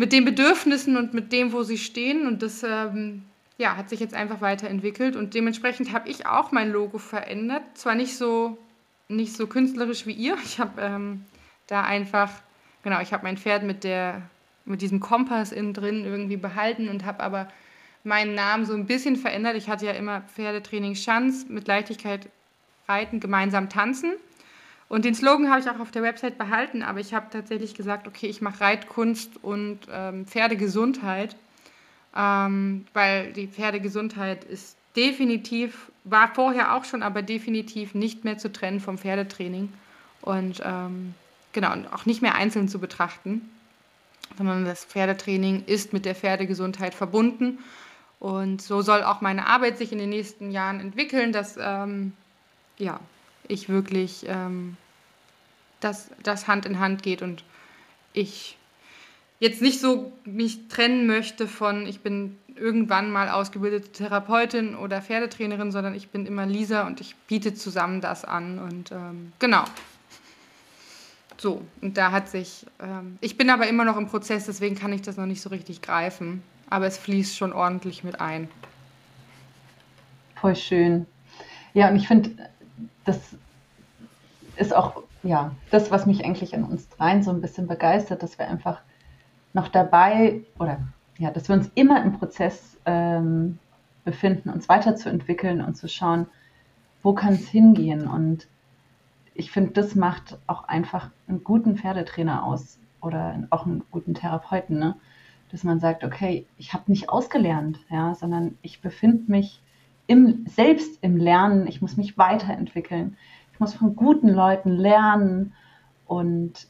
mit 0.01 0.13
den 0.15 0.25
Bedürfnissen 0.25 0.97
und 0.97 1.13
mit 1.13 1.31
dem, 1.31 1.53
wo 1.53 1.63
sie 1.63 1.77
stehen. 1.77 2.27
Und 2.27 2.41
das 2.41 2.63
ähm, 2.63 3.23
ja, 3.59 3.77
hat 3.77 3.91
sich 3.91 4.01
jetzt 4.01 4.15
einfach 4.15 4.41
weiterentwickelt 4.41 5.15
und 5.15 5.35
dementsprechend 5.35 5.93
habe 5.93 6.09
ich 6.09 6.25
auch 6.27 6.53
mein 6.53 6.73
Logo 6.73 6.97
verändert. 6.97 7.63
Zwar 7.75 7.95
nicht 7.95 8.17
so, 8.17 8.57
nicht 9.09 9.37
so 9.37 9.47
künstlerisch 9.47 10.07
wie 10.07 10.13
ihr. 10.13 10.39
Ich 10.43 10.59
habe 10.59 10.81
ähm, 10.81 11.27
da 11.67 11.83
einfach, 11.83 12.31
genau, 12.83 13.03
ich 13.03 13.13
habe 13.13 13.25
mein 13.25 13.37
Pferd 13.37 13.63
mit, 13.63 13.85
der, 13.85 14.23
mit 14.65 14.81
diesem 14.81 15.01
Kompass 15.01 15.53
innen 15.53 15.75
drin 15.75 16.07
irgendwie 16.07 16.39
behalten 16.39 16.89
und 16.89 17.05
habe 17.05 17.21
aber 17.21 17.51
meinen 18.03 18.35
Namen 18.35 18.65
so 18.65 18.73
ein 18.73 18.87
bisschen 18.87 19.17
verändert. 19.17 19.55
Ich 19.57 19.69
hatte 19.69 19.85
ja 19.85 19.93
immer 19.93 20.23
Pferdetraining 20.35 20.95
Schanz 20.95 21.45
mit 21.47 21.69
Leichtigkeit 21.69 22.31
reiten, 22.89 23.21
gemeinsam 23.21 23.69
tanzen. 23.69 24.15
Und 24.91 25.05
den 25.05 25.15
Slogan 25.15 25.49
habe 25.49 25.61
ich 25.61 25.71
auch 25.71 25.79
auf 25.79 25.93
der 25.93 26.03
Website 26.03 26.37
behalten, 26.37 26.83
aber 26.83 26.99
ich 26.99 27.15
habe 27.15 27.29
tatsächlich 27.31 27.75
gesagt, 27.75 28.09
okay, 28.09 28.27
ich 28.27 28.43
mache 28.43 28.61
Reitkunst 28.61 29.31
und 29.41 29.79
ähm, 29.89 30.27
Pferdegesundheit. 30.27 31.37
Ähm, 32.17 32.85
weil 32.93 33.33
die 33.33 33.47
Pferdegesundheit 33.47 34.43
ist 34.43 34.77
definitiv, 34.97 35.93
war 36.03 36.35
vorher 36.35 36.75
auch 36.75 36.85
schon, 36.85 37.05
aber 37.05 37.23
definitiv 37.23 37.95
nicht 37.95 38.25
mehr 38.25 38.37
zu 38.39 38.53
trennen 38.53 38.81
vom 38.81 38.99
Pferdetraining. 38.99 39.73
Und 40.23 40.61
ähm, 40.65 41.15
genau, 41.53 41.73
und 41.73 41.87
auch 41.93 42.05
nicht 42.05 42.21
mehr 42.21 42.35
einzeln 42.35 42.69
zu 42.69 42.81
betrachten, 42.81 43.49
sondern 44.39 44.65
das 44.65 44.85
Pferdetraining 44.85 45.63
ist 45.67 45.93
mit 45.93 46.05
der 46.05 46.17
Pferdegesundheit 46.17 46.95
verbunden. 46.95 47.61
Und 48.19 48.61
so 48.61 48.83
soll 48.83 49.05
auch 49.05 49.21
meine 49.21 49.47
Arbeit 49.47 49.79
sich 49.79 49.93
in 49.93 49.99
den 49.99 50.11
nächsten 50.11 50.51
Jahren 50.51 50.81
entwickeln, 50.81 51.31
dass 51.31 51.57
ähm, 51.63 52.13
ja, 52.77 52.99
ich 53.51 53.69
wirklich 53.69 54.25
ähm, 54.27 54.77
dass 55.81 56.11
das 56.23 56.47
Hand 56.47 56.67
in 56.67 56.79
Hand 56.79 57.03
geht 57.03 57.23
und 57.23 57.43
ich 58.13 58.57
jetzt 59.39 59.63
nicht 59.63 59.81
so 59.81 60.13
mich 60.25 60.69
trennen 60.69 61.07
möchte 61.07 61.49
von, 61.49 61.87
ich 61.87 62.01
bin 62.01 62.37
irgendwann 62.55 63.11
mal 63.11 63.31
ausgebildete 63.31 63.91
Therapeutin 63.91 64.77
oder 64.77 65.01
Pferdetrainerin, 65.01 65.73
sondern 65.73 65.95
ich 65.95 66.11
bin 66.11 66.27
immer 66.27 66.45
Lisa 66.45 66.87
und 66.87 67.01
ich 67.01 67.17
biete 67.27 67.55
zusammen 67.55 68.03
das 68.03 68.25
an. 68.25 68.59
Und 68.59 68.93
ähm, 68.93 69.33
genau. 69.39 69.65
So, 71.39 71.63
und 71.81 71.97
da 71.97 72.13
hat 72.13 72.29
sich, 72.29 72.67
ähm, 72.81 73.17
ich 73.23 73.39
bin 73.39 73.49
aber 73.49 73.67
immer 73.67 73.87
noch 73.87 73.97
im 73.97 74.09
Prozess, 74.09 74.45
deswegen 74.45 74.77
kann 74.77 74.93
ich 74.93 75.01
das 75.01 75.17
noch 75.17 75.25
nicht 75.25 75.41
so 75.41 75.49
richtig 75.49 75.81
greifen. 75.81 76.43
Aber 76.69 76.87
es 76.87 76.99
fließt 76.99 77.37
schon 77.37 77.55
ordentlich 77.55 78.05
mit 78.05 78.21
ein. 78.21 78.49
Voll 80.39 80.55
schön. 80.55 81.07
Ja, 81.73 81.89
und 81.89 81.97
ich 81.97 82.09
finde, 82.09 82.37
das 83.11 83.37
ist 84.57 84.75
auch 84.75 85.03
ja, 85.23 85.51
das, 85.71 85.91
was 85.91 86.07
mich 86.07 86.25
eigentlich 86.25 86.53
in 86.53 86.65
uns 86.65 86.89
dreien 86.89 87.23
so 87.23 87.31
ein 87.31 87.41
bisschen 87.41 87.67
begeistert, 87.67 88.23
dass 88.23 88.39
wir 88.39 88.49
einfach 88.49 88.81
noch 89.53 89.69
dabei 89.69 90.43
oder 90.59 90.79
ja, 91.19 91.31
dass 91.31 91.49
wir 91.49 91.57
uns 91.57 91.71
immer 91.75 92.03
im 92.03 92.13
Prozess 92.13 92.79
ähm, 92.87 93.59
befinden, 94.05 94.49
uns 94.49 94.69
weiterzuentwickeln 94.69 95.61
und 95.61 95.77
zu 95.77 95.89
schauen, 95.89 96.27
wo 97.03 97.13
kann 97.13 97.35
es 97.35 97.49
hingehen. 97.49 98.07
Und 98.07 98.47
ich 99.35 99.51
finde, 99.51 99.73
das 99.73 99.95
macht 99.95 100.39
auch 100.47 100.65
einfach 100.65 101.11
einen 101.29 101.45
guten 101.45 101.77
Pferdetrainer 101.77 102.45
aus 102.45 102.79
oder 103.03 103.43
auch 103.51 103.67
einen 103.67 103.83
guten 103.91 104.15
Therapeuten, 104.15 104.79
ne? 104.79 104.97
dass 105.51 105.65
man 105.65 105.81
sagt, 105.81 106.05
okay, 106.05 106.47
ich 106.59 106.73
habe 106.73 106.91
nicht 106.91 107.11
ausgelernt, 107.11 107.81
ja, 107.91 108.15
sondern 108.15 108.57
ich 108.63 108.81
befinde 108.81 109.31
mich 109.31 109.61
im, 110.11 110.45
selbst 110.49 110.99
im 111.03 111.17
Lernen, 111.17 111.69
ich 111.69 111.81
muss 111.81 111.97
mich 111.97 112.19
weiterentwickeln, 112.19 113.17
ich 113.53 113.61
muss 113.61 113.75
von 113.75 113.95
guten 113.95 114.29
Leuten 114.29 114.73
lernen 114.73 115.53
und 116.05 116.67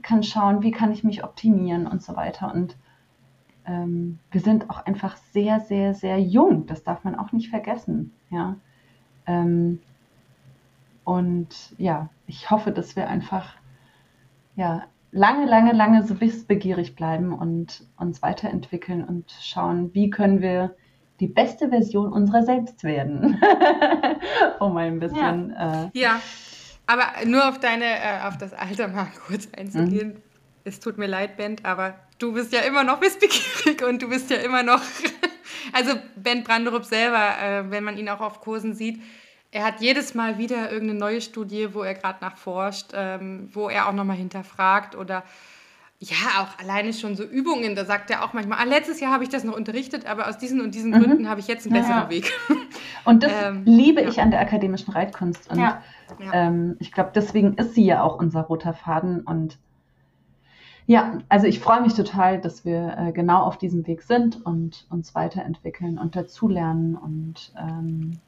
kann 0.00 0.22
schauen, 0.22 0.62
wie 0.62 0.70
kann 0.70 0.90
ich 0.90 1.04
mich 1.04 1.24
optimieren 1.24 1.86
und 1.86 2.02
so 2.02 2.16
weiter. 2.16 2.54
Und 2.54 2.76
ähm, 3.66 4.18
wir 4.30 4.40
sind 4.40 4.70
auch 4.70 4.86
einfach 4.86 5.16
sehr, 5.32 5.60
sehr, 5.60 5.92
sehr 5.92 6.18
jung. 6.18 6.64
Das 6.64 6.82
darf 6.82 7.04
man 7.04 7.14
auch 7.14 7.32
nicht 7.32 7.50
vergessen. 7.50 8.12
Ja. 8.30 8.56
Ähm, 9.26 9.80
und 11.04 11.74
ja, 11.76 12.08
ich 12.26 12.50
hoffe, 12.50 12.72
dass 12.72 12.96
wir 12.96 13.10
einfach 13.10 13.56
ja, 14.56 14.84
lange, 15.12 15.44
lange, 15.44 15.72
lange 15.72 16.02
so 16.02 16.18
wissbegierig 16.18 16.96
bleiben 16.96 17.34
und 17.34 17.86
uns 17.98 18.22
weiterentwickeln 18.22 19.04
und 19.04 19.30
schauen, 19.42 19.92
wie 19.92 20.08
können 20.08 20.40
wir 20.40 20.74
die 21.20 21.28
beste 21.28 21.68
Version 21.68 22.12
unserer 22.12 22.42
selbst 22.42 22.82
werden. 22.84 23.40
um 24.58 24.76
ein 24.76 24.98
bisschen. 25.00 25.50
Ja. 25.50 25.84
Äh, 25.84 25.90
ja. 25.92 26.20
Aber 26.86 27.04
nur 27.26 27.48
auf 27.48 27.60
deine, 27.60 27.84
äh, 27.84 28.20
auf 28.26 28.36
das 28.36 28.52
Alter 28.52 28.88
mal 28.88 29.08
kurz 29.26 29.48
einzugehen. 29.56 30.08
Mhm. 30.08 30.22
Es 30.64 30.80
tut 30.80 30.98
mir 30.98 31.06
leid, 31.06 31.36
Ben, 31.36 31.56
aber 31.62 31.94
du 32.18 32.32
bist 32.32 32.52
ja 32.52 32.60
immer 32.60 32.84
noch 32.84 33.00
wissbegierig 33.00 33.82
und 33.86 34.02
du 34.02 34.08
bist 34.08 34.30
ja 34.30 34.38
immer 34.38 34.62
noch. 34.62 34.80
also 35.72 35.92
Ben 36.16 36.42
Branderup 36.42 36.84
selber, 36.84 37.38
äh, 37.40 37.70
wenn 37.70 37.84
man 37.84 37.96
ihn 37.96 38.08
auch 38.08 38.20
auf 38.20 38.40
Kursen 38.40 38.74
sieht, 38.74 39.00
er 39.50 39.64
hat 39.64 39.80
jedes 39.80 40.14
Mal 40.14 40.36
wieder 40.36 40.72
irgendeine 40.72 40.98
neue 40.98 41.20
Studie, 41.20 41.74
wo 41.74 41.82
er 41.82 41.94
gerade 41.94 42.18
nachforscht, 42.22 42.88
ähm, 42.92 43.48
wo 43.52 43.68
er 43.68 43.88
auch 43.88 43.92
nochmal 43.92 44.16
hinterfragt 44.16 44.96
oder 44.96 45.22
ja, 46.00 46.42
auch 46.42 46.58
alleine 46.58 46.92
schon 46.92 47.16
so 47.16 47.24
Übungen, 47.24 47.74
da 47.74 47.84
sagt 47.84 48.10
er 48.10 48.24
auch 48.24 48.32
manchmal, 48.32 48.58
ah, 48.58 48.64
letztes 48.64 49.00
Jahr 49.00 49.12
habe 49.12 49.24
ich 49.24 49.30
das 49.30 49.44
noch 49.44 49.56
unterrichtet, 49.56 50.06
aber 50.06 50.28
aus 50.28 50.38
diesen 50.38 50.60
und 50.60 50.74
diesen 50.74 50.90
mhm. 50.90 51.00
Gründen 51.00 51.28
habe 51.28 51.40
ich 51.40 51.48
jetzt 51.48 51.66
einen 51.66 51.74
besseren 51.74 51.96
ja, 51.96 52.04
ja. 52.04 52.10
Weg. 52.10 52.32
Und 53.04 53.22
das 53.22 53.32
ähm, 53.32 53.62
liebe 53.66 54.02
ja. 54.02 54.08
ich 54.08 54.20
an 54.20 54.30
der 54.30 54.40
akademischen 54.40 54.90
Reitkunst. 54.92 55.50
Und 55.50 55.62
ähm, 56.32 56.76
ich 56.80 56.90
glaube, 56.90 57.10
deswegen 57.14 57.54
ist 57.54 57.74
sie 57.74 57.84
ja 57.84 58.02
auch 58.02 58.18
unser 58.18 58.40
roter 58.42 58.72
Faden. 58.72 59.20
Und 59.20 59.58
ja, 60.86 61.18
also 61.28 61.46
ich 61.46 61.60
freue 61.60 61.82
mich 61.82 61.94
total, 61.94 62.40
dass 62.40 62.64
wir 62.64 62.96
äh, 62.98 63.12
genau 63.12 63.42
auf 63.42 63.58
diesem 63.58 63.86
Weg 63.86 64.02
sind 64.02 64.44
und 64.44 64.86
uns 64.90 65.14
weiterentwickeln 65.14 65.98
und 65.98 66.16
dazulernen. 66.16 66.96
Und 66.96 67.52
ähm, 67.58 68.20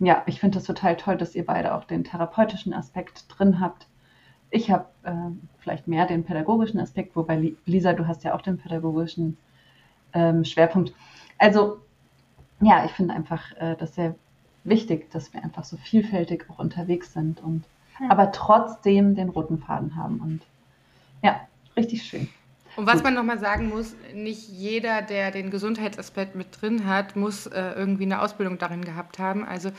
ja, 0.00 0.22
ich 0.26 0.40
finde 0.40 0.58
es 0.58 0.64
total 0.64 0.96
toll, 0.96 1.16
dass 1.16 1.34
ihr 1.34 1.46
beide 1.46 1.74
auch 1.74 1.84
den 1.84 2.04
therapeutischen 2.04 2.72
Aspekt 2.72 3.26
drin 3.28 3.60
habt. 3.60 3.86
Ich 4.50 4.70
habe 4.70 4.86
äh, 5.04 5.12
vielleicht 5.58 5.86
mehr 5.86 6.06
den 6.06 6.24
pädagogischen 6.24 6.80
Aspekt, 6.80 7.14
wobei 7.14 7.54
Lisa, 7.66 7.92
du 7.92 8.06
hast 8.06 8.24
ja 8.24 8.34
auch 8.34 8.42
den 8.42 8.58
pädagogischen 8.58 9.36
ähm, 10.12 10.44
Schwerpunkt. 10.44 10.92
Also 11.38 11.78
ja, 12.60 12.84
ich 12.84 12.92
finde 12.92 13.14
einfach 13.14 13.52
äh, 13.58 13.76
das 13.76 13.94
sehr 13.94 14.14
wichtig, 14.64 15.10
dass 15.10 15.32
wir 15.32 15.42
einfach 15.42 15.64
so 15.64 15.76
vielfältig 15.76 16.46
auch 16.50 16.58
unterwegs 16.58 17.12
sind 17.12 17.40
und 17.40 17.64
ja. 18.00 18.10
aber 18.10 18.32
trotzdem 18.32 19.14
den 19.14 19.30
roten 19.30 19.58
Faden 19.58 19.96
haben. 19.96 20.20
Und 20.20 20.40
ja, 21.22 21.40
richtig 21.76 22.02
schön. 22.02 22.28
Und 22.76 22.86
was 22.86 23.02
man 23.02 23.14
nochmal 23.14 23.38
sagen 23.38 23.68
muss, 23.68 23.96
nicht 24.14 24.48
jeder, 24.48 25.02
der 25.02 25.30
den 25.32 25.50
Gesundheitsaspekt 25.50 26.36
mit 26.36 26.60
drin 26.60 26.86
hat, 26.86 27.16
muss 27.16 27.46
äh, 27.46 27.72
irgendwie 27.74 28.04
eine 28.04 28.22
Ausbildung 28.22 28.58
darin 28.58 28.84
gehabt 28.84 29.18
haben. 29.18 29.44
Also 29.44 29.70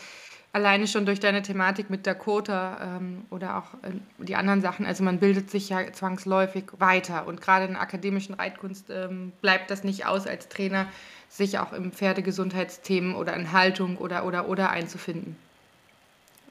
alleine 0.54 0.88
schon 0.88 1.06
durch 1.06 1.20
deine 1.20 1.42
Thematik 1.42 1.90
mit 1.90 2.06
Dakota 2.06 2.98
ähm, 2.98 3.24
oder 3.30 3.58
auch 3.58 3.74
äh, 3.84 3.92
die 4.18 4.36
anderen 4.36 4.62
Sachen. 4.62 4.86
Also 4.86 5.04
man 5.04 5.20
bildet 5.20 5.50
sich 5.50 5.70
ja 5.70 5.92
zwangsläufig 5.94 6.66
weiter. 6.78 7.26
Und 7.28 7.42
gerade 7.42 7.66
in 7.66 7.72
der 7.74 7.82
akademischen 7.82 8.36
Reitkunst 8.36 8.90
ähm, 8.90 9.32
bleibt 9.42 9.72
das 9.72 9.84
nicht 9.84 10.06
aus 10.06 10.28
als 10.28 10.50
Trainer, 10.50 10.88
sich 11.30 11.60
auch 11.60 11.72
im 11.72 11.92
Pferdegesundheitsthemen 11.92 13.16
oder 13.16 13.34
in 13.36 13.54
Haltung 13.54 13.98
oder 13.98 14.26
oder 14.26 14.50
oder 14.50 14.70
einzufinden. 14.70 15.38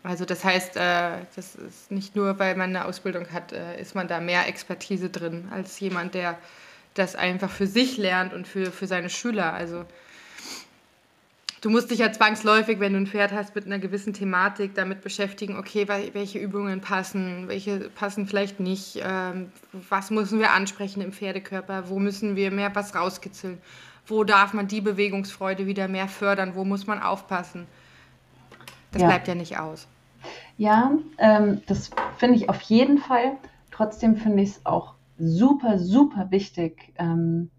Also 0.03 0.25
das 0.25 0.45
heißt, 0.45 0.77
äh, 0.77 1.19
das 1.37 1.55
ist 1.57 1.91
nicht 1.91 2.17
nur, 2.17 2.39
weil 2.39 2.57
man 2.57 2.71
eine 2.71 2.87
Ausbildung 2.87 3.31
hat, 3.33 3.53
äh, 3.53 3.79
ist 3.79 3.95
man 3.95 4.09
da 4.09 4.19
mehr 4.21 4.49
Expertise 4.49 5.11
drin 5.11 5.49
als 5.51 5.79
jemand, 5.79 6.15
der 6.15 6.39
das 6.95 7.17
einfach 7.17 7.51
für 7.51 7.67
sich 7.67 7.99
lernt 7.99 8.33
und 8.33 8.49
für, 8.49 8.73
für 8.73 8.87
seine 8.87 9.11
Schüler. 9.11 9.53
Also 9.53 9.85
du 11.61 11.71
musst 11.71 11.91
dich 11.91 11.99
ja 11.99 12.11
zwangsläufig, 12.13 12.81
wenn 12.81 12.93
du 12.93 13.01
ein 13.01 13.07
Pferd 13.07 13.33
hast, 13.33 13.55
mit 13.55 13.67
einer 13.67 13.79
gewissen 13.79 14.13
Thematik 14.13 14.75
damit 14.75 15.03
beschäftigen, 15.03 15.59
okay, 15.59 15.87
welche 15.89 16.39
Übungen 16.39 16.81
passen, 16.81 17.49
welche 17.49 17.91
passen 17.91 18.27
vielleicht 18.27 18.61
nicht, 18.61 19.01
ähm, 19.03 19.53
was 19.89 20.11
müssen 20.11 20.39
wir 20.39 20.53
ansprechen 20.53 21.03
im 21.03 21.13
Pferdekörper, 21.13 21.89
wo 21.89 21.99
müssen 21.99 22.37
wir 22.37 22.51
mehr 22.51 22.75
was 22.75 22.95
rauskitzeln 22.95 23.59
wo 24.11 24.25
darf 24.25 24.53
man 24.53 24.67
die 24.67 24.81
Bewegungsfreude 24.81 25.67
wieder 25.67 25.89
mehr 25.89 26.09
fördern, 26.09 26.55
wo 26.55 26.65
muss 26.65 26.87
man 26.87 27.01
aufpassen. 27.01 27.67
Das 28.93 29.03
ja. 29.03 29.09
bleibt 29.09 29.29
ja 29.29 29.35
nicht 29.35 29.59
aus. 29.59 29.87
Ja, 30.59 30.93
ähm, 31.19 31.63
das 31.67 31.91
finde 32.19 32.37
ich 32.37 32.49
auf 32.49 32.61
jeden 32.63 32.99
Fall. 32.99 33.37
Trotzdem 33.71 34.17
finde 34.17 34.43
ich 34.43 34.51
es 34.51 34.67
auch 34.67 34.95
super, 35.19 35.79
super 35.79 36.31
wichtig, 36.31 36.93
ähm, 36.99 37.51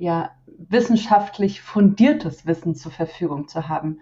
ja, 0.00 0.30
wissenschaftlich 0.46 1.60
fundiertes 1.60 2.46
Wissen 2.46 2.74
zur 2.74 2.90
Verfügung 2.90 3.48
zu 3.48 3.68
haben. 3.68 4.00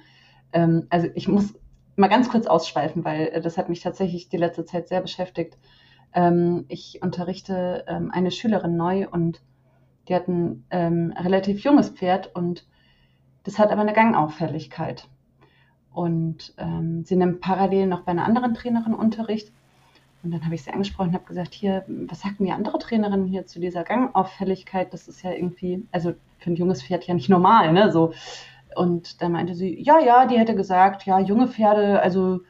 Ähm, 0.53 0.87
also 0.91 1.09
ich 1.15 1.27
muss 1.27 1.55
mal 1.97 2.07
ganz 2.07 2.31
kurz 2.31 2.47
ausschweifen, 2.47 3.05
weil 3.05 3.27
äh, 3.27 3.41
das 3.41 3.59
hat 3.59 3.69
mich 3.69 3.81
tatsächlich 3.81 4.29
die 4.29 4.37
letzte 4.37 4.65
Zeit 4.65 4.87
sehr 4.87 5.01
beschäftigt. 5.01 5.59
Ähm, 6.15 6.67
ich 6.69 7.01
unterrichte 7.03 7.85
ähm, 7.89 8.13
eine 8.13 8.31
Schülerin 8.31 8.77
neu 8.77 9.09
und 9.09 9.43
die 10.07 10.15
hat 10.15 10.29
ein 10.29 10.65
ähm, 10.71 11.13
relativ 11.19 11.65
junges 11.65 11.91
Pferd 11.91 12.35
und 12.35 12.67
das 13.43 13.59
hat 13.59 13.73
aber 13.73 13.81
eine 13.81 13.93
Gangauffälligkeit. 13.93 15.09
Und 15.93 16.55
ähm, 16.59 17.03
sie 17.05 17.17
nimmt 17.17 17.41
parallel 17.41 17.89
noch 17.89 18.03
bei 18.03 18.13
einer 18.13 18.25
anderen 18.25 18.55
Trainerin 18.55 18.95
Unterricht. 18.95 19.53
Und 20.23 20.33
dann 20.33 20.45
habe 20.45 20.55
ich 20.55 20.65
sie 20.65 20.73
angesprochen 20.73 21.09
und 21.09 21.15
habe 21.15 21.25
gesagt, 21.25 21.55
hier, 21.55 21.85
was 21.87 22.23
sagten 22.23 22.45
die 22.45 22.53
andere 22.53 22.79
Trainerin 22.79 23.27
hier 23.27 23.47
zu 23.47 23.61
dieser 23.61 23.85
Gangauffälligkeit? 23.85 24.93
Das 24.93 25.07
ist 25.07 25.23
ja 25.23 25.31
irgendwie, 25.31 25.87
also 25.93 26.15
für 26.39 26.51
ein 26.51 26.57
junges 26.57 26.83
Pferd 26.83 27.05
ja 27.07 27.15
nicht 27.15 27.29
normal, 27.29 27.73
ne? 27.73 27.93
So. 27.93 28.13
Und 28.75 29.23
dann 29.23 29.33
meinte 29.33 29.55
sie, 29.55 29.81
ja, 29.81 29.99
ja, 30.01 30.27
die 30.27 30.39
hätte 30.39 30.55
gesagt, 30.57 31.07
ja, 31.07 31.21
junge 31.21 31.49
Pferde, 31.49 32.01
also 32.03 32.41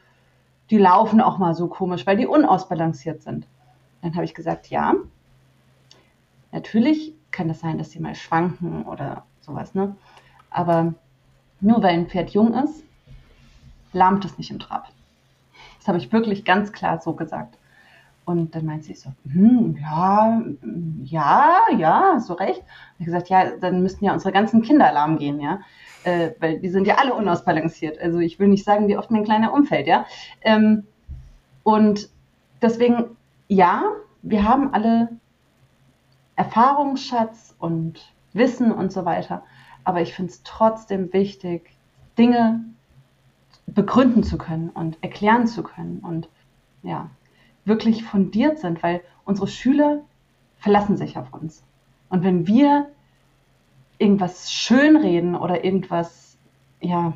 die 0.69 0.77
laufen 0.77 1.21
auch 1.21 1.37
mal 1.37 1.53
so 1.53 1.67
komisch, 1.67 2.05
weil 2.05 2.17
die 2.17 2.27
unausbalanciert 2.27 3.21
sind. 3.21 3.47
Dann 4.01 4.15
habe 4.15 4.25
ich 4.25 4.33
gesagt, 4.33 4.69
ja, 4.69 4.95
natürlich 6.51 7.13
kann 7.31 7.47
das 7.47 7.59
sein, 7.59 7.77
dass 7.77 7.91
sie 7.91 7.99
mal 7.99 8.15
schwanken 8.15 8.83
oder 8.83 9.25
sowas, 9.41 9.75
ne? 9.75 9.95
Aber 10.49 10.95
nur 11.61 11.83
weil 11.83 11.93
ein 11.93 12.07
Pferd 12.07 12.31
jung 12.31 12.53
ist, 12.53 12.83
lahmt 13.93 14.25
es 14.25 14.37
nicht 14.37 14.49
im 14.49 14.59
Trab. 14.59 14.89
Das 15.77 15.87
habe 15.87 15.97
ich 15.97 16.11
wirklich 16.11 16.45
ganz 16.45 16.71
klar 16.71 16.99
so 16.99 17.13
gesagt. 17.13 17.58
Und 18.29 18.53
dann 18.53 18.65
meint 18.65 18.83
sie 18.83 18.93
so, 18.93 19.09
hm, 19.23 19.75
ja, 19.81 20.39
ja, 21.01 21.57
ja, 21.75 22.19
du 22.27 22.33
recht. 22.33 22.59
Und 22.59 22.99
ich 22.99 23.05
gesagt, 23.07 23.27
ja, 23.29 23.57
dann 23.57 23.81
müssten 23.81 24.05
ja 24.05 24.13
unsere 24.13 24.31
ganzen 24.31 24.61
Kinder 24.61 24.91
lahm 24.91 25.17
gehen, 25.17 25.39
ja. 25.39 25.61
Äh, 26.03 26.33
weil 26.39 26.59
die 26.59 26.69
sind 26.69 26.85
ja 26.85 26.99
alle 26.99 27.15
unausbalanciert. 27.15 27.99
Also 27.99 28.19
ich 28.19 28.37
will 28.37 28.47
nicht 28.47 28.63
sagen, 28.63 28.87
wie 28.87 28.97
oft 28.97 29.09
mein 29.09 29.23
kleiner 29.23 29.51
umfällt, 29.51 29.87
ja. 29.87 30.05
Ähm, 30.41 30.85
und 31.63 32.07
deswegen, 32.61 33.17
ja, 33.47 33.81
wir 34.21 34.47
haben 34.47 34.75
alle 34.75 35.09
Erfahrungsschatz 36.35 37.55
und 37.57 38.13
Wissen 38.33 38.71
und 38.71 38.91
so 38.91 39.05
weiter. 39.05 39.41
Aber 39.85 40.01
ich 40.01 40.13
finde 40.13 40.33
es 40.33 40.43
trotzdem 40.43 41.11
wichtig, 41.13 41.71
Dinge 42.15 42.63
begründen 43.65 44.21
zu 44.21 44.37
können 44.37 44.69
und 44.69 44.99
erklären 45.01 45.47
zu 45.47 45.63
können 45.63 45.97
und 46.03 46.29
ja, 46.83 47.09
wirklich 47.69 48.03
fundiert 48.03 48.59
sind, 48.59 48.83
weil 48.83 49.01
unsere 49.23 49.47
Schüler 49.47 50.01
verlassen 50.57 50.97
sich 50.97 51.17
auf 51.17 51.33
uns. 51.33 51.63
Und 52.09 52.23
wenn 52.23 52.45
wir 52.47 52.89
irgendwas 53.97 54.51
schönreden 54.51 55.35
oder 55.35 55.63
irgendwas 55.63 56.37
ja, 56.81 57.13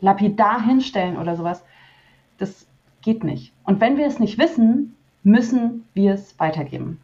lapidar 0.00 0.64
hinstellen 0.64 1.16
oder 1.16 1.36
sowas, 1.36 1.64
das 2.38 2.66
geht 3.02 3.24
nicht. 3.24 3.52
Und 3.64 3.80
wenn 3.80 3.96
wir 3.96 4.06
es 4.06 4.18
nicht 4.18 4.38
wissen, 4.38 4.96
müssen 5.22 5.88
wir 5.94 6.14
es 6.14 6.38
weitergeben. 6.38 7.00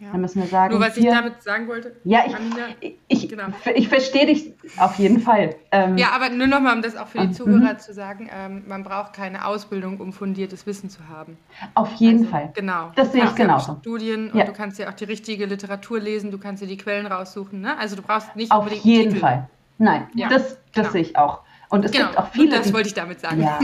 Ja. 0.00 0.12
Dann 0.12 0.22
müssen 0.22 0.40
wir 0.40 0.48
sagen. 0.48 0.72
Nur 0.72 0.80
was 0.82 0.94
hier, 0.94 1.10
ich 1.10 1.16
damit 1.16 1.42
sagen 1.42 1.68
wollte. 1.68 1.94
Ja, 2.04 2.22
ich, 2.26 2.34
Amina, 2.34 2.68
ich, 3.06 3.28
genau. 3.28 3.48
ich 3.74 3.86
verstehe 3.88 4.24
dich 4.24 4.54
auf 4.78 4.94
jeden 4.94 5.20
Fall. 5.20 5.56
Ähm, 5.72 5.98
ja, 5.98 6.12
aber 6.12 6.30
nur 6.30 6.46
nochmal, 6.46 6.74
um 6.74 6.80
das 6.80 6.96
auch 6.96 7.06
für 7.06 7.18
die 7.18 7.24
ähm, 7.24 7.32
Zuhörer 7.34 7.76
zu 7.76 7.92
sagen, 7.92 8.30
ähm, 8.34 8.64
man 8.66 8.82
braucht 8.82 9.12
keine 9.12 9.44
Ausbildung, 9.44 10.00
um 10.00 10.14
fundiertes 10.14 10.66
Wissen 10.66 10.88
zu 10.88 11.06
haben. 11.08 11.36
Auf 11.74 11.92
jeden 11.96 12.20
also, 12.20 12.30
Fall. 12.30 12.50
Genau. 12.54 12.92
Das 12.96 13.12
sehe 13.12 13.24
ich 13.24 13.34
genauso. 13.34 13.76
Studien 13.80 14.30
und 14.30 14.38
ja. 14.38 14.46
du 14.46 14.54
kannst 14.54 14.78
ja 14.78 14.88
auch 14.88 14.94
die 14.94 15.04
richtige 15.04 15.44
Literatur 15.44 16.00
lesen, 16.00 16.30
du 16.30 16.38
kannst 16.38 16.62
dir 16.62 16.66
die 16.66 16.78
Quellen 16.78 17.06
raussuchen. 17.06 17.60
Ne? 17.60 17.78
Also 17.78 17.94
du 17.94 18.00
brauchst 18.00 18.34
nicht 18.36 18.50
auf 18.50 18.72
jeden 18.72 19.10
Titel. 19.10 19.20
Fall. 19.20 19.50
Nein, 19.76 20.08
ja. 20.14 20.28
das, 20.28 20.48
das 20.48 20.58
genau. 20.72 20.90
sehe 20.90 21.02
ich 21.02 21.16
auch. 21.18 21.42
Und 21.70 21.84
es 21.84 21.92
genau, 21.92 22.06
gibt 22.06 22.18
auch 22.18 22.32
viele. 22.32 22.58
Das 22.58 22.72
wollte 22.72 22.88
ich 22.88 22.94
damit 22.94 23.20
sagen. 23.20 23.42
Ja. 23.42 23.60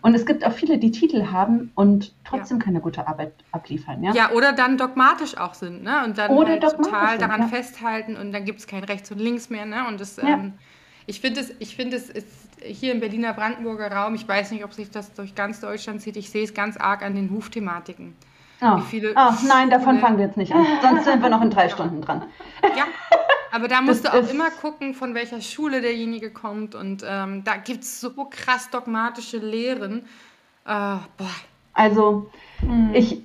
Und 0.00 0.14
es 0.14 0.24
gibt 0.24 0.44
auch 0.46 0.52
viele, 0.52 0.78
die 0.78 0.90
Titel 0.90 1.26
haben 1.30 1.70
und 1.74 2.14
trotzdem 2.24 2.58
ja. 2.58 2.64
keine 2.64 2.80
gute 2.80 3.06
Arbeit 3.06 3.34
abliefern. 3.52 4.02
Ja, 4.02 4.14
ja 4.14 4.30
oder 4.32 4.54
dann 4.54 4.78
dogmatisch 4.78 5.36
auch 5.36 5.52
sind, 5.52 5.82
ne? 5.82 6.02
Und 6.04 6.16
dann 6.16 6.30
oder 6.30 6.52
halt 6.52 6.62
total 6.62 7.10
sind, 7.10 7.22
daran 7.22 7.42
ja. 7.42 7.48
festhalten 7.48 8.16
und 8.16 8.32
dann 8.32 8.46
gibt 8.46 8.60
es 8.60 8.66
kein 8.66 8.82
Rechts 8.82 9.10
und 9.10 9.18
Links 9.18 9.50
mehr, 9.50 9.66
ne? 9.66 9.86
Und 9.86 10.00
das, 10.00 10.16
ähm, 10.16 10.54
ich 11.06 11.20
finde 11.20 11.40
es, 11.40 11.52
ich 11.58 11.76
finde 11.76 11.98
es 11.98 12.08
ist 12.08 12.26
hier 12.62 12.92
im 12.92 13.00
Berliner 13.00 13.34
Brandenburger 13.34 13.92
Raum, 13.92 14.14
ich 14.14 14.26
weiß 14.26 14.52
nicht, 14.52 14.64
ob 14.64 14.72
sich 14.72 14.90
das 14.90 15.12
durch 15.12 15.34
ganz 15.34 15.60
Deutschland 15.60 16.00
zieht, 16.00 16.16
ich 16.16 16.30
sehe 16.30 16.44
es 16.44 16.54
ganz 16.54 16.78
arg 16.78 17.02
an 17.02 17.14
den 17.14 17.30
Hufthematiken. 17.30 18.14
Oh. 18.62 18.78
Viele, 18.88 19.12
oh, 19.16 19.32
nein, 19.46 19.70
davon 19.70 19.98
fangen 20.00 20.18
wir 20.18 20.26
jetzt 20.26 20.36
nicht 20.36 20.54
an. 20.54 20.66
Sonst 20.82 21.04
sind 21.04 21.22
wir 21.22 21.30
noch 21.30 21.40
in 21.40 21.50
drei 21.50 21.68
Stunden 21.68 22.00
dran. 22.02 22.24
Ja, 22.62 22.84
aber 23.50 23.68
da 23.68 23.80
musst 23.80 24.04
das 24.04 24.12
du 24.12 24.18
auch 24.18 24.30
immer 24.30 24.50
gucken, 24.50 24.94
von 24.94 25.14
welcher 25.14 25.40
Schule 25.40 25.80
derjenige 25.80 26.30
kommt. 26.30 26.74
Und 26.74 27.04
ähm, 27.06 27.44
da 27.44 27.56
gibt 27.56 27.84
es 27.84 28.00
so 28.00 28.10
krass 28.24 28.70
dogmatische 28.70 29.38
Lehren. 29.38 30.06
Äh, 30.66 30.96
also, 31.72 32.30
hm. 32.60 32.90
ich, 32.94 33.22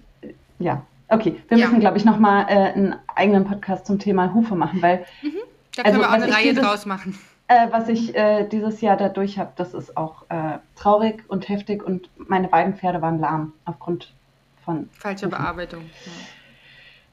ja, 0.60 0.86
okay. 1.10 1.42
Wir 1.48 1.58
müssen, 1.58 1.74
ja. 1.74 1.80
glaube 1.80 1.98
ich, 1.98 2.06
nochmal 2.06 2.46
äh, 2.48 2.74
einen 2.74 2.96
eigenen 3.14 3.46
Podcast 3.46 3.86
zum 3.86 4.00
Thema 4.00 4.34
Hufe 4.34 4.56
machen, 4.56 4.82
weil. 4.82 5.06
Mhm. 5.22 5.34
Da 5.76 5.84
können 5.84 5.96
also, 5.96 6.00
wir 6.00 6.10
auch 6.10 6.14
eine 6.14 6.34
Reihe 6.34 6.50
dieses, 6.50 6.64
draus 6.64 6.86
machen. 6.86 7.20
Äh, 7.48 7.68
was 7.72 7.90
ich 7.90 8.16
äh, 8.16 8.48
dieses 8.48 8.82
Jahr 8.82 8.98
dadurch 8.98 9.38
habe, 9.38 9.52
das 9.56 9.74
ist 9.74 9.98
auch 9.98 10.24
äh, 10.30 10.60
traurig 10.76 11.24
und 11.28 11.50
heftig 11.50 11.84
und 11.84 12.10
meine 12.16 12.48
beiden 12.48 12.76
Pferde 12.76 13.02
waren 13.02 13.20
lahm 13.20 13.54
aufgrund 13.66 14.14
von. 14.64 14.90
Falsche 14.94 15.26
Hufen. 15.26 15.38
Bearbeitung. 15.38 15.82
Ja. 15.82 16.12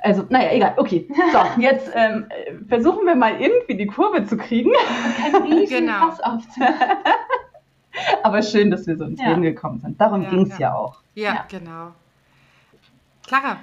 Also, 0.03 0.24
naja, 0.28 0.53
egal. 0.53 0.74
Okay. 0.76 1.09
So, 1.32 1.38
jetzt 1.61 1.90
ähm, 1.94 2.26
versuchen 2.68 3.07
wir 3.07 3.14
mal 3.14 3.40
irgendwie 3.40 3.76
die 3.76 3.86
Kurve 3.86 4.24
zu 4.26 4.36
kriegen. 4.36 4.72
Kein 5.16 5.42
riesen 5.42 5.86
genau. 5.86 6.11
Fass. 6.11 6.44
Aber 8.22 8.42
schön, 8.42 8.70
dass 8.70 8.86
wir 8.86 8.96
so 8.96 9.05
ins 9.05 9.20
ja. 9.20 9.28
Leben 9.28 9.42
gekommen 9.42 9.80
sind. 9.80 10.00
Darum 10.00 10.22
ja, 10.22 10.30
ging 10.30 10.42
es 10.42 10.59
ja. 10.59 10.70
ja. 10.70 10.74
auch. 10.74 10.98
Ja, 11.14 11.34
ja, 11.34 11.46
genau. 11.48 11.92
Clara, 13.26 13.59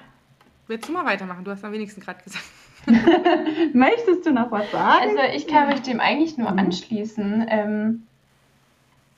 willst 0.67 0.87
du 0.87 0.93
mal 0.93 1.05
weitermachen? 1.05 1.43
Du 1.43 1.51
hast 1.51 1.63
am 1.63 1.71
wenigsten 1.71 2.01
gerade 2.01 2.23
gesagt. 2.23 2.45
Möchtest 3.73 4.25
du 4.25 4.31
noch 4.31 4.51
was 4.51 4.71
sagen? 4.71 5.17
Also 5.17 5.35
ich 5.35 5.47
kann 5.47 5.67
mich 5.67 5.81
dem 5.81 5.99
eigentlich 5.99 6.37
nur 6.37 6.51
mhm. 6.51 6.59
anschließen. 6.59 7.45
Ähm, 7.49 8.03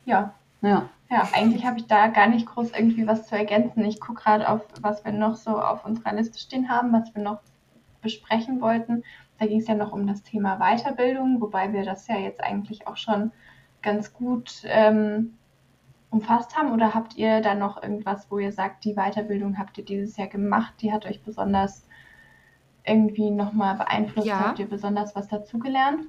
ja. 0.05 0.33
Ja. 0.61 0.89
Ja, 1.11 1.27
eigentlich 1.33 1.65
habe 1.65 1.77
ich 1.77 1.87
da 1.87 2.07
gar 2.07 2.27
nicht 2.27 2.45
groß 2.45 2.71
irgendwie 2.71 3.05
was 3.05 3.27
zu 3.27 3.35
ergänzen. 3.35 3.83
Ich 3.83 3.99
gucke 3.99 4.23
gerade 4.23 4.47
auf, 4.47 4.61
was 4.79 5.03
wir 5.03 5.11
noch 5.11 5.35
so 5.35 5.59
auf 5.59 5.83
unserer 5.83 6.13
Liste 6.13 6.39
stehen 6.39 6.69
haben, 6.69 6.93
was 6.93 7.13
wir 7.13 7.21
noch 7.21 7.41
besprechen 8.01 8.61
wollten. 8.61 9.03
Da 9.37 9.45
ging 9.45 9.59
es 9.59 9.67
ja 9.67 9.75
noch 9.75 9.91
um 9.91 10.07
das 10.07 10.23
Thema 10.23 10.57
Weiterbildung, 10.59 11.41
wobei 11.41 11.73
wir 11.73 11.83
das 11.83 12.07
ja 12.07 12.17
jetzt 12.17 12.41
eigentlich 12.41 12.87
auch 12.87 12.95
schon 12.95 13.33
ganz 13.81 14.13
gut 14.13 14.61
ähm, 14.63 15.33
umfasst 16.11 16.55
haben. 16.55 16.71
Oder 16.71 16.93
habt 16.93 17.17
ihr 17.17 17.41
da 17.41 17.55
noch 17.55 17.83
irgendwas, 17.83 18.31
wo 18.31 18.39
ihr 18.39 18.53
sagt, 18.53 18.85
die 18.85 18.93
Weiterbildung 18.93 19.57
habt 19.57 19.77
ihr 19.77 19.83
dieses 19.83 20.15
Jahr 20.15 20.29
gemacht, 20.29 20.75
die 20.79 20.93
hat 20.93 21.05
euch 21.05 21.21
besonders 21.21 21.85
irgendwie 22.85 23.31
nochmal 23.31 23.75
beeinflusst? 23.75 24.27
Ja. 24.27 24.39
Habt 24.39 24.59
ihr 24.59 24.69
besonders 24.69 25.13
was 25.13 25.27
dazugelernt? 25.27 26.05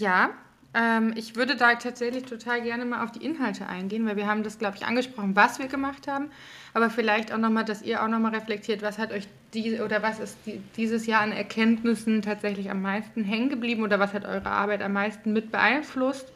Ja, 0.00 0.30
ähm, 0.74 1.12
ich 1.14 1.36
würde 1.36 1.54
da 1.54 1.74
tatsächlich 1.76 2.24
total 2.24 2.60
gerne 2.60 2.84
mal 2.84 3.04
auf 3.04 3.12
die 3.12 3.24
Inhalte 3.24 3.66
eingehen, 3.66 4.06
weil 4.06 4.16
wir 4.16 4.26
haben 4.26 4.42
das, 4.42 4.58
glaube 4.58 4.76
ich, 4.76 4.84
angesprochen, 4.84 5.36
was 5.36 5.60
wir 5.60 5.68
gemacht 5.68 6.08
haben, 6.08 6.30
aber 6.74 6.90
vielleicht 6.90 7.32
auch 7.32 7.38
nochmal, 7.38 7.64
dass 7.64 7.82
ihr 7.82 8.02
auch 8.02 8.08
nochmal 8.08 8.34
reflektiert, 8.34 8.82
was 8.82 8.98
hat 8.98 9.12
euch 9.12 9.28
die, 9.54 9.80
oder 9.80 10.02
was 10.02 10.18
ist 10.18 10.36
die, 10.46 10.60
dieses 10.76 11.06
Jahr 11.06 11.22
an 11.22 11.30
Erkenntnissen 11.30 12.22
tatsächlich 12.22 12.70
am 12.70 12.82
meisten 12.82 13.22
hängen 13.22 13.50
geblieben 13.50 13.84
oder 13.84 14.00
was 14.00 14.12
hat 14.12 14.24
eure 14.24 14.50
Arbeit 14.50 14.82
am 14.82 14.92
meisten 14.92 15.32
mit 15.32 15.52
beeinflusst. 15.52 16.32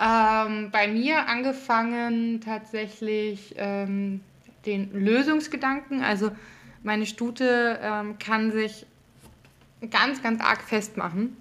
Ähm, 0.00 0.70
bei 0.70 0.88
mir 0.88 1.28
angefangen 1.28 2.40
tatsächlich 2.40 3.54
ähm, 3.58 4.20
den 4.64 4.92
Lösungsgedanken, 4.92 6.02
also 6.02 6.30
meine 6.82 7.04
Stute 7.04 7.78
ähm, 7.82 8.18
kann 8.18 8.50
sich 8.50 8.86
ganz, 9.90 10.22
ganz 10.22 10.40
arg 10.40 10.62
festmachen 10.62 11.36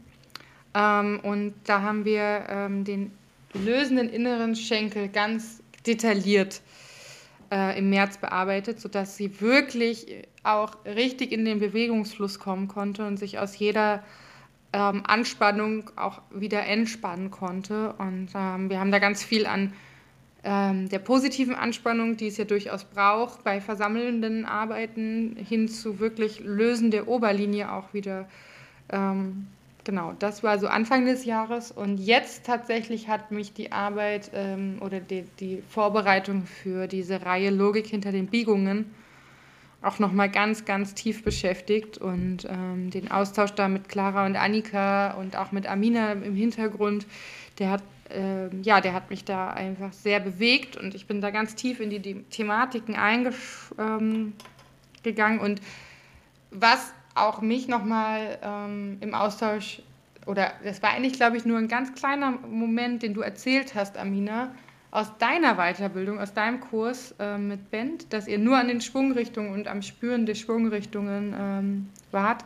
ähm, 0.74 1.20
und 1.24 1.54
da 1.66 1.82
haben 1.82 2.06
wir 2.06 2.46
ähm, 2.50 2.84
den 2.84 3.12
lösenden 3.54 4.10
inneren 4.10 4.56
Schenkel 4.56 5.10
ganz 5.10 5.62
detailliert 5.86 6.62
äh, 7.52 7.78
im 7.78 7.90
März 7.90 8.18
bearbeitet, 8.18 8.80
sodass 8.80 9.18
sie 9.18 9.42
wirklich 9.42 10.26
auch 10.44 10.78
richtig 10.86 11.32
in 11.32 11.46
den 11.46 11.60
Bewegungsfluss 11.60 12.40
kommen 12.40 12.68
konnte 12.68 13.06
und 13.06 13.18
sich 13.18 13.40
aus 13.40 13.58
jeder 13.58 14.04
ähm, 14.74 15.04
Anspannung 15.06 15.92
auch 15.98 16.22
wieder 16.32 16.66
entspannen 16.66 17.30
konnte. 17.30 17.94
Und 17.94 18.30
ähm, 18.36 18.70
wir 18.70 18.80
haben 18.80 18.92
da 18.92 19.00
ganz 19.00 19.24
viel 19.24 19.46
an 19.46 19.74
ähm, 20.44 20.90
der 20.90 21.00
positiven 21.00 21.54
Anspannung, 21.54 22.18
die 22.18 22.28
es 22.28 22.38
ja 22.38 22.46
durchaus 22.46 22.86
braucht, 22.86 23.44
bei 23.44 23.62
versammelnden 23.62 24.46
Arbeiten 24.46 25.36
hin 25.36 25.68
zu 25.68 26.00
wirklich 26.00 26.40
Lösen 26.40 26.90
der 26.90 27.08
Oberlinie 27.08 27.72
auch 27.72 27.94
wieder 27.94 28.28
ähm, 28.90 29.48
genau, 29.84 30.14
das 30.20 30.44
war 30.44 30.60
so 30.60 30.68
Anfang 30.68 31.06
des 31.06 31.26
Jahres 31.26 31.72
und 31.72 31.98
jetzt 31.98 32.46
tatsächlich 32.46 33.08
hat 33.08 33.32
mich 33.32 33.54
die 33.54 33.72
Arbeit 33.72 34.32
ähm, 34.34 34.78
oder 34.82 35.00
die, 35.00 35.24
die 35.40 35.64
Vorbereitung 35.70 36.46
für 36.46 36.88
diese 36.88 37.26
Reihe 37.26 37.50
Logik 37.50 37.88
hinter 37.88 38.12
den 38.12 38.28
Biegungen 38.28 38.94
auch 39.82 40.00
nochmal 40.00 40.30
ganz, 40.30 40.66
ganz 40.66 40.94
tief 40.94 41.24
beschäftigt 41.24 41.98
und 41.98 42.46
ähm, 42.46 42.92
den 42.92 43.10
Austausch 43.10 43.52
da 43.52 43.68
mit 43.68 43.90
Clara 43.90 44.26
und 44.26 44.36
Annika 44.36 45.14
und 45.14 45.36
auch 45.36 45.52
mit 45.52 45.68
Amina 45.68 46.12
im 46.12 46.36
Hintergrund, 46.36 47.08
der 47.58 47.72
hat, 47.72 47.84
äh, 48.10 48.56
ja, 48.62 48.80
der 48.80 48.94
hat 48.94 49.10
mich 49.10 49.26
da 49.26 49.50
einfach 49.50 49.92
sehr 49.92 50.20
bewegt 50.20 50.78
und 50.78 50.94
ich 50.94 51.08
bin 51.08 51.20
da 51.20 51.32
ganz 51.32 51.56
tief 51.56 51.80
in 51.80 51.90
die, 51.90 52.00
die 52.00 52.22
Thematiken 52.26 52.96
eingegangen 52.96 54.36
ähm, 55.06 55.40
und 55.40 55.62
was 56.52 56.94
auch 57.16 57.42
mich 57.42 57.68
nochmal 57.68 58.40
ähm, 58.42 58.98
im 59.02 59.14
Austausch, 59.14 59.82
oder 60.26 60.54
das 60.64 60.82
war 60.82 60.92
eigentlich, 60.92 61.14
glaube 61.14 61.38
ich, 61.38 61.46
nur 61.46 61.58
ein 61.58 61.68
ganz 61.68 61.94
kleiner 61.94 62.32
Moment, 62.32 63.04
den 63.04 63.14
du 63.14 63.22
erzählt 63.22 63.76
hast, 63.76 63.98
Amina, 63.98 64.54
aus 64.92 65.18
deiner 65.18 65.56
Weiterbildung, 65.56 66.20
aus 66.20 66.34
deinem 66.34 66.60
Kurs 66.60 67.16
äh, 67.20 67.38
mit 67.38 67.72
Band, 67.72 68.12
dass 68.12 68.28
ihr 68.28 68.38
nur 68.38 68.58
an 68.58 68.68
den 68.68 68.82
Schwungrichtungen 68.82 69.54
und 69.54 69.68
am 69.68 69.82
Spüren 69.82 70.26
der 70.26 70.36
Schwungrichtungen 70.36 71.34
ähm, 71.38 71.90
wart. 72.12 72.44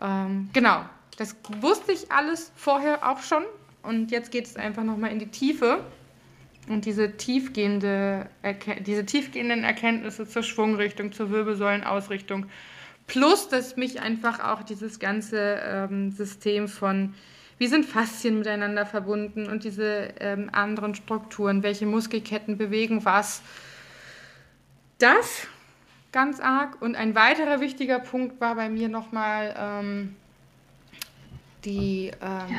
Ähm, 0.00 0.50
genau, 0.52 0.84
das 1.16 1.36
wusste 1.60 1.92
ich 1.92 2.12
alles 2.12 2.52
vorher 2.56 3.08
auch 3.08 3.22
schon 3.22 3.44
und 3.82 4.10
jetzt 4.10 4.30
geht 4.30 4.46
es 4.46 4.56
einfach 4.56 4.84
nochmal 4.84 5.12
in 5.12 5.18
die 5.18 5.28
Tiefe. 5.28 5.84
Und 6.68 6.84
diese, 6.84 7.16
tiefgehende 7.16 8.28
diese 8.86 9.04
tiefgehenden 9.04 9.64
Erkenntnisse 9.64 10.28
zur 10.28 10.44
Schwungrichtung, 10.44 11.10
zur 11.10 11.30
Wirbelsäulenausrichtung, 11.30 12.46
plus 13.12 13.48
dass 13.48 13.76
mich 13.76 14.00
einfach 14.00 14.40
auch 14.40 14.62
dieses 14.62 14.98
ganze 14.98 15.60
ähm, 15.62 16.12
System 16.12 16.66
von 16.66 17.12
wie 17.58 17.66
sind 17.66 17.84
Faszien 17.84 18.38
miteinander 18.38 18.86
verbunden 18.86 19.48
und 19.50 19.64
diese 19.64 20.14
ähm, 20.18 20.48
anderen 20.50 20.94
Strukturen, 20.94 21.62
welche 21.62 21.84
Muskelketten 21.84 22.56
bewegen 22.56 23.04
was. 23.04 23.42
Das 24.98 25.46
ganz 26.10 26.40
arg. 26.40 26.80
Und 26.80 26.96
ein 26.96 27.14
weiterer 27.14 27.60
wichtiger 27.60 27.98
Punkt 27.98 28.40
war 28.40 28.54
bei 28.54 28.70
mir 28.70 28.88
nochmal 28.88 29.54
ähm, 29.58 30.16
die, 31.66 32.12
ähm, 32.22 32.56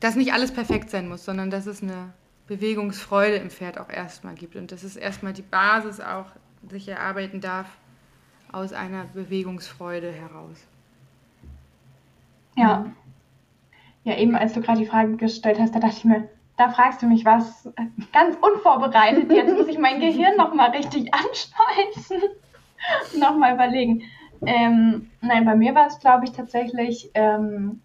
dass 0.00 0.16
nicht 0.16 0.32
alles 0.32 0.52
perfekt 0.52 0.88
sein 0.88 1.06
muss, 1.06 1.26
sondern 1.26 1.50
dass 1.50 1.66
es 1.66 1.82
eine 1.82 2.14
Bewegungsfreude 2.46 3.36
im 3.36 3.50
Pferd 3.50 3.78
auch 3.78 3.90
erstmal 3.90 4.36
gibt 4.36 4.56
und 4.56 4.72
dass 4.72 4.84
es 4.84 4.96
erstmal 4.96 5.34
die 5.34 5.42
Basis 5.42 6.00
auch 6.00 6.26
sich 6.66 6.88
erarbeiten 6.88 7.42
darf 7.42 7.66
aus 8.52 8.72
einer 8.72 9.04
Bewegungsfreude 9.04 10.12
heraus. 10.12 10.66
Ja, 12.56 12.86
ja, 14.06 14.16
eben 14.16 14.36
als 14.36 14.52
du 14.52 14.60
gerade 14.60 14.78
die 14.78 14.86
Frage 14.86 15.16
gestellt 15.16 15.58
hast, 15.58 15.74
da 15.74 15.80
dachte 15.80 15.96
ich 15.96 16.04
mir, 16.04 16.28
da 16.56 16.70
fragst 16.70 17.02
du 17.02 17.06
mich 17.06 17.24
was 17.24 17.68
ganz 18.12 18.36
unvorbereitet. 18.36 19.32
Jetzt 19.32 19.52
muss 19.52 19.66
ich 19.66 19.80
mein 19.80 19.98
Gehirn 19.98 20.36
nochmal 20.36 20.70
richtig 20.70 21.12
anschmeißen. 21.12 22.22
nochmal 23.18 23.54
überlegen. 23.54 24.02
Ähm, 24.46 25.10
nein, 25.22 25.44
bei 25.44 25.56
mir 25.56 25.74
war 25.74 25.88
es, 25.88 25.98
glaube 25.98 26.24
ich, 26.24 26.30
tatsächlich, 26.30 27.10
ähm, 27.14 27.80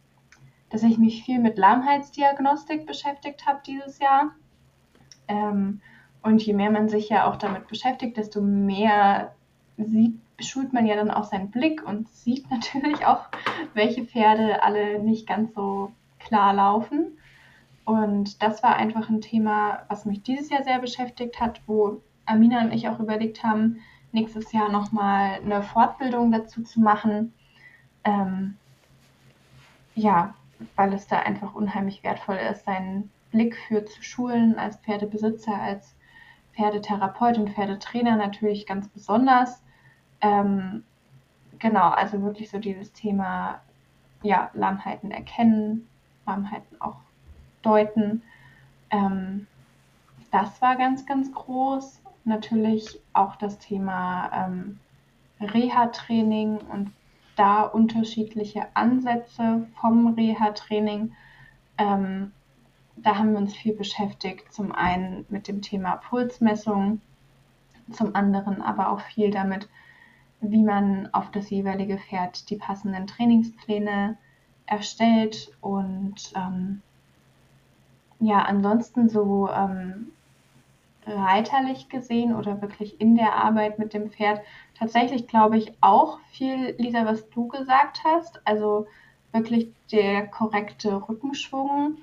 dass 0.69 0.83
ich 0.83 0.99
mich 0.99 1.23
viel 1.23 1.39
mit 1.39 1.57
Lahmheitsdiagnostik 1.57 2.85
beschäftigt 2.85 3.47
habe 3.47 3.61
dieses 3.65 3.97
Jahr. 3.97 4.29
Ähm, 5.27 5.81
und 6.21 6.43
je 6.43 6.53
mehr 6.53 6.69
man 6.69 6.87
sich 6.87 7.09
ja 7.09 7.27
auch 7.27 7.37
damit 7.37 7.67
beschäftigt, 7.67 8.15
desto 8.15 8.41
mehr 8.41 9.33
sieht, 9.77 10.19
schult 10.41 10.73
man 10.73 10.85
ja 10.85 10.95
dann 10.95 11.11
auch 11.11 11.25
seinen 11.25 11.51
Blick 11.51 11.83
und 11.87 12.09
sieht 12.09 12.49
natürlich 12.51 13.05
auch, 13.05 13.25
welche 13.73 14.05
Pferde 14.05 14.63
alle 14.63 14.99
nicht 14.99 15.27
ganz 15.27 15.53
so 15.53 15.91
klar 16.19 16.53
laufen. 16.53 17.17
Und 17.85 18.41
das 18.41 18.63
war 18.63 18.75
einfach 18.75 19.09
ein 19.09 19.21
Thema, 19.21 19.83
was 19.89 20.05
mich 20.05 20.23
dieses 20.23 20.49
Jahr 20.49 20.63
sehr 20.63 20.79
beschäftigt 20.79 21.39
hat, 21.39 21.61
wo 21.65 22.01
Amina 22.25 22.61
und 22.61 22.71
ich 22.71 22.87
auch 22.87 22.99
überlegt 22.99 23.43
haben, 23.43 23.77
nächstes 24.11 24.51
Jahr 24.51 24.69
nochmal 24.69 25.39
eine 25.43 25.63
Fortbildung 25.63 26.31
dazu 26.31 26.63
zu 26.63 26.79
machen. 26.79 27.33
Ähm, 28.03 28.57
ja, 29.95 30.35
weil 30.75 30.93
es 30.93 31.07
da 31.07 31.19
einfach 31.19 31.53
unheimlich 31.55 32.03
wertvoll 32.03 32.37
ist, 32.51 32.65
seinen 32.65 33.09
Blick 33.31 33.57
für 33.67 33.85
zu 33.85 34.03
schulen 34.03 34.57
als 34.57 34.77
Pferdebesitzer, 34.77 35.53
als 35.53 35.95
Pferdetherapeut 36.55 37.37
und 37.37 37.49
Pferdetrainer 37.49 38.15
natürlich 38.15 38.65
ganz 38.65 38.87
besonders. 38.89 39.63
Ähm, 40.21 40.83
genau, 41.59 41.89
also 41.89 42.21
wirklich 42.21 42.49
so 42.49 42.59
dieses 42.59 42.93
Thema 42.93 43.61
ja, 44.23 44.49
Lahmheiten 44.53 45.11
erkennen, 45.11 45.87
Farbenheiten 46.25 46.79
auch 46.81 46.97
deuten. 47.61 48.21
Ähm, 48.89 49.47
das 50.31 50.61
war 50.61 50.75
ganz, 50.75 51.05
ganz 51.05 51.31
groß. 51.33 52.01
Natürlich 52.23 52.99
auch 53.13 53.35
das 53.35 53.57
Thema 53.57 54.31
ähm, 54.33 54.79
Reha-Training 55.39 56.57
und 56.57 56.91
da 57.35 57.63
unterschiedliche 57.63 58.67
Ansätze 58.75 59.67
vom 59.79 60.13
Reha-Training. 60.13 61.13
Ähm, 61.77 62.31
da 62.97 63.17
haben 63.17 63.31
wir 63.31 63.39
uns 63.39 63.55
viel 63.55 63.75
beschäftigt. 63.75 64.53
Zum 64.53 64.71
einen 64.71 65.25
mit 65.29 65.47
dem 65.47 65.61
Thema 65.61 65.95
Pulsmessung, 65.97 67.01
zum 67.91 68.15
anderen 68.15 68.61
aber 68.61 68.89
auch 68.91 69.01
viel 69.01 69.31
damit, 69.31 69.67
wie 70.41 70.63
man 70.63 71.09
auf 71.13 71.31
das 71.31 71.49
jeweilige 71.49 71.97
Pferd 71.97 72.49
die 72.49 72.55
passenden 72.57 73.07
Trainingspläne 73.07 74.17
erstellt 74.65 75.51
und 75.61 76.33
ähm, 76.35 76.81
ja, 78.19 78.39
ansonsten 78.39 79.09
so 79.09 79.49
ähm, 79.49 80.11
reiterlich 81.05 81.89
gesehen 81.89 82.35
oder 82.35 82.61
wirklich 82.61 83.01
in 83.01 83.15
der 83.15 83.35
Arbeit 83.35 83.79
mit 83.79 83.93
dem 83.93 84.11
Pferd 84.11 84.41
tatsächlich 84.77 85.27
glaube 85.27 85.57
ich 85.57 85.73
auch 85.81 86.19
viel, 86.31 86.75
Lisa, 86.77 87.05
was 87.05 87.29
du 87.29 87.47
gesagt 87.47 88.01
hast. 88.03 88.41
Also 88.45 88.87
wirklich 89.31 89.71
der 89.91 90.27
korrekte 90.27 91.07
Rückenschwung. 91.07 91.97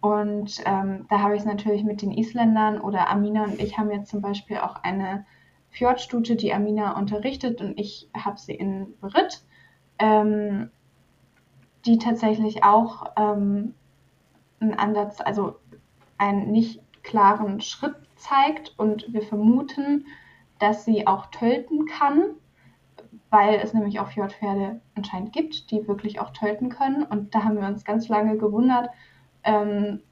Und 0.00 0.62
ähm, 0.66 1.06
da 1.08 1.20
habe 1.20 1.34
ich 1.34 1.40
es 1.40 1.46
natürlich 1.46 1.84
mit 1.84 2.02
den 2.02 2.12
Isländern 2.12 2.80
oder 2.80 3.08
Amina 3.08 3.44
und 3.44 3.60
ich 3.60 3.78
haben 3.78 3.90
jetzt 3.90 4.10
zum 4.10 4.20
Beispiel 4.20 4.58
auch 4.58 4.82
eine 4.82 5.24
Fjordstute, 5.72 6.36
die 6.36 6.52
Amina 6.54 6.96
unterrichtet 6.96 7.60
und 7.60 7.78
ich 7.78 8.08
habe 8.14 8.38
sie 8.38 8.54
in 8.54 8.94
Beritt. 9.00 9.42
Ähm, 9.98 10.70
die 11.84 11.98
tatsächlich 11.98 12.62
auch 12.64 13.06
ähm, 13.16 13.74
einen 14.60 14.74
Ansatz, 14.74 15.20
also 15.20 15.56
einen 16.18 16.50
nicht 16.52 16.80
klaren 17.02 17.60
Schritt 17.60 17.96
zeigt 18.16 18.74
und 18.78 19.12
wir 19.12 19.22
vermuten, 19.22 20.06
dass 20.58 20.84
sie 20.84 21.06
auch 21.06 21.26
tölten 21.26 21.86
kann, 21.86 22.36
weil 23.30 23.56
es 23.56 23.74
nämlich 23.74 23.98
auch 23.98 24.08
Fjordpferde 24.08 24.80
anscheinend 24.94 25.32
gibt, 25.32 25.70
die 25.70 25.88
wirklich 25.88 26.20
auch 26.20 26.30
tölten 26.30 26.68
können. 26.68 27.02
Und 27.02 27.34
da 27.34 27.42
haben 27.42 27.60
wir 27.60 27.66
uns 27.66 27.84
ganz 27.84 28.08
lange 28.08 28.38
gewundert, 28.38 28.90
ähm, 29.42 30.02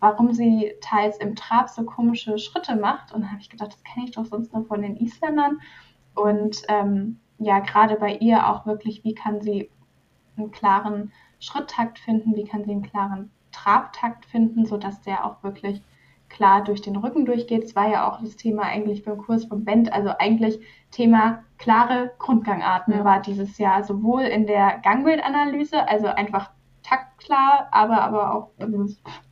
warum 0.00 0.32
sie 0.32 0.74
teils 0.80 1.18
im 1.18 1.36
Trab 1.36 1.68
so 1.68 1.84
komische 1.84 2.38
Schritte 2.38 2.76
macht. 2.76 3.12
Und 3.12 3.22
da 3.22 3.28
habe 3.28 3.40
ich 3.40 3.50
gedacht, 3.50 3.72
das 3.72 3.84
kenne 3.84 4.06
ich 4.06 4.12
doch 4.12 4.24
sonst 4.24 4.52
nur 4.52 4.64
von 4.64 4.82
den 4.82 4.96
Isländern. 4.96 5.60
Und 6.14 6.62
ähm, 6.68 7.20
ja, 7.38 7.60
gerade 7.60 7.96
bei 7.96 8.16
ihr 8.16 8.48
auch 8.48 8.66
wirklich, 8.66 9.04
wie 9.04 9.14
kann 9.14 9.40
sie 9.40 9.70
einen 10.36 10.50
klaren 10.50 11.12
Schritttakt 11.38 11.98
finden, 11.98 12.34
wie 12.34 12.44
kann 12.44 12.64
sie 12.64 12.72
einen 12.72 12.82
klaren 12.82 13.30
Trabtakt 13.52 14.26
finden, 14.26 14.66
sodass 14.66 15.00
der 15.02 15.24
auch 15.24 15.42
wirklich 15.42 15.82
klar 16.28 16.62
durch 16.62 16.82
den 16.82 16.96
Rücken 16.96 17.24
durchgeht. 17.24 17.64
Es 17.64 17.76
war 17.76 17.88
ja 17.88 18.08
auch 18.08 18.20
das 18.20 18.36
Thema 18.36 18.64
eigentlich 18.64 19.04
beim 19.04 19.18
Kurs 19.18 19.46
von 19.46 19.64
Bent, 19.64 19.92
also 19.92 20.10
eigentlich 20.18 20.60
Thema 20.90 21.44
klare 21.56 22.12
Grundgangarten 22.18 22.94
ja. 22.94 23.04
war 23.04 23.20
dieses 23.20 23.58
Jahr 23.58 23.82
sowohl 23.82 24.22
in 24.22 24.46
der 24.46 24.78
Gangbildanalyse, 24.82 25.88
also 25.88 26.08
einfach 26.08 26.50
taktklar, 27.18 27.68
aber 27.70 28.02
aber 28.02 28.34
auch 28.34 28.50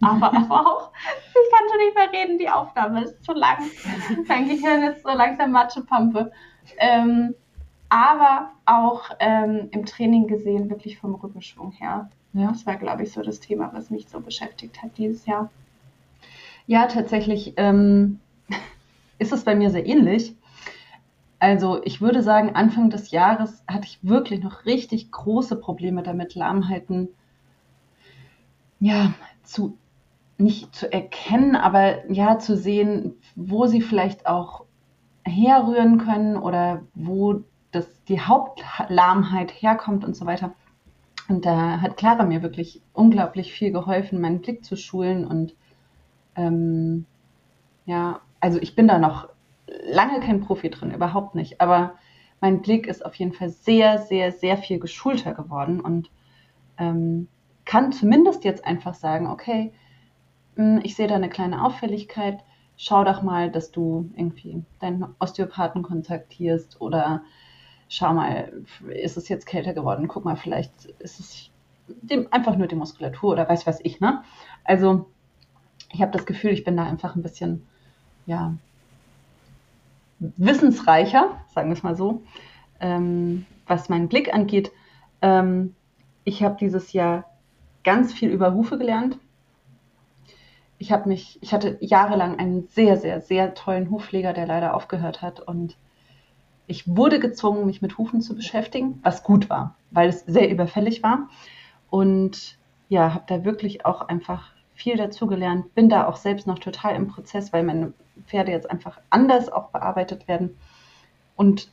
aber, 0.00 0.34
aber 0.34 0.66
auch 0.66 0.92
ich 1.28 1.52
kann 1.52 1.68
schon 1.68 1.78
nicht 1.78 1.94
mehr 1.94 2.12
reden, 2.12 2.38
die 2.38 2.48
Aufnahme 2.48 3.04
ist 3.04 3.24
zu 3.24 3.32
lang. 3.32 3.58
Mein 4.28 4.48
Gehirn 4.48 4.82
ist 4.82 5.02
so 5.02 5.10
langsam 5.10 5.52
Matschepampe. 5.52 6.32
Ähm, 6.78 7.34
aber 7.88 8.50
auch 8.64 9.10
ähm, 9.20 9.68
im 9.70 9.86
Training 9.86 10.26
gesehen, 10.26 10.68
wirklich 10.70 10.98
vom 10.98 11.14
Rückenschwung 11.14 11.70
her. 11.72 12.10
Ja. 12.32 12.48
Das 12.48 12.66
war, 12.66 12.76
glaube 12.76 13.04
ich, 13.04 13.12
so 13.12 13.22
das 13.22 13.38
Thema, 13.38 13.70
was 13.72 13.90
mich 13.90 14.08
so 14.08 14.20
beschäftigt 14.20 14.82
hat 14.82 14.98
dieses 14.98 15.24
Jahr. 15.24 15.50
Ja, 16.66 16.86
tatsächlich 16.86 17.54
ähm, 17.56 18.18
ist 19.18 19.32
es 19.32 19.44
bei 19.44 19.54
mir 19.54 19.70
sehr 19.70 19.86
ähnlich. 19.86 20.34
Also 21.38 21.80
ich 21.84 22.00
würde 22.00 22.22
sagen, 22.22 22.56
Anfang 22.56 22.90
des 22.90 23.12
Jahres 23.12 23.62
hatte 23.68 23.86
ich 23.86 23.98
wirklich 24.02 24.42
noch 24.42 24.64
richtig 24.64 25.12
große 25.12 25.54
Probleme 25.56 26.02
damit, 26.02 26.34
Lahmheiten 26.34 27.08
ja 28.80 29.14
zu 29.42 29.78
nicht 30.38 30.74
zu 30.74 30.92
erkennen, 30.92 31.56
aber 31.56 32.10
ja 32.10 32.38
zu 32.38 32.56
sehen, 32.56 33.14
wo 33.34 33.66
sie 33.66 33.80
vielleicht 33.80 34.26
auch 34.26 34.64
herrühren 35.24 35.98
können 35.98 36.36
oder 36.36 36.82
wo 36.94 37.42
das, 37.72 38.04
die 38.04 38.20
Hauptlahmheit 38.20 39.50
herkommt 39.50 40.04
und 40.04 40.14
so 40.14 40.26
weiter. 40.26 40.52
Und 41.28 41.44
da 41.44 41.80
hat 41.80 41.96
Clara 41.96 42.24
mir 42.24 42.42
wirklich 42.42 42.82
unglaublich 42.92 43.52
viel 43.52 43.72
geholfen, 43.72 44.20
meinen 44.20 44.40
Blick 44.40 44.64
zu 44.64 44.76
schulen. 44.76 45.26
Und 45.26 45.54
ähm, 46.36 47.06
ja, 47.86 48.20
also 48.40 48.60
ich 48.60 48.76
bin 48.76 48.86
da 48.86 48.98
noch 48.98 49.28
lange 49.90 50.20
kein 50.20 50.40
Profi 50.40 50.70
drin, 50.70 50.92
überhaupt 50.92 51.34
nicht. 51.34 51.60
Aber 51.60 51.94
mein 52.40 52.62
Blick 52.62 52.86
ist 52.86 53.04
auf 53.04 53.14
jeden 53.14 53.32
Fall 53.32 53.48
sehr, 53.48 53.98
sehr, 53.98 54.30
sehr 54.30 54.58
viel 54.58 54.78
geschulter 54.78 55.34
geworden 55.34 55.80
und 55.80 56.10
ähm, 56.78 57.28
kann 57.66 57.92
zumindest 57.92 58.44
jetzt 58.44 58.64
einfach 58.64 58.94
sagen, 58.94 59.26
okay, 59.26 59.72
hm, 60.54 60.80
ich 60.82 60.96
sehe 60.96 61.08
da 61.08 61.16
eine 61.16 61.28
kleine 61.28 61.62
Auffälligkeit, 61.62 62.42
schau 62.78 63.04
doch 63.04 63.22
mal, 63.22 63.50
dass 63.50 63.70
du 63.70 64.10
irgendwie 64.16 64.62
deinen 64.80 65.14
Osteopathen 65.18 65.82
kontaktierst 65.82 66.80
oder 66.80 67.22
schau 67.88 68.14
mal, 68.14 68.52
ist 68.88 69.16
es 69.16 69.28
jetzt 69.28 69.46
kälter 69.46 69.74
geworden? 69.74 70.08
Guck 70.08 70.24
mal, 70.24 70.36
vielleicht 70.36 70.86
ist 71.00 71.20
es 71.20 71.50
dem, 71.88 72.32
einfach 72.32 72.56
nur 72.56 72.66
die 72.66 72.74
Muskulatur 72.74 73.32
oder 73.32 73.48
weiß 73.48 73.66
was 73.66 73.80
ich, 73.84 74.00
ne? 74.00 74.22
Also 74.64 75.06
ich 75.92 76.00
habe 76.02 76.12
das 76.12 76.26
Gefühl, 76.26 76.50
ich 76.50 76.64
bin 76.64 76.76
da 76.76 76.84
einfach 76.84 77.14
ein 77.14 77.22
bisschen, 77.22 77.66
ja, 78.26 78.54
wissensreicher, 80.18 81.40
sagen 81.54 81.68
wir 81.68 81.76
es 81.76 81.82
mal 81.82 81.96
so, 81.96 82.22
ähm, 82.80 83.46
was 83.66 83.88
meinen 83.88 84.08
Blick 84.08 84.32
angeht. 84.32 84.72
Ähm, 85.22 85.74
ich 86.24 86.42
habe 86.42 86.56
dieses 86.58 86.92
Jahr 86.92 87.24
ganz 87.86 88.12
viel 88.12 88.30
über 88.30 88.52
Hufe 88.52 88.76
gelernt. 88.76 89.18
Ich 90.76 90.92
habe 90.92 91.08
mich, 91.08 91.38
ich 91.40 91.54
hatte 91.54 91.78
jahrelang 91.80 92.38
einen 92.38 92.66
sehr, 92.68 92.98
sehr, 92.98 93.22
sehr 93.22 93.54
tollen 93.54 93.90
Hufpfleger, 93.90 94.34
der 94.34 94.46
leider 94.46 94.74
aufgehört 94.74 95.22
hat 95.22 95.40
und 95.40 95.78
ich 96.66 96.96
wurde 96.96 97.20
gezwungen, 97.20 97.64
mich 97.64 97.80
mit 97.80 97.96
Hufen 97.96 98.20
zu 98.20 98.34
beschäftigen, 98.34 98.98
was 99.04 99.22
gut 99.22 99.48
war, 99.48 99.76
weil 99.92 100.08
es 100.08 100.26
sehr 100.26 100.50
überfällig 100.50 101.04
war. 101.04 101.28
Und 101.88 102.58
ja, 102.88 103.14
habe 103.14 103.24
da 103.28 103.44
wirklich 103.44 103.86
auch 103.86 104.02
einfach 104.08 104.52
viel 104.74 104.96
dazugelernt, 104.96 105.72
bin 105.76 105.88
da 105.88 106.08
auch 106.08 106.16
selbst 106.16 106.48
noch 106.48 106.58
total 106.58 106.96
im 106.96 107.06
Prozess, 107.06 107.52
weil 107.52 107.62
meine 107.62 107.92
Pferde 108.26 108.50
jetzt 108.50 108.68
einfach 108.68 109.00
anders 109.10 109.48
auch 109.48 109.70
bearbeitet 109.70 110.26
werden 110.26 110.56
und 111.36 111.70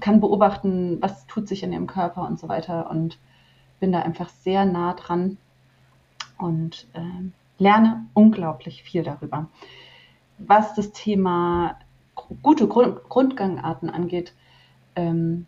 kann 0.00 0.20
beobachten, 0.20 0.98
was 1.00 1.26
tut 1.26 1.48
sich 1.48 1.62
in 1.62 1.72
ihrem 1.72 1.86
Körper 1.86 2.28
und 2.28 2.38
so 2.38 2.50
weiter 2.50 2.90
und 2.90 3.18
bin 3.80 3.92
da 3.92 4.00
einfach 4.00 4.28
sehr 4.28 4.64
nah 4.64 4.94
dran 4.94 5.38
und 6.38 6.86
äh, 6.94 7.30
lerne 7.58 8.06
unglaublich 8.14 8.82
viel 8.82 9.02
darüber. 9.02 9.48
Was 10.38 10.74
das 10.74 10.92
Thema 10.92 11.78
gute 12.42 12.68
Grund 12.68 13.02
Grundgangarten 13.08 13.90
angeht, 13.90 14.32
ähm, 14.96 15.46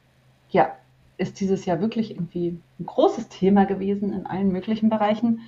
ja, 0.51 0.77
ist 1.17 1.41
dieses 1.41 1.65
Jahr 1.67 1.81
wirklich 1.81 2.13
irgendwie 2.13 2.59
ein 2.79 2.87
großes 2.87 3.29
Thema 3.29 3.67
gewesen 3.67 4.13
in 4.13 4.27
allen 4.27 4.51
möglichen 4.51 4.89
Bereichen. 4.89 5.41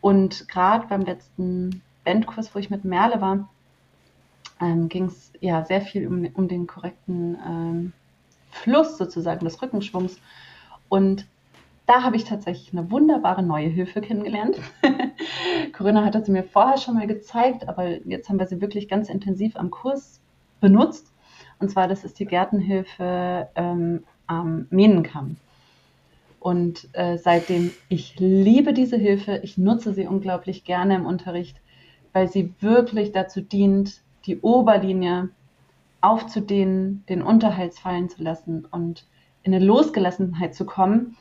Und 0.00 0.48
gerade 0.48 0.86
beim 0.86 1.02
letzten 1.02 1.82
Bandkurs, 2.04 2.54
wo 2.54 2.58
ich 2.58 2.70
mit 2.70 2.84
Merle 2.84 3.20
war, 3.20 3.48
ähm, 4.60 4.88
ging 4.88 5.04
es 5.04 5.32
ja 5.40 5.64
sehr 5.64 5.82
viel 5.82 6.06
um, 6.06 6.26
um 6.34 6.48
den 6.48 6.66
korrekten 6.66 7.38
ähm, 7.46 7.92
Fluss 8.50 8.96
sozusagen 8.98 9.44
des 9.44 9.60
Rückenschwungs. 9.60 10.18
Und 10.88 11.26
da 11.90 12.04
habe 12.04 12.14
ich 12.14 12.22
tatsächlich 12.22 12.72
eine 12.72 12.88
wunderbare 12.92 13.42
neue 13.42 13.66
Hilfe 13.66 14.00
kennengelernt. 14.00 14.56
Corinna 15.76 16.04
hatte 16.04 16.24
sie 16.24 16.30
mir 16.30 16.44
vorher 16.44 16.78
schon 16.78 16.94
mal 16.94 17.08
gezeigt, 17.08 17.68
aber 17.68 18.06
jetzt 18.06 18.28
haben 18.28 18.38
wir 18.38 18.46
sie 18.46 18.60
wirklich 18.60 18.88
ganz 18.88 19.08
intensiv 19.08 19.56
am 19.56 19.72
Kurs 19.72 20.20
benutzt. 20.60 21.12
Und 21.58 21.68
zwar, 21.68 21.88
das 21.88 22.04
ist 22.04 22.20
die 22.20 22.26
Gärtenhilfe 22.26 23.48
ähm, 23.56 24.04
am 24.28 24.68
Mähnenkamm. 24.70 25.36
Und 26.38 26.88
äh, 26.92 27.18
seitdem, 27.18 27.72
ich 27.88 28.14
liebe 28.20 28.72
diese 28.72 28.96
Hilfe, 28.96 29.40
ich 29.42 29.58
nutze 29.58 29.92
sie 29.92 30.06
unglaublich 30.06 30.62
gerne 30.62 30.94
im 30.94 31.06
Unterricht, 31.06 31.60
weil 32.12 32.28
sie 32.28 32.54
wirklich 32.60 33.10
dazu 33.10 33.40
dient, 33.40 34.00
die 34.26 34.38
Oberlinie 34.42 35.30
aufzudehnen, 36.02 37.02
den 37.08 37.20
Unterhals 37.20 37.80
fallen 37.80 38.08
zu 38.08 38.22
lassen 38.22 38.64
und 38.70 39.06
in 39.42 39.52
eine 39.52 39.64
Losgelassenheit 39.64 40.54
zu 40.54 40.64
kommen, 40.64 41.16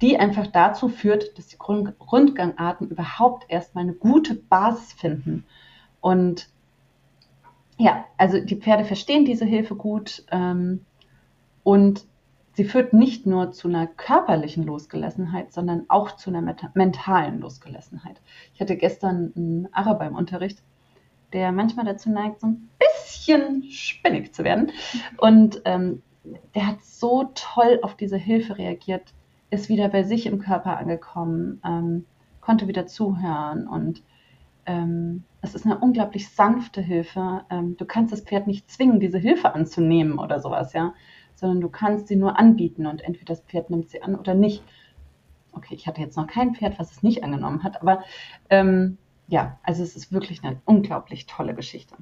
die 0.00 0.18
einfach 0.18 0.46
dazu 0.46 0.88
führt, 0.88 1.36
dass 1.38 1.48
die 1.48 1.56
Rundgangarten 1.56 2.88
überhaupt 2.88 3.46
erstmal 3.48 3.84
eine 3.84 3.94
gute 3.94 4.34
Basis 4.34 4.92
finden. 4.92 5.44
Und 6.00 6.48
ja, 7.78 8.04
also 8.18 8.40
die 8.40 8.56
Pferde 8.56 8.84
verstehen 8.84 9.24
diese 9.24 9.44
Hilfe 9.44 9.74
gut 9.74 10.24
ähm, 10.30 10.84
und 11.62 12.04
sie 12.52 12.64
führt 12.64 12.92
nicht 12.92 13.26
nur 13.26 13.52
zu 13.52 13.68
einer 13.68 13.86
körperlichen 13.86 14.64
Losgelassenheit, 14.64 15.52
sondern 15.52 15.84
auch 15.88 16.16
zu 16.16 16.30
einer 16.30 16.56
mentalen 16.74 17.40
Losgelassenheit. 17.40 18.20
Ich 18.54 18.60
hatte 18.60 18.76
gestern 18.76 19.32
einen 19.34 19.68
Araber 19.72 20.06
im 20.06 20.16
Unterricht, 20.16 20.62
der 21.32 21.52
manchmal 21.52 21.86
dazu 21.86 22.10
neigt, 22.10 22.40
so 22.40 22.48
ein 22.48 22.68
bisschen 22.78 23.64
spinnig 23.70 24.34
zu 24.34 24.44
werden. 24.44 24.72
Und 25.16 25.62
ähm, 25.64 26.02
der 26.54 26.66
hat 26.66 26.82
so 26.82 27.30
toll 27.34 27.78
auf 27.82 27.96
diese 27.96 28.18
Hilfe 28.18 28.58
reagiert, 28.58 29.14
ist 29.50 29.68
wieder 29.68 29.88
bei 29.88 30.02
sich 30.02 30.26
im 30.26 30.38
Körper 30.38 30.78
angekommen, 30.78 31.60
ähm, 31.64 32.06
konnte 32.40 32.68
wieder 32.68 32.86
zuhören 32.86 33.66
und 33.66 34.02
ähm, 34.66 35.24
es 35.42 35.54
ist 35.54 35.64
eine 35.64 35.78
unglaublich 35.78 36.28
sanfte 36.28 36.80
Hilfe. 36.80 37.44
Ähm, 37.50 37.76
du 37.76 37.84
kannst 37.84 38.12
das 38.12 38.20
Pferd 38.20 38.46
nicht 38.46 38.70
zwingen, 38.70 39.00
diese 39.00 39.18
Hilfe 39.18 39.54
anzunehmen 39.54 40.18
oder 40.18 40.40
sowas, 40.40 40.72
ja, 40.72 40.94
sondern 41.34 41.60
du 41.60 41.68
kannst 41.68 42.08
sie 42.08 42.16
nur 42.16 42.38
anbieten 42.38 42.86
und 42.86 43.02
entweder 43.02 43.34
das 43.34 43.40
Pferd 43.42 43.70
nimmt 43.70 43.88
sie 43.90 44.02
an 44.02 44.14
oder 44.14 44.34
nicht. 44.34 44.62
Okay, 45.52 45.74
ich 45.74 45.86
hatte 45.86 46.00
jetzt 46.00 46.16
noch 46.16 46.26
kein 46.26 46.54
Pferd, 46.54 46.78
was 46.78 46.92
es 46.92 47.02
nicht 47.02 47.24
angenommen 47.24 47.64
hat, 47.64 47.80
aber 47.80 48.04
ähm, 48.50 48.98
ja, 49.28 49.58
also 49.62 49.82
es 49.82 49.96
ist 49.96 50.12
wirklich 50.12 50.44
eine 50.44 50.60
unglaublich 50.64 51.26
tolle 51.26 51.54
Geschichte. 51.54 51.96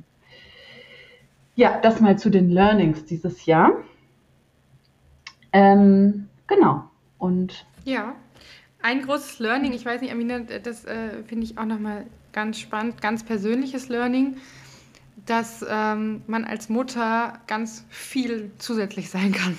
Ja, 1.55 1.78
das 1.80 2.01
mal 2.01 2.18
zu 2.18 2.30
den 2.30 2.51
Learnings 2.51 3.05
dieses 3.05 3.46
Jahr. 3.46 3.72
Ähm, 5.53 6.28
genau. 6.46 6.84
Und 7.19 7.66
ja, 7.85 8.14
ein 8.81 9.03
großes 9.03 9.39
Learning, 9.41 9.73
ich 9.73 9.85
weiß 9.85 10.01
nicht, 10.01 10.12
Amina, 10.12 10.41
das 10.41 10.85
äh, 10.85 11.23
finde 11.25 11.45
ich 11.45 11.59
auch 11.59 11.64
nochmal 11.64 12.07
ganz 12.33 12.59
spannend, 12.59 13.01
ganz 13.03 13.25
persönliches 13.25 13.89
Learning, 13.89 14.37
dass 15.27 15.64
ähm, 15.69 16.23
man 16.27 16.45
als 16.45 16.69
Mutter 16.69 17.41
ganz 17.47 17.85
viel 17.89 18.53
zusätzlich 18.59 19.11
sein 19.11 19.33
kann. 19.33 19.59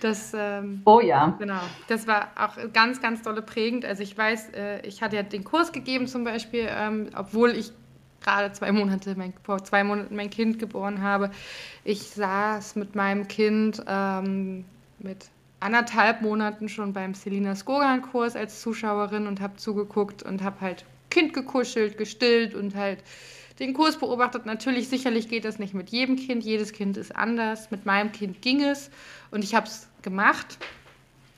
Das, 0.00 0.32
ähm, 0.36 0.82
oh 0.84 1.00
ja. 1.00 1.34
Genau. 1.38 1.60
Das 1.88 2.06
war 2.06 2.28
auch 2.36 2.56
ganz, 2.72 3.00
ganz 3.00 3.22
dolle 3.22 3.42
prägend. 3.42 3.84
Also 3.84 4.02
ich 4.02 4.16
weiß, 4.16 4.50
äh, 4.50 4.86
ich 4.86 5.02
hatte 5.02 5.16
ja 5.16 5.22
den 5.22 5.44
Kurs 5.44 5.72
gegeben 5.72 6.06
zum 6.06 6.24
Beispiel, 6.24 6.68
ähm, 6.68 7.10
obwohl 7.16 7.50
ich 7.50 7.72
gerade 8.20 8.52
zwei 8.52 8.72
Monate, 8.72 9.14
mein, 9.16 9.32
vor 9.42 9.62
zwei 9.64 9.84
Monaten 9.84 10.16
mein 10.16 10.30
Kind 10.30 10.58
geboren 10.58 11.00
habe. 11.00 11.30
Ich 11.84 12.02
saß 12.02 12.76
mit 12.76 12.94
meinem 12.94 13.28
Kind 13.28 13.82
ähm, 13.86 14.64
mit 14.98 15.30
anderthalb 15.60 16.22
Monaten 16.22 16.68
schon 16.68 16.92
beim 16.92 17.14
Selina 17.14 17.54
Skogan-Kurs 17.54 18.36
als 18.36 18.60
Zuschauerin 18.60 19.26
und 19.26 19.40
habe 19.40 19.56
zugeguckt 19.56 20.22
und 20.22 20.42
habe 20.42 20.60
halt 20.60 20.84
Kind 21.10 21.32
gekuschelt, 21.32 21.96
gestillt 21.96 22.54
und 22.54 22.74
halt 22.74 23.02
den 23.58 23.72
Kurs 23.72 23.98
beobachtet. 23.98 24.44
Natürlich, 24.44 24.88
sicherlich 24.88 25.28
geht 25.28 25.44
das 25.44 25.58
nicht 25.58 25.72
mit 25.72 25.90
jedem 25.90 26.16
Kind. 26.16 26.44
Jedes 26.44 26.72
Kind 26.72 26.96
ist 26.96 27.14
anders. 27.14 27.70
Mit 27.70 27.86
meinem 27.86 28.12
Kind 28.12 28.42
ging 28.42 28.62
es 28.62 28.90
und 29.30 29.44
ich 29.44 29.54
habe 29.54 29.66
es 29.66 29.88
gemacht. 30.02 30.58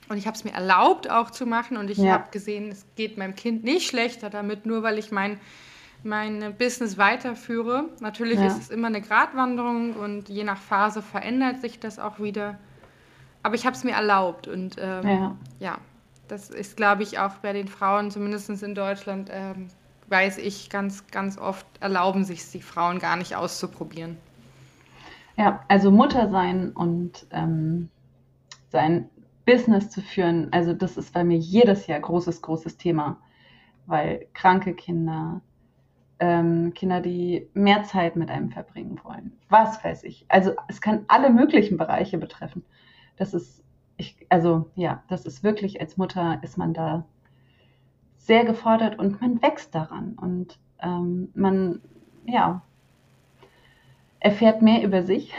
Und 0.09 0.17
ich 0.17 0.27
habe 0.27 0.37
es 0.37 0.43
mir 0.43 0.53
erlaubt 0.53 1.11
auch 1.11 1.31
zu 1.31 1.45
machen 1.45 1.77
und 1.77 1.91
ich 1.91 1.99
ja. 1.99 2.13
habe 2.13 2.31
gesehen, 2.31 2.71
es 2.71 2.87
geht 2.97 3.19
meinem 3.19 3.35
Kind 3.35 3.63
nicht 3.63 3.89
schlechter 3.89 4.31
damit, 4.31 4.65
nur 4.65 4.83
weil 4.83 4.99
ich 4.99 5.13
mein, 5.13 5.39
mein 6.03 6.55
Business 6.57 6.97
weiterführe. 6.97 7.91
Natürlich 8.01 8.39
ja. 8.39 8.47
ist 8.47 8.59
es 8.59 8.71
immer 8.71 8.87
eine 8.87 9.03
Gratwanderung 9.03 9.93
und 9.95 10.31
je 10.31 10.45
nach 10.45 10.61
Phase 10.61 11.03
verändert 11.03 11.61
sich 11.61 11.79
das 11.79 11.99
auch 11.99 12.21
wieder. 12.21 12.59
Aber 13.49 13.55
ich 13.55 13.65
habe 13.65 13.75
es 13.75 13.83
mir 13.83 13.93
erlaubt 13.93 14.47
und 14.47 14.77
ähm, 14.79 15.09
ja. 15.09 15.37
ja. 15.59 15.79
Das 16.29 16.51
ist, 16.51 16.77
glaube 16.77 17.03
ich, 17.03 17.19
auch 17.19 17.39
bei 17.39 17.55
den 17.55 17.67
Frauen, 17.67 18.11
zumindest 18.11 18.51
in 18.63 18.75
Deutschland, 18.75 19.31
ähm, 19.33 19.69
weiß 20.09 20.37
ich, 20.37 20.69
ganz, 20.69 21.07
ganz 21.07 21.39
oft 21.39 21.67
erlauben 21.81 22.25
sich 22.25 22.47
die 22.51 22.61
Frauen 22.61 22.99
gar 22.99 23.17
nicht 23.17 23.37
auszuprobieren. 23.37 24.19
Ja, 25.39 25.65
also 25.69 25.91
Mutter 25.91 26.29
sein 26.29 26.73
und 26.73 27.27
ähm, 27.31 27.89
sein 28.69 29.09
Business 29.47 29.89
zu 29.89 30.03
führen, 30.03 30.49
also 30.53 30.75
das 30.75 30.99
ist 30.99 31.15
bei 31.15 31.25
mir 31.25 31.39
jedes 31.39 31.87
Jahr 31.87 32.01
großes, 32.01 32.43
großes 32.43 32.77
Thema, 32.77 33.17
weil 33.87 34.27
kranke 34.35 34.75
Kinder, 34.75 35.41
ähm, 36.21 36.75
Kinder, 36.75 37.01
die 37.01 37.49
mehr 37.55 37.85
Zeit 37.85 38.15
mit 38.15 38.29
einem 38.29 38.51
verbringen 38.51 39.01
wollen, 39.05 39.33
was 39.49 39.83
weiß 39.83 40.05
ich. 40.05 40.27
Also 40.29 40.53
es 40.69 40.83
kann 40.83 41.07
alle 41.09 41.31
möglichen 41.31 41.79
Bereiche 41.79 42.19
betreffen. 42.19 42.63
Das 43.19 43.35
ist 43.35 43.59
ich, 43.99 44.17
also 44.31 44.71
ja, 44.77 45.03
das 45.09 45.27
ist 45.27 45.43
wirklich, 45.43 45.81
als 45.81 45.99
Mutter 45.99 46.39
ist 46.43 46.57
man 46.57 46.73
da 46.73 47.05
sehr 48.17 48.45
gefordert 48.45 48.99
und 48.99 49.21
man 49.21 49.43
wächst 49.43 49.75
daran 49.75 50.15
und 50.21 50.59
ähm, 50.81 51.29
man, 51.35 51.83
ja, 52.25 52.63
erfährt 54.21 54.63
mehr 54.63 54.83
über 54.83 55.03
sich. 55.03 55.35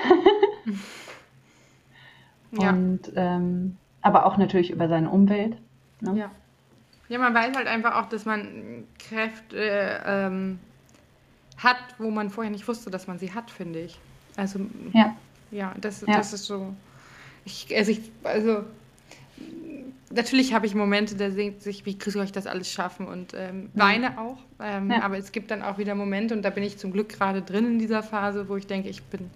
ja. 2.51 2.69
Und 2.69 3.11
ähm, 3.15 3.77
aber 4.01 4.25
auch 4.25 4.37
natürlich 4.37 4.71
über 4.71 4.87
seine 4.87 5.09
Umwelt. 5.09 5.57
Ne? 6.01 6.17
Ja. 6.17 6.31
ja, 7.07 7.19
man 7.19 7.33
weiß 7.33 7.55
halt 7.55 7.67
einfach 7.67 7.95
auch, 7.95 8.09
dass 8.09 8.25
man 8.25 8.85
Kräfte 8.97 10.01
ähm, 10.05 10.59
hat, 11.57 11.77
wo 11.97 12.09
man 12.09 12.29
vorher 12.29 12.51
nicht 12.51 12.67
wusste, 12.67 12.89
dass 12.89 13.07
man 13.07 13.19
sie 13.19 13.33
hat, 13.33 13.51
finde 13.51 13.79
ich. 13.79 13.99
Also, 14.35 14.59
ja, 14.93 15.15
ja, 15.51 15.73
das, 15.79 16.01
ja. 16.01 16.15
das 16.15 16.33
ist 16.33 16.45
so. 16.45 16.73
Ich, 17.45 17.67
also, 17.75 17.91
ich, 17.91 18.11
also 18.23 18.63
natürlich 20.11 20.53
habe 20.53 20.65
ich 20.65 20.75
Momente, 20.75 21.15
da 21.15 21.29
denkt 21.29 21.61
sich, 21.61 21.85
wie 21.85 21.97
soll 22.05 22.25
ich 22.25 22.31
das 22.31 22.47
alles 22.47 22.71
schaffen 22.71 23.07
und 23.07 23.33
ähm, 23.35 23.69
weine 23.73 24.19
auch. 24.19 24.37
Ähm, 24.59 24.91
ja. 24.91 25.01
Aber 25.01 25.17
es 25.17 25.31
gibt 25.31 25.51
dann 25.51 25.61
auch 25.61 25.77
wieder 25.77 25.95
Momente 25.95 26.33
und 26.33 26.41
da 26.41 26.49
bin 26.49 26.63
ich 26.63 26.77
zum 26.77 26.91
Glück 26.91 27.09
gerade 27.09 27.41
drin 27.41 27.65
in 27.65 27.79
dieser 27.79 28.03
Phase, 28.03 28.49
wo 28.49 28.55
ich 28.55 28.67
denke, 28.67 28.89
ich 28.89 29.03
bin 29.03 29.29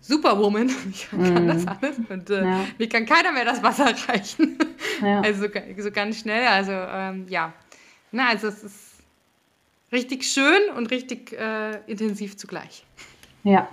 Superwoman, 0.00 0.70
ich 0.90 1.10
kann 1.10 1.46
mm. 1.46 1.48
das 1.48 1.66
alles 1.66 1.98
und 2.08 2.30
äh, 2.30 2.44
ja. 2.44 2.64
mir 2.78 2.88
kann 2.88 3.06
keiner 3.06 3.32
mehr 3.32 3.44
das 3.44 3.62
Wasser 3.62 3.92
reichen. 4.08 4.58
Ja. 5.02 5.20
Also 5.20 5.46
so, 5.78 5.90
ganz 5.90 6.20
schnell. 6.20 6.46
Also 6.46 6.72
ähm, 6.72 7.26
ja, 7.28 7.52
na 8.12 8.28
also 8.28 8.48
es 8.48 8.62
ist 8.62 9.02
richtig 9.92 10.24
schön 10.24 10.60
und 10.76 10.90
richtig 10.90 11.32
äh, 11.32 11.80
intensiv 11.86 12.36
zugleich. 12.36 12.84
Ja. 13.42 13.68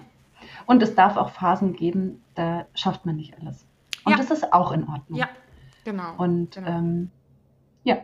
Und 0.65 0.81
es 0.81 0.95
darf 0.95 1.17
auch 1.17 1.31
Phasen 1.31 1.73
geben, 1.73 2.21
da 2.35 2.65
schafft 2.73 3.05
man 3.05 3.15
nicht 3.15 3.37
alles. 3.39 3.65
Und 4.03 4.11
ja. 4.11 4.17
das 4.17 4.29
ist 4.29 4.53
auch 4.53 4.71
in 4.71 4.87
Ordnung. 4.87 5.17
Ja, 5.17 5.29
genau. 5.83 6.15
Und 6.17 6.55
genau. 6.55 6.69
Ähm, 6.69 7.11
ja. 7.83 7.97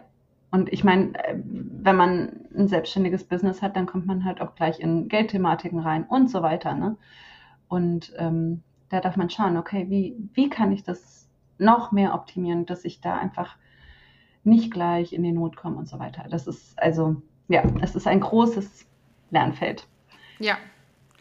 Und 0.49 0.71
ich 0.73 0.83
meine, 0.83 1.13
äh, 1.23 1.35
wenn 1.45 1.95
man 1.95 2.31
ein 2.55 2.67
selbstständiges 2.67 3.23
Business 3.23 3.61
hat, 3.61 3.75
dann 3.75 3.85
kommt 3.85 4.05
man 4.05 4.25
halt 4.25 4.41
auch 4.41 4.55
gleich 4.55 4.79
in 4.79 5.07
Geldthematiken 5.07 5.79
rein 5.79 6.03
und 6.03 6.29
so 6.29 6.41
weiter. 6.41 6.73
Ne? 6.73 6.97
Und 7.67 8.11
ähm, 8.17 8.63
da 8.89 8.99
darf 8.99 9.15
man 9.15 9.29
schauen, 9.29 9.55
okay, 9.55 9.85
wie, 9.89 10.15
wie 10.33 10.49
kann 10.49 10.71
ich 10.71 10.83
das 10.83 11.29
noch 11.57 11.91
mehr 11.91 12.13
optimieren, 12.13 12.65
dass 12.65 12.83
ich 12.83 12.99
da 12.99 13.15
einfach 13.17 13.55
nicht 14.43 14.71
gleich 14.71 15.13
in 15.13 15.23
die 15.23 15.31
Not 15.31 15.55
komme 15.55 15.77
und 15.77 15.87
so 15.87 15.99
weiter. 15.99 16.25
Das 16.29 16.47
ist 16.47 16.77
also, 16.81 17.21
ja, 17.47 17.63
es 17.81 17.95
ist 17.95 18.07
ein 18.07 18.19
großes 18.19 18.87
Lernfeld. 19.29 19.87
Ja. 20.39 20.57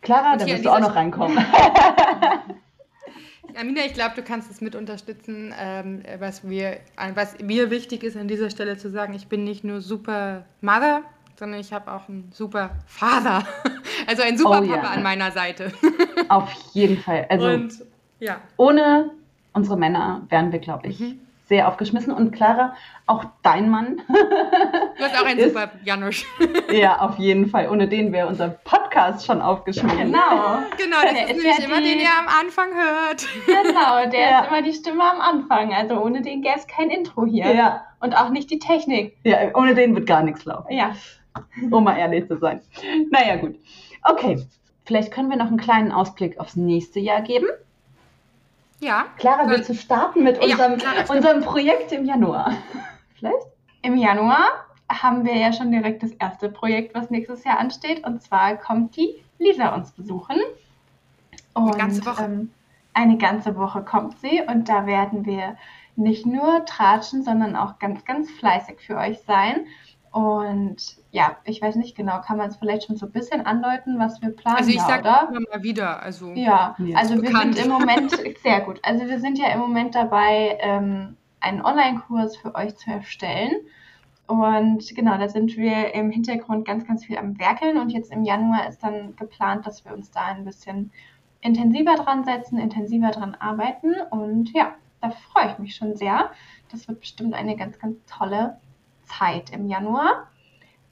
Clara, 0.01 0.37
da 0.37 0.47
wirst 0.47 0.65
du 0.65 0.71
auch 0.71 0.81
noch 0.81 0.97
reinkommen. 0.97 1.39
Amina, 3.59 3.83
ich 3.87 3.95
glaube, 3.95 4.15
du 4.17 4.23
kannst 4.23 4.51
es 4.51 4.61
mit 4.61 4.75
unterstützen, 4.75 5.55
ähm, 5.59 6.03
was, 6.19 6.43
mir, 6.43 6.79
was 7.15 7.39
mir 7.41 7.71
wichtig 7.71 8.03
ist, 8.03 8.17
an 8.17 8.29
dieser 8.29 8.51
Stelle 8.51 8.77
zu 8.77 8.91
sagen. 8.91 9.15
Ich 9.15 9.29
bin 9.29 9.45
nicht 9.45 9.65
nur 9.65 9.81
super 9.81 10.45
Mother, 10.61 11.03
sondern 11.39 11.61
ich 11.61 11.73
habe 11.73 11.93
auch 11.93 12.09
einen 12.09 12.31
super 12.33 12.71
Vater. 12.87 13.47
Also 14.07 14.23
einen 14.23 14.39
super 14.39 14.63
oh, 14.65 14.67
Papa 14.67 14.83
ja. 14.85 14.91
an 14.91 15.03
meiner 15.03 15.31
Seite. 15.31 15.73
Auf 16.29 16.51
jeden 16.73 16.97
Fall. 16.97 17.27
Also 17.29 17.49
Und, 17.49 17.85
ja. 18.19 18.41
ohne 18.57 19.11
unsere 19.53 19.77
Männer 19.77 20.27
wären 20.31 20.51
wir, 20.53 20.59
glaube 20.59 20.89
ich, 20.89 21.01
mhm 21.01 21.21
sehr 21.51 21.69
aufgeschmissen. 21.69 22.13
Und 22.13 22.31
Clara, 22.31 22.75
auch 23.07 23.25
dein 23.43 23.69
Mann. 23.69 24.01
Du 24.97 25.07
hast 25.07 25.21
auch 25.21 25.27
einen 25.27 25.39
ist, 25.39 25.55
super 25.55 25.71
Janusz. 25.85 26.25
Ja, 26.73 27.01
auf 27.01 27.19
jeden 27.19 27.47
Fall. 27.47 27.69
Ohne 27.69 27.89
den 27.89 28.13
wäre 28.13 28.29
unser 28.29 28.49
Podcast 28.49 29.27
schon 29.27 29.41
aufgeschmissen. 29.41 29.99
Genau. 29.99 30.59
Genau, 30.77 30.97
das 31.03 31.13
der 31.15 31.25
ist, 31.25 31.37
ist 31.39 31.43
nämlich 31.43 31.65
immer, 31.65 31.81
die... 31.81 31.89
den 31.89 32.01
ihr 32.01 32.19
am 32.19 32.29
Anfang 32.29 32.69
hört. 32.75 33.27
Genau, 33.47 34.11
der 34.11 34.21
ja. 34.31 34.41
ist 34.41 34.49
immer 34.49 34.63
die 34.63 34.73
Stimme 34.73 35.03
am 35.03 35.21
Anfang. 35.21 35.75
Also 35.75 36.01
ohne 36.01 36.23
den 36.23 36.43
gäbe 36.43 36.55
es 36.57 36.67
kein 36.67 36.91
Intro 36.91 37.27
hier. 37.27 37.53
Ja. 37.53 37.85
Und 38.01 38.15
auch 38.15 38.31
nicht 38.31 38.51
die 38.51 38.59
Technik. 38.59 39.17
Ja, 39.25 39.39
ohne 39.55 39.75
den 39.75 39.95
wird 39.95 40.07
gar 40.07 40.23
nichts 40.23 40.45
laufen. 40.45 40.73
Ja. 40.73 40.93
Um 41.71 41.85
mal 41.85 41.97
ehrlich 41.97 42.29
zu 42.29 42.39
sein. 42.39 42.61
Naja, 43.11 43.37
gut. 43.37 43.57
Okay. 44.05 44.39
Vielleicht 44.85 45.13
können 45.13 45.31
wir 45.31 45.37
noch 45.37 45.47
einen 45.47 45.59
kleinen 45.59 45.93
Ausblick 45.93 46.39
aufs 46.39 46.57
nächste 46.57 47.01
Jahr 47.01 47.23
geben. 47.23 47.47
Ja. 48.81 49.07
Clara, 49.19 49.49
willst 49.49 49.69
du 49.69 49.75
starten 49.75 50.23
mit 50.23 50.39
unserem, 50.43 50.79
ja, 50.79 51.05
unserem 51.09 51.43
Projekt 51.43 51.93
im 51.93 52.05
Januar? 52.05 52.55
Vielleicht? 53.15 53.47
Im 53.83 53.97
Januar 53.97 54.67
haben 54.91 55.25
wir 55.25 55.37
ja 55.37 55.53
schon 55.53 55.71
direkt 55.71 56.03
das 56.03 56.13
erste 56.13 56.49
Projekt, 56.49 56.95
was 56.95 57.11
nächstes 57.11 57.45
Jahr 57.45 57.59
ansteht. 57.59 58.05
Und 58.05 58.23
zwar 58.23 58.57
kommt 58.57 58.97
die 58.97 59.23
Lisa 59.39 59.75
uns 59.75 59.93
besuchen. 59.93 60.39
Und, 61.55 61.69
eine 61.69 61.77
ganze 61.77 62.07
Woche. 62.07 62.25
Ähm, 62.25 62.51
eine 62.93 63.19
ganze 63.19 63.57
Woche 63.57 63.83
kommt 63.83 64.19
sie 64.19 64.43
und 64.47 64.69
da 64.69 64.87
werden 64.87 65.25
wir 65.25 65.57
nicht 65.97 66.27
nur 66.27 66.65
tratschen, 66.65 67.23
sondern 67.23 67.57
auch 67.57 67.79
ganz, 67.79 68.05
ganz 68.05 68.31
fleißig 68.31 68.81
für 68.81 68.97
euch 68.97 69.21
sein. 69.21 69.67
Und 70.13 70.97
ja, 71.13 71.37
ich 71.45 71.63
weiß 71.63 71.77
nicht 71.77 71.97
genau, 71.97 72.21
kann 72.21 72.37
man 72.37 72.49
es 72.49 72.57
vielleicht 72.57 72.87
schon 72.87 72.97
so 72.97 73.07
ein 73.07 73.13
bisschen 73.13 73.47
andeuten, 73.47 73.99
was 73.99 74.21
wir 74.21 74.31
planen? 74.31 74.59
Also 74.59 74.71
ich 74.71 74.81
sage 74.81 75.09
immer 75.29 75.41
mal 75.49 75.63
wieder. 75.63 76.03
Also 76.03 76.33
ja, 76.35 76.75
also 76.95 77.23
wir 77.23 77.31
sind 77.31 77.65
im 77.65 77.71
Moment 77.71 78.11
sehr 78.43 78.61
gut. 78.63 78.81
Also 78.83 79.07
wir 79.07 79.21
sind 79.21 79.39
ja 79.39 79.53
im 79.53 79.61
Moment 79.61 79.95
dabei, 79.95 80.59
ähm, 80.61 81.17
einen 81.39 81.65
Online-Kurs 81.65 82.37
für 82.37 82.55
euch 82.57 82.77
zu 82.77 82.91
erstellen. 82.91 83.53
Und 84.27 84.95
genau, 84.95 85.17
da 85.17 85.29
sind 85.29 85.57
wir 85.57 85.95
im 85.95 86.11
Hintergrund 86.11 86.67
ganz, 86.67 86.87
ganz 86.87 87.05
viel 87.05 87.17
am 87.17 87.39
Werkeln. 87.39 87.79
Und 87.79 87.91
jetzt 87.91 88.13
im 88.13 88.25
Januar 88.25 88.69
ist 88.69 88.83
dann 88.83 89.15
geplant, 89.15 89.67
dass 89.67 89.85
wir 89.85 89.93
uns 89.93 90.11
da 90.11 90.27
ein 90.27 90.45
bisschen 90.45 90.93
intensiver 91.41 91.95
dran 91.95 92.25
setzen, 92.25 92.59
intensiver 92.59 93.11
dran 93.11 93.37
arbeiten. 93.39 93.95
Und 94.11 94.53
ja, 94.53 94.75
da 95.01 95.11
freue 95.11 95.53
ich 95.53 95.59
mich 95.59 95.77
schon 95.77 95.97
sehr. 95.97 96.31
Das 96.71 96.89
wird 96.89 97.01
bestimmt 97.01 97.35
eine 97.35 97.57
ganz, 97.57 97.79
ganz 97.79 97.97
tolle 98.07 98.59
Zeit 99.19 99.51
im 99.51 99.67
Januar. 99.67 100.29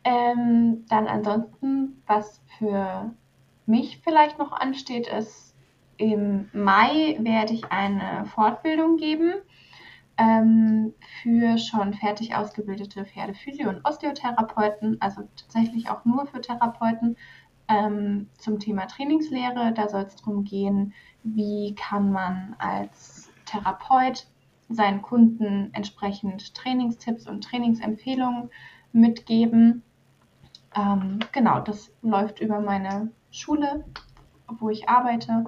Ähm, 0.04 0.84
dann 0.88 1.06
ansonsten, 1.06 2.02
was 2.06 2.42
für 2.58 3.14
mich 3.66 4.00
vielleicht 4.02 4.38
noch 4.38 4.52
ansteht, 4.52 5.08
ist, 5.08 5.54
im 5.96 6.48
Mai 6.52 7.18
werde 7.20 7.52
ich 7.52 7.70
eine 7.72 8.24
Fortbildung 8.26 8.96
geben 8.96 9.34
ähm, 10.18 10.94
für 11.22 11.58
schon 11.58 11.94
fertig 11.94 12.34
ausgebildete 12.34 13.04
Pferdephysio- 13.04 13.68
und 13.68 13.84
Osteotherapeuten, 13.84 15.00
also 15.00 15.22
tatsächlich 15.36 15.90
auch 15.90 16.04
nur 16.04 16.26
für 16.26 16.40
Therapeuten 16.40 17.16
ähm, 17.68 18.28
zum 18.36 18.58
Thema 18.58 18.86
Trainingslehre. 18.86 19.72
Da 19.74 19.88
soll 19.88 20.02
es 20.02 20.16
darum 20.16 20.44
gehen, 20.44 20.92
wie 21.22 21.74
kann 21.74 22.10
man 22.10 22.56
als 22.58 23.30
Therapeut 23.44 24.26
seinen 24.68 25.02
Kunden 25.02 25.70
entsprechend 25.72 26.54
Trainingstipps 26.54 27.26
und 27.26 27.44
Trainingsempfehlungen 27.44 28.50
mitgeben. 28.92 29.82
Ähm, 30.74 31.20
genau, 31.32 31.60
das 31.60 31.90
läuft 32.02 32.40
über 32.40 32.60
meine 32.60 33.10
Schule, 33.30 33.84
wo 34.46 34.68
ich 34.70 34.88
arbeite. 34.88 35.44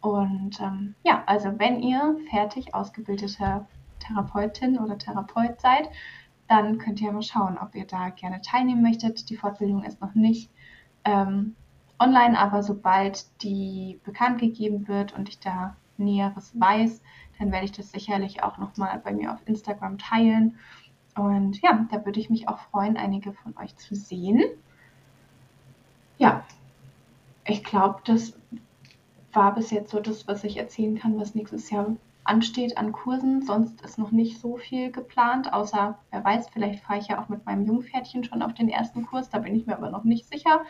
Und 0.00 0.60
ähm, 0.60 0.94
ja, 1.04 1.22
also 1.26 1.58
wenn 1.58 1.80
ihr 1.80 2.16
fertig 2.30 2.74
ausgebildeter 2.74 3.68
Therapeutin 4.00 4.78
oder 4.78 4.98
Therapeut 4.98 5.60
seid, 5.60 5.88
dann 6.48 6.78
könnt 6.78 7.00
ihr 7.00 7.12
mal 7.12 7.22
schauen, 7.22 7.58
ob 7.58 7.74
ihr 7.74 7.86
da 7.86 8.10
gerne 8.10 8.40
teilnehmen 8.40 8.82
möchtet. 8.82 9.30
Die 9.30 9.36
Fortbildung 9.36 9.82
ist 9.82 10.00
noch 10.00 10.14
nicht 10.14 10.50
ähm, 11.04 11.56
online, 11.98 12.38
aber 12.38 12.62
sobald 12.62 13.42
die 13.42 14.00
bekannt 14.04 14.38
gegeben 14.38 14.86
wird 14.86 15.12
und 15.16 15.28
ich 15.28 15.40
da 15.40 15.76
Näheres 15.98 16.58
weiß, 16.58 17.00
dann 17.38 17.52
werde 17.52 17.66
ich 17.66 17.72
das 17.72 17.92
sicherlich 17.92 18.42
auch 18.42 18.58
nochmal 18.58 19.00
bei 19.04 19.12
mir 19.12 19.32
auf 19.32 19.40
Instagram 19.46 19.98
teilen. 19.98 20.58
Und 21.14 21.60
ja, 21.62 21.86
da 21.90 22.04
würde 22.04 22.20
ich 22.20 22.30
mich 22.30 22.48
auch 22.48 22.58
freuen, 22.58 22.96
einige 22.96 23.32
von 23.32 23.56
euch 23.56 23.76
zu 23.76 23.94
sehen. 23.94 24.42
Ja, 26.18 26.44
ich 27.44 27.62
glaube, 27.64 28.00
das 28.04 28.38
war 29.32 29.54
bis 29.54 29.70
jetzt 29.70 29.90
so 29.90 30.00
das, 30.00 30.26
was 30.26 30.44
ich 30.44 30.56
erzählen 30.56 30.98
kann, 30.98 31.18
was 31.18 31.34
nächstes 31.34 31.70
Jahr 31.70 31.96
ansteht 32.28 32.76
an 32.76 32.92
Kursen. 32.92 33.42
Sonst 33.42 33.82
ist 33.82 33.98
noch 33.98 34.10
nicht 34.10 34.40
so 34.40 34.56
viel 34.56 34.90
geplant, 34.90 35.52
außer, 35.52 35.98
wer 36.10 36.24
weiß, 36.24 36.48
vielleicht 36.50 36.84
fahre 36.84 36.98
ich 36.98 37.08
ja 37.08 37.22
auch 37.22 37.28
mit 37.28 37.46
meinem 37.46 37.64
Jungpferdchen 37.66 38.24
schon 38.24 38.42
auf 38.42 38.54
den 38.54 38.68
ersten 38.68 39.06
Kurs. 39.06 39.30
Da 39.30 39.38
bin 39.38 39.54
ich 39.54 39.66
mir 39.66 39.76
aber 39.76 39.90
noch 39.90 40.04
nicht 40.04 40.28
sicher. 40.28 40.62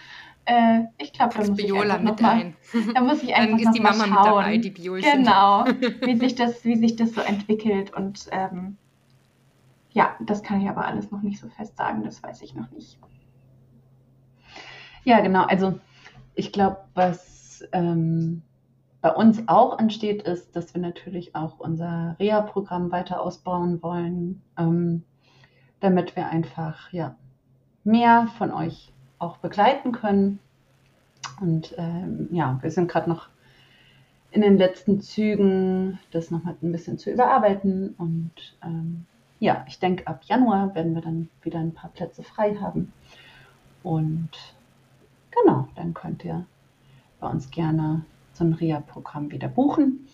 Äh, 0.44 0.84
ich 0.98 1.12
glaube, 1.12 1.34
da 1.38 1.48
muss 1.48 1.58
ich 1.58 1.72
mit 1.72 2.20
mal, 2.20 2.30
ein. 2.30 2.56
Da 2.94 3.00
muss 3.00 3.22
ich 3.22 3.34
einfach 3.34 3.58
Dann 3.58 3.58
ist 3.58 3.76
die 3.76 3.82
Mama 3.82 4.04
schauen, 4.04 4.10
mit 4.10 4.26
dabei, 4.26 4.58
die 4.58 4.70
Biolchen. 4.70 5.24
Genau, 5.24 5.64
wie 6.02 6.16
sich 6.16 6.34
das, 6.34 6.64
wie 6.64 6.76
sich 6.76 6.96
das 6.96 7.14
so 7.14 7.20
entwickelt 7.20 7.92
und 7.94 8.26
ähm, 8.30 8.76
ja, 9.96 10.14
das 10.20 10.42
kann 10.42 10.60
ich 10.60 10.68
aber 10.68 10.84
alles 10.84 11.10
noch 11.10 11.22
nicht 11.22 11.40
so 11.40 11.48
fest 11.48 11.76
sagen, 11.78 12.04
das 12.04 12.22
weiß 12.22 12.42
ich 12.42 12.54
noch 12.54 12.70
nicht. 12.70 12.98
Ja, 15.04 15.20
genau. 15.20 15.44
Also 15.44 15.80
ich 16.34 16.52
glaube, 16.52 16.84
was 16.92 17.64
ähm, 17.72 18.42
bei 19.06 19.14
uns 19.14 19.46
auch 19.46 19.78
ansteht, 19.78 20.22
ist, 20.22 20.56
dass 20.56 20.74
wir 20.74 20.82
natürlich 20.82 21.36
auch 21.36 21.60
unser 21.60 22.16
Reha-Programm 22.18 22.90
weiter 22.90 23.20
ausbauen 23.20 23.80
wollen, 23.80 24.42
ähm, 24.58 25.04
damit 25.78 26.16
wir 26.16 26.26
einfach 26.26 26.92
ja, 26.92 27.14
mehr 27.84 28.26
von 28.36 28.50
euch 28.50 28.92
auch 29.20 29.36
begleiten 29.36 29.92
können. 29.92 30.40
Und 31.40 31.72
ähm, 31.78 32.26
ja, 32.32 32.58
wir 32.60 32.72
sind 32.72 32.90
gerade 32.90 33.08
noch 33.08 33.28
in 34.32 34.40
den 34.40 34.58
letzten 34.58 35.00
Zügen, 35.00 36.00
das 36.10 36.32
nochmal 36.32 36.56
ein 36.60 36.72
bisschen 36.72 36.98
zu 36.98 37.12
überarbeiten. 37.12 37.94
Und 37.98 38.32
ähm, 38.64 39.06
ja, 39.38 39.64
ich 39.68 39.78
denke, 39.78 40.08
ab 40.08 40.24
Januar 40.24 40.74
werden 40.74 40.96
wir 40.96 41.02
dann 41.02 41.28
wieder 41.42 41.60
ein 41.60 41.74
paar 41.74 41.90
Plätze 41.90 42.24
frei 42.24 42.56
haben. 42.56 42.92
Und 43.84 44.30
genau, 45.30 45.68
dann 45.76 45.94
könnt 45.94 46.24
ihr 46.24 46.44
bei 47.20 47.28
uns 47.28 47.52
gerne 47.52 48.04
so 48.36 48.44
ein 48.44 48.52
Reha-Programm 48.52 49.30
wieder 49.30 49.48
buchen. 49.48 50.06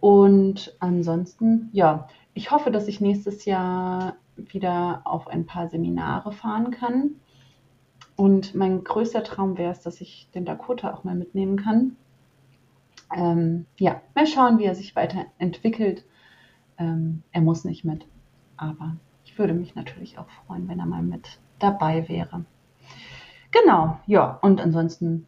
Und 0.00 0.76
ansonsten, 0.80 1.70
ja, 1.72 2.08
ich 2.34 2.50
hoffe, 2.50 2.70
dass 2.70 2.88
ich 2.88 3.00
nächstes 3.00 3.44
Jahr 3.44 4.16
wieder 4.36 5.02
auf 5.04 5.28
ein 5.28 5.46
paar 5.46 5.68
Seminare 5.68 6.32
fahren 6.32 6.70
kann. 6.70 7.16
Und 8.16 8.54
mein 8.54 8.84
größter 8.84 9.24
Traum 9.24 9.56
wäre 9.56 9.72
es, 9.72 9.80
dass 9.80 10.00
ich 10.00 10.28
den 10.34 10.44
Dakota 10.44 10.92
auch 10.92 11.04
mal 11.04 11.14
mitnehmen 11.14 11.56
kann. 11.56 11.96
Ähm, 13.14 13.66
ja, 13.78 14.00
mal 14.14 14.26
schauen, 14.26 14.58
wie 14.58 14.64
er 14.64 14.74
sich 14.74 14.94
weiterentwickelt. 14.96 16.04
Ähm, 16.78 17.22
er 17.32 17.40
muss 17.40 17.64
nicht 17.64 17.84
mit, 17.84 18.06
aber 18.56 18.96
ich 19.24 19.38
würde 19.38 19.54
mich 19.54 19.74
natürlich 19.74 20.18
auch 20.18 20.28
freuen, 20.46 20.68
wenn 20.68 20.80
er 20.80 20.86
mal 20.86 21.02
mit 21.02 21.38
dabei 21.58 22.08
wäre. 22.08 22.44
Genau, 23.52 23.98
ja, 24.06 24.38
und 24.42 24.60
ansonsten, 24.60 25.26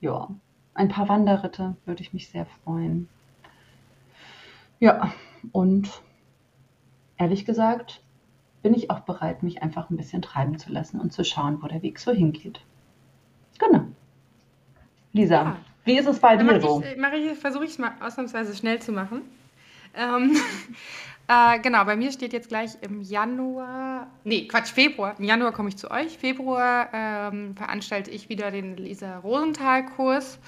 ja, 0.00 0.28
ein 0.74 0.88
paar 0.88 1.08
Wanderritte 1.08 1.76
würde 1.86 2.02
ich 2.02 2.12
mich 2.12 2.28
sehr 2.28 2.46
freuen. 2.46 3.08
Ja, 4.80 5.12
und 5.52 5.88
ehrlich 7.16 7.44
gesagt 7.44 8.02
bin 8.62 8.74
ich 8.74 8.90
auch 8.90 9.00
bereit, 9.00 9.42
mich 9.42 9.62
einfach 9.62 9.90
ein 9.90 9.96
bisschen 9.96 10.22
treiben 10.22 10.58
zu 10.58 10.72
lassen 10.72 10.98
und 10.98 11.12
zu 11.12 11.22
schauen, 11.22 11.62
wo 11.62 11.66
der 11.66 11.82
Weg 11.82 11.98
so 11.98 12.12
hingeht. 12.12 12.60
Genau. 13.58 13.84
Lisa, 15.12 15.34
ja. 15.34 15.56
wie 15.84 15.98
ist 15.98 16.06
es 16.06 16.18
bei 16.18 16.36
dir 16.36 16.60
so? 16.60 16.82
Ich, 16.82 17.38
versuche 17.38 17.64
ich 17.64 17.72
es 17.72 17.78
mal 17.78 17.92
ausnahmsweise 18.00 18.56
schnell 18.56 18.80
zu 18.80 18.90
machen. 18.90 19.20
Ähm, 19.94 20.34
äh, 21.28 21.60
genau, 21.60 21.84
bei 21.84 21.94
mir 21.94 22.10
steht 22.10 22.32
jetzt 22.32 22.48
gleich 22.48 22.70
im 22.80 23.02
Januar, 23.02 24.08
nee, 24.24 24.48
Quatsch, 24.48 24.72
Februar. 24.72 25.14
Im 25.18 25.24
Januar 25.24 25.52
komme 25.52 25.68
ich 25.68 25.76
zu 25.76 25.90
euch. 25.90 26.16
Februar 26.16 26.88
ähm, 26.92 27.54
veranstalte 27.54 28.10
ich 28.10 28.30
wieder 28.30 28.50
den 28.50 28.76
Lisa 28.76 29.18
Rosenthal-Kurs. 29.18 30.38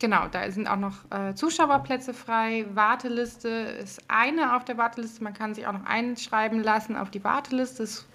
Genau, 0.00 0.28
da 0.28 0.48
sind 0.50 0.68
auch 0.68 0.76
noch 0.76 1.10
äh, 1.10 1.34
Zuschauerplätze 1.34 2.14
frei. 2.14 2.66
Warteliste 2.74 3.48
ist 3.48 4.00
eine 4.06 4.54
auf 4.54 4.64
der 4.64 4.78
Warteliste. 4.78 5.24
Man 5.24 5.34
kann 5.34 5.54
sich 5.54 5.66
auch 5.66 5.72
noch 5.72 5.86
einschreiben 5.86 6.62
lassen 6.62 6.96
auf 6.96 7.10
die 7.10 7.24
Warteliste. 7.24 7.82
Ist, 7.82 8.06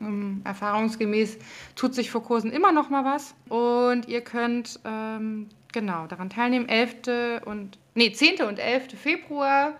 ähm, 0.00 0.40
erfahrungsgemäß 0.44 1.38
tut 1.76 1.94
sich 1.94 2.10
vor 2.10 2.24
Kursen 2.24 2.50
immer 2.50 2.72
noch 2.72 2.90
mal 2.90 3.04
was. 3.04 3.34
Und 3.48 4.08
ihr 4.08 4.22
könnt 4.22 4.80
ähm, 4.84 5.48
genau 5.72 6.06
daran 6.08 6.30
teilnehmen. 6.30 6.68
11. 6.68 7.44
und 7.44 7.78
nee, 7.94 8.12
10. 8.12 8.42
und 8.42 8.58
11. 8.58 8.98
Februar 9.00 9.74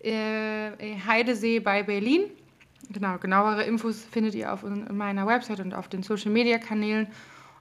äh, 0.00 0.70
Heidesee 1.06 1.60
bei 1.60 1.84
Berlin. 1.84 2.22
Genau, 2.92 3.18
genauere 3.18 3.62
Infos 3.62 4.04
findet 4.04 4.34
ihr 4.34 4.52
auf 4.52 4.64
meiner 4.64 5.26
Website 5.26 5.60
und 5.60 5.74
auf 5.74 5.86
den 5.86 6.02
Social 6.02 6.32
Media 6.32 6.58
Kanälen. 6.58 7.06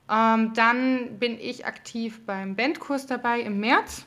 Ähm, 0.10 0.54
dann 0.54 1.20
bin 1.20 1.40
ich 1.40 1.66
aktiv 1.66 2.26
beim 2.26 2.56
Bandkurs 2.56 3.06
dabei 3.06 3.42
im 3.42 3.60
März. 3.60 4.06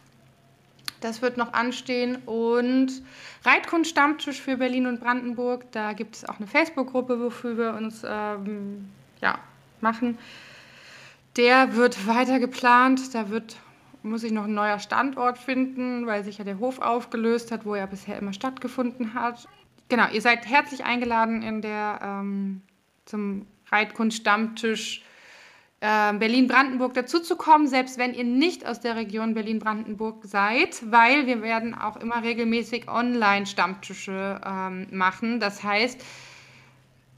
Das 1.00 1.22
wird 1.22 1.36
noch 1.36 1.52
anstehen. 1.52 2.16
Und 2.26 3.02
Reitkunst-Stammtisch 3.44 4.40
für 4.40 4.56
Berlin 4.56 4.86
und 4.86 5.00
Brandenburg. 5.00 5.70
Da 5.72 5.92
gibt 5.92 6.16
es 6.16 6.28
auch 6.28 6.38
eine 6.38 6.46
Facebook-Gruppe, 6.46 7.20
wofür 7.20 7.56
wir 7.56 7.74
uns 7.74 8.02
ähm, 8.06 8.88
ja, 9.20 9.38
machen. 9.80 10.18
Der 11.36 11.76
wird 11.76 12.06
weiter 12.06 12.40
geplant. 12.40 13.14
Da 13.14 13.30
wird, 13.30 13.56
muss 14.02 14.24
ich 14.24 14.32
noch 14.32 14.44
ein 14.44 14.54
neuer 14.54 14.78
Standort 14.78 15.38
finden, 15.38 16.06
weil 16.06 16.24
sich 16.24 16.38
ja 16.38 16.44
der 16.44 16.58
Hof 16.58 16.80
aufgelöst 16.80 17.52
hat, 17.52 17.64
wo 17.64 17.74
er 17.74 17.86
bisher 17.86 18.18
immer 18.18 18.32
stattgefunden 18.32 19.14
hat. 19.14 19.48
Genau, 19.88 20.08
ihr 20.10 20.20
seid 20.20 20.46
herzlich 20.46 20.84
eingeladen 20.84 21.42
in 21.42 21.62
der, 21.62 22.00
ähm, 22.02 22.62
zum 23.04 23.46
Reitkunst-Stammtisch 23.70 25.00
ähm, 25.00 25.11
Berlin-Brandenburg 25.82 26.94
dazuzukommen, 26.94 27.66
selbst 27.66 27.98
wenn 27.98 28.14
ihr 28.14 28.22
nicht 28.22 28.64
aus 28.64 28.78
der 28.78 28.94
Region 28.94 29.34
Berlin-Brandenburg 29.34 30.24
seid, 30.24 30.80
weil 30.92 31.26
wir 31.26 31.42
werden 31.42 31.74
auch 31.74 31.96
immer 31.96 32.22
regelmäßig 32.22 32.88
Online-Stammtische 32.88 34.40
ähm, 34.46 34.86
machen. 34.92 35.40
Das 35.40 35.64
heißt, 35.64 36.00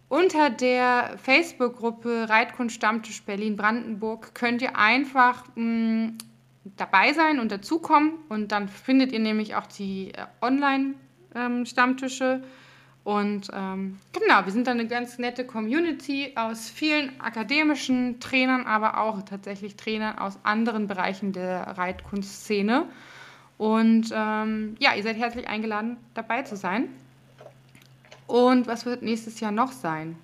unter 0.08 0.48
der 0.48 1.18
Facebook-Gruppe 1.22 2.30
Reitkunst 2.30 2.76
Stammtisch 2.76 3.22
Berlin-Brandenburg 3.24 4.34
könnt 4.34 4.62
ihr 4.62 4.78
einfach 4.78 5.44
mh, 5.56 6.06
mm, 6.06 6.18
dabei 6.76 7.12
sein 7.12 7.40
und 7.40 7.52
dazukommen 7.52 8.12
und 8.30 8.50
dann 8.50 8.70
findet 8.70 9.12
ihr 9.12 9.20
nämlich 9.20 9.56
auch 9.56 9.66
die 9.66 10.14
äh, 10.14 10.24
Online-Stammtische. 10.40 12.40
Ähm, 12.42 12.63
und 13.04 13.50
ähm, 13.52 13.98
genau, 14.12 14.46
wir 14.46 14.52
sind 14.52 14.66
dann 14.66 14.80
eine 14.80 14.88
ganz 14.88 15.18
nette 15.18 15.46
Community 15.46 16.32
aus 16.36 16.70
vielen 16.70 17.20
akademischen 17.20 18.18
Trainern, 18.18 18.66
aber 18.66 18.98
auch 18.98 19.20
tatsächlich 19.22 19.76
Trainern 19.76 20.18
aus 20.18 20.38
anderen 20.42 20.86
Bereichen 20.86 21.32
der 21.32 21.60
Reitkunstszene. 21.76 22.86
Und 23.58 24.10
ähm, 24.10 24.76
ja, 24.80 24.94
ihr 24.94 25.02
seid 25.02 25.18
herzlich 25.18 25.46
eingeladen, 25.48 25.98
dabei 26.14 26.42
zu 26.42 26.56
sein. 26.56 26.88
Und 28.26 28.66
was 28.66 28.86
wird 28.86 29.02
nächstes 29.02 29.38
Jahr 29.38 29.52
noch 29.52 29.72
sein? 29.72 30.16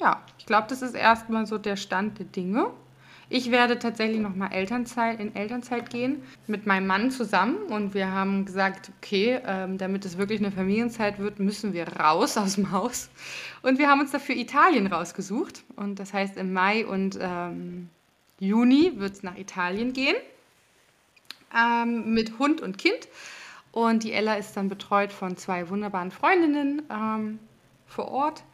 Ja, 0.00 0.22
ich 0.38 0.46
glaube, 0.46 0.68
das 0.70 0.80
ist 0.80 0.94
erstmal 0.94 1.46
so 1.46 1.58
der 1.58 1.76
Stand 1.76 2.18
der 2.18 2.26
Dinge. 2.26 2.70
Ich 3.34 3.50
werde 3.50 3.78
tatsächlich 3.78 4.20
nochmal 4.20 4.52
Elternzeit, 4.52 5.18
in 5.18 5.34
Elternzeit 5.34 5.88
gehen 5.88 6.22
mit 6.48 6.66
meinem 6.66 6.86
Mann 6.86 7.10
zusammen 7.10 7.56
und 7.70 7.94
wir 7.94 8.12
haben 8.12 8.44
gesagt, 8.44 8.90
okay, 8.98 9.40
ähm, 9.46 9.78
damit 9.78 10.04
es 10.04 10.18
wirklich 10.18 10.38
eine 10.40 10.52
Familienzeit 10.52 11.18
wird, 11.18 11.38
müssen 11.38 11.72
wir 11.72 11.88
raus 11.88 12.36
aus 12.36 12.56
dem 12.56 12.72
Haus. 12.72 13.08
Und 13.62 13.78
wir 13.78 13.88
haben 13.88 14.00
uns 14.00 14.10
dafür 14.10 14.36
Italien 14.36 14.86
rausgesucht 14.86 15.64
und 15.76 15.98
das 15.98 16.12
heißt 16.12 16.36
im 16.36 16.52
Mai 16.52 16.84
und 16.84 17.18
ähm, 17.18 17.88
Juni 18.38 18.92
wird 18.96 19.14
es 19.14 19.22
nach 19.22 19.38
Italien 19.38 19.94
gehen 19.94 20.16
ähm, 21.58 22.12
mit 22.12 22.38
Hund 22.38 22.60
und 22.60 22.76
Kind. 22.76 23.08
Und 23.70 24.02
die 24.02 24.12
Ella 24.12 24.34
ist 24.34 24.58
dann 24.58 24.68
betreut 24.68 25.10
von 25.10 25.38
zwei 25.38 25.70
wunderbaren 25.70 26.10
Freundinnen 26.10 26.82
ähm, 26.90 27.38
vor 27.86 28.08
Ort. 28.08 28.44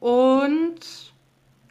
Und 0.00 0.80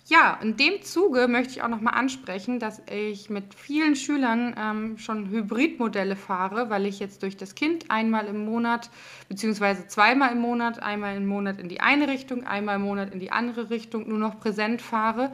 ja, 0.09 0.39
in 0.41 0.57
dem 0.57 0.81
Zuge 0.81 1.27
möchte 1.27 1.53
ich 1.53 1.61
auch 1.61 1.67
nochmal 1.67 1.93
ansprechen, 1.93 2.59
dass 2.59 2.81
ich 2.91 3.29
mit 3.29 3.53
vielen 3.53 3.95
Schülern 3.95 4.55
ähm, 4.57 4.97
schon 4.97 5.29
Hybridmodelle 5.29 6.15
fahre, 6.15 6.71
weil 6.71 6.87
ich 6.87 6.99
jetzt 6.99 7.21
durch 7.21 7.37
das 7.37 7.53
Kind 7.53 7.91
einmal 7.91 8.25
im 8.25 8.43
Monat, 8.43 8.89
beziehungsweise 9.29 9.87
zweimal 9.87 10.31
im 10.31 10.39
Monat, 10.39 10.81
einmal 10.81 11.15
im 11.15 11.27
Monat 11.27 11.59
in 11.59 11.69
die 11.69 11.79
eine 11.79 12.07
Richtung, 12.07 12.47
einmal 12.47 12.77
im 12.77 12.81
Monat 12.81 13.13
in 13.13 13.19
die 13.19 13.31
andere 13.31 13.69
Richtung 13.69 14.09
nur 14.09 14.17
noch 14.17 14.39
präsent 14.39 14.81
fahre 14.81 15.31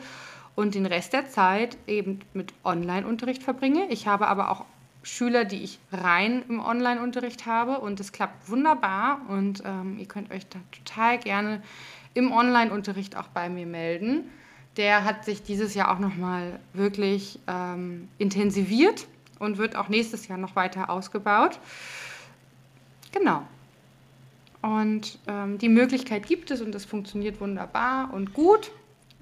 und 0.56 0.76
den 0.76 0.86
Rest 0.86 1.14
der 1.14 1.30
Zeit 1.30 1.78
eben 1.88 2.20
mit 2.34 2.54
Online-Unterricht 2.66 3.44
verbringe. 3.44 3.88
Ich 3.90 4.08
habe 4.08 4.28
aber 4.28 4.52
auch 4.52 4.66
Schüler, 5.04 5.46
die 5.46 5.64
ich 5.64 5.80
rein 5.94 6.44
im 6.50 6.60
Online-Unterricht 6.60 7.46
habe 7.46 7.80
und 7.80 8.02
es 8.02 8.12
klappt 8.12 8.50
wunderbar 8.50 9.22
und 9.30 9.64
ähm, 9.66 9.98
ihr 10.00 10.08
könnt 10.08 10.32
euch 10.32 10.46
da 10.50 10.60
total 10.72 11.18
gerne 11.18 11.62
im 12.14 12.34
Online-Unterricht 12.34 13.16
auch 13.16 13.28
bei 13.28 13.48
mir 13.50 13.68
melden 13.68 14.30
der 14.78 15.04
hat 15.04 15.26
sich 15.26 15.44
dieses 15.44 15.74
Jahr 15.74 15.94
auch 15.94 16.00
nochmal 16.00 16.60
wirklich 16.74 17.40
ähm, 17.48 18.10
intensiviert 18.18 19.08
und 19.40 19.58
wird 19.58 19.76
auch 19.76 19.90
nächstes 19.90 20.28
Jahr 20.28 20.38
noch 20.38 20.56
weiter 20.56 20.90
ausgebaut. 20.90 21.60
Genau. 23.12 23.44
Und 24.62 25.20
ähm, 25.28 25.58
die 25.58 25.70
Möglichkeit 25.70 26.26
gibt 26.28 26.52
es 26.52 26.62
und 26.62 26.74
das 26.74 26.86
funktioniert 26.86 27.40
wunderbar 27.40 28.14
und 28.14 28.34
gut. 28.34 28.72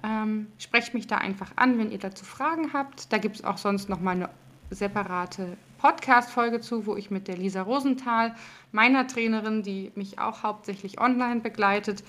Ähm, 0.04 0.48
sprecht 0.58 0.94
mich 0.94 1.08
da 1.08 1.18
einfach 1.18 1.52
an, 1.56 1.78
wenn 1.78 1.92
ihr 1.92 2.00
dazu 2.00 2.26
Fragen 2.26 2.74
habt. 2.74 3.12
Da 3.12 3.18
gibt 3.18 3.38
es 3.38 3.44
auch 3.44 3.58
sonst 3.58 3.90
nochmal 3.90 4.16
eine 4.16 4.30
separate 4.70 5.58
Podcast-Folge 5.78 6.62
zu, 6.62 6.86
wo 6.86 6.96
ich 6.96 7.12
mit 7.12 7.28
der 7.28 7.38
Lisa 7.38 7.62
Rosenthal, 7.62 8.36
meiner 8.72 9.06
Trainerin, 9.06 9.64
die 9.64 9.92
mich 9.96 10.18
auch 10.18 10.44
hauptsächlich 10.44 11.00
online 11.00 11.42
begleitet, 11.42 12.04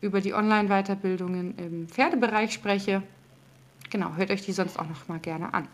über 0.00 0.20
die 0.20 0.34
Online-Weiterbildungen 0.34 1.56
im 1.58 1.88
Pferdebereich 1.88 2.52
spreche. 2.52 3.02
Genau, 3.90 4.14
hört 4.16 4.30
euch 4.30 4.42
die 4.42 4.52
sonst 4.52 4.78
auch 4.78 4.88
noch 4.88 5.08
mal 5.08 5.18
gerne 5.18 5.52
an. 5.54 5.66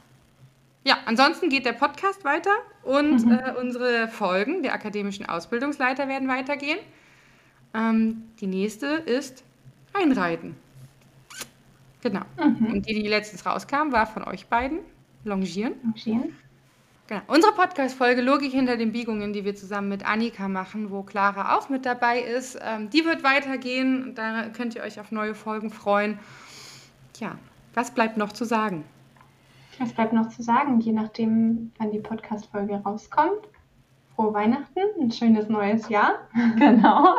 Ja, 0.85 0.99
ansonsten 1.07 1.49
geht 1.49 1.65
der 1.65 1.73
Podcast 1.73 2.25
weiter 2.25 2.51
und 2.83 3.25
mhm. 3.25 3.33
äh, 3.33 3.53
unsere 3.59 4.09
Folgen 4.09 4.63
der 4.63 4.75
akademischen 4.75 5.27
Ausbildungsleiter 5.27 6.09
werden 6.09 6.29
weitergehen. 6.29 6.79
Ähm, 7.73 8.25
die 8.41 8.47
nächste 8.47 8.87
ist 8.87 9.45
Einreiten. 9.95 10.57
Genau. 12.03 12.23
Mhm. 12.37 12.67
Und 12.67 12.89
die, 12.89 12.95
die 12.95 13.09
letztens 13.09 13.47
rauskam, 13.47 13.93
war 13.93 14.07
von 14.07 14.25
euch 14.25 14.47
beiden. 14.47 14.81
Longieren. 15.25 15.73
Longieren. 15.83 16.37
Genau. 17.06 17.20
Unsere 17.26 17.52
Podcast-Folge 17.52 18.22
Logik 18.22 18.52
hinter 18.52 18.78
den 18.78 18.93
Biegungen, 18.93 19.35
die 19.35 19.44
wir 19.44 19.55
zusammen 19.55 19.90
mit 19.90 20.09
Annika 20.09 20.48
machen, 20.48 20.90
wo 20.90 21.02
Clara 21.02 21.59
auch 21.59 21.68
mit 21.68 21.85
dabei 21.85 22.20
ist, 22.20 22.59
ähm, 22.62 22.89
die 22.89 23.05
wird 23.05 23.22
weitergehen. 23.22 24.14
Da 24.14 24.48
könnt 24.48 24.74
ihr 24.74 24.82
euch 24.82 24.98
auf 24.98 25.12
neue 25.12 25.35
Folgen 25.35 25.68
freuen. 25.68 26.18
Ja, 27.18 27.36
was 27.74 27.90
bleibt 27.90 28.16
noch 28.16 28.32
zu 28.32 28.47
sagen? 28.47 28.85
Was 29.78 29.93
bleibt 29.93 30.14
noch 30.14 30.31
zu 30.31 30.43
sagen, 30.43 30.81
je 30.81 30.93
nachdem, 30.93 31.72
wann 31.78 31.90
die 31.90 31.98
Podcast-Folge 31.98 32.76
rauskommt? 32.76 33.48
Frohe 34.16 34.32
Weihnachten, 34.32 34.81
ein 34.98 35.10
schönes 35.10 35.48
neues 35.51 35.90
Jahr. 35.90 36.20
Genau. 36.56 37.16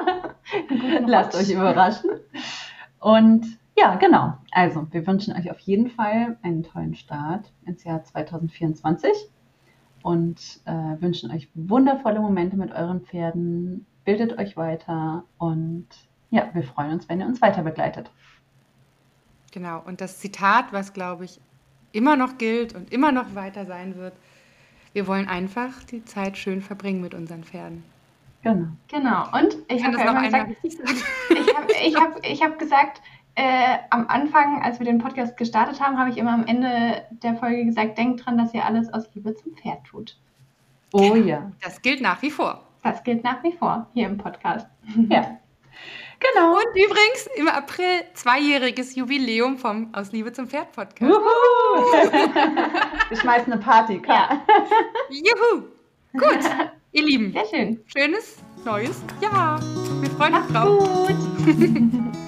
Lasst 1.05 1.35
euch 1.35 1.51
überraschen. 1.51 2.09
Und 2.99 3.59
ja, 3.77 3.95
genau. 3.95 4.33
Also, 4.51 4.87
wir 4.89 5.05
wünschen 5.05 5.35
euch 5.35 5.51
auf 5.51 5.59
jeden 5.59 5.91
Fall 5.91 6.37
einen 6.41 6.63
tollen 6.63 6.95
Start 6.95 7.51
ins 7.65 7.83
Jahr 7.83 8.03
2024 8.03 9.11
und 10.05 10.61
äh, 10.65 11.01
wünschen 11.01 11.31
euch 11.31 11.49
wundervolle 11.55 12.19
Momente 12.19 12.55
mit 12.57 12.71
euren 12.71 13.01
Pferden. 13.01 13.87
Bildet 14.03 14.37
euch 14.37 14.55
weiter 14.55 15.23
und 15.39 15.87
ja, 16.29 16.47
wir 16.53 16.61
freuen 16.61 16.91
uns, 16.91 17.09
wenn 17.09 17.19
ihr 17.21 17.25
uns 17.25 17.41
weiter 17.41 17.63
begleitet. 17.63 18.11
Genau. 19.51 19.81
Und 19.83 20.01
das 20.01 20.19
Zitat, 20.19 20.71
was 20.71 20.93
glaube 20.93 21.25
ich 21.25 21.41
immer 21.91 22.17
noch 22.17 22.37
gilt 22.37 22.75
und 22.75 22.93
immer 22.93 23.11
noch 23.11 23.33
weiter 23.33 23.65
sein 23.65 23.95
wird, 23.95 24.13
wir 24.93 25.07
wollen 25.07 25.27
einfach 25.27 25.83
die 25.85 26.05
Zeit 26.05 26.37
schön 26.37 26.61
verbringen 26.61 27.01
mit 27.01 27.15
unseren 27.15 27.43
Pferden. 27.43 27.83
Genau. 28.43 28.67
Genau. 28.89 29.23
Und 29.35 29.57
ich 29.69 29.83
habe 29.83 29.97
ja 29.97 30.21
gesagt, 30.21 30.55
ich 30.61 30.77
habe 31.55 31.71
ich 31.83 31.95
hab, 31.95 32.23
ich 32.23 32.43
hab 32.43 32.59
gesagt, 32.59 33.01
äh, 33.35 33.77
am 33.89 34.07
Anfang, 34.07 34.61
als 34.63 34.79
wir 34.79 34.85
den 34.85 34.97
Podcast 34.97 35.35
gestartet 35.37 35.81
haben, 35.81 35.97
habe 35.97 36.09
ich 36.09 36.17
immer 36.17 36.33
am 36.33 36.45
Ende 36.45 37.03
der 37.23 37.35
Folge 37.35 37.65
gesagt, 37.65 37.97
denkt 37.97 38.25
dran, 38.25 38.37
dass 38.37 38.53
ihr 38.53 38.65
alles 38.65 38.91
aus 38.93 39.13
Liebe 39.13 39.35
zum 39.35 39.55
Pferd 39.55 39.83
tut. 39.85 40.17
Oh 40.93 41.15
ja. 41.15 41.51
Das 41.61 41.81
gilt 41.81 42.01
nach 42.01 42.21
wie 42.21 42.31
vor. 42.31 42.63
Das 42.83 43.03
gilt 43.03 43.23
nach 43.23 43.43
wie 43.43 43.51
vor 43.51 43.87
hier 43.93 44.07
im 44.07 44.17
Podcast. 44.17 44.67
Ja. 45.09 45.39
Genau. 46.19 46.53
Und 46.53 46.69
übrigens 46.73 47.27
im 47.35 47.49
April 47.49 48.05
zweijähriges 48.13 48.95
Jubiläum 48.95 49.57
vom 49.57 49.93
Aus 49.93 50.13
Liebe 50.13 50.31
zum 50.31 50.47
Pferd 50.47 50.71
Podcast. 50.71 51.11
Juhu! 51.11 51.19
Wir 53.09 53.17
schmeißen 53.17 53.51
eine 53.51 53.61
Party, 53.61 53.99
klar. 53.99 54.41
Ja. 55.09 55.21
Juhu! 55.53 55.63
Gut, 56.13 56.49
ihr 56.93 57.03
Lieben. 57.03 57.33
Sehr 57.33 57.45
schön. 57.45 57.83
Schönes 57.87 58.37
neues 58.63 59.03
Jahr. 59.21 59.59
Wir 60.01 60.09
freuen 60.11 60.35
uns 60.35 60.47
drauf. 60.47 61.07
Gut. 61.07 61.34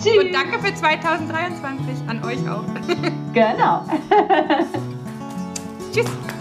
Tschüss. 0.03 0.23
Und 0.23 0.33
danke 0.33 0.59
für 0.59 0.73
2023 0.73 1.95
an 2.07 2.23
euch 2.23 2.49
auch. 2.49 2.63
genau. 3.33 3.83
Tschüss. 5.91 6.05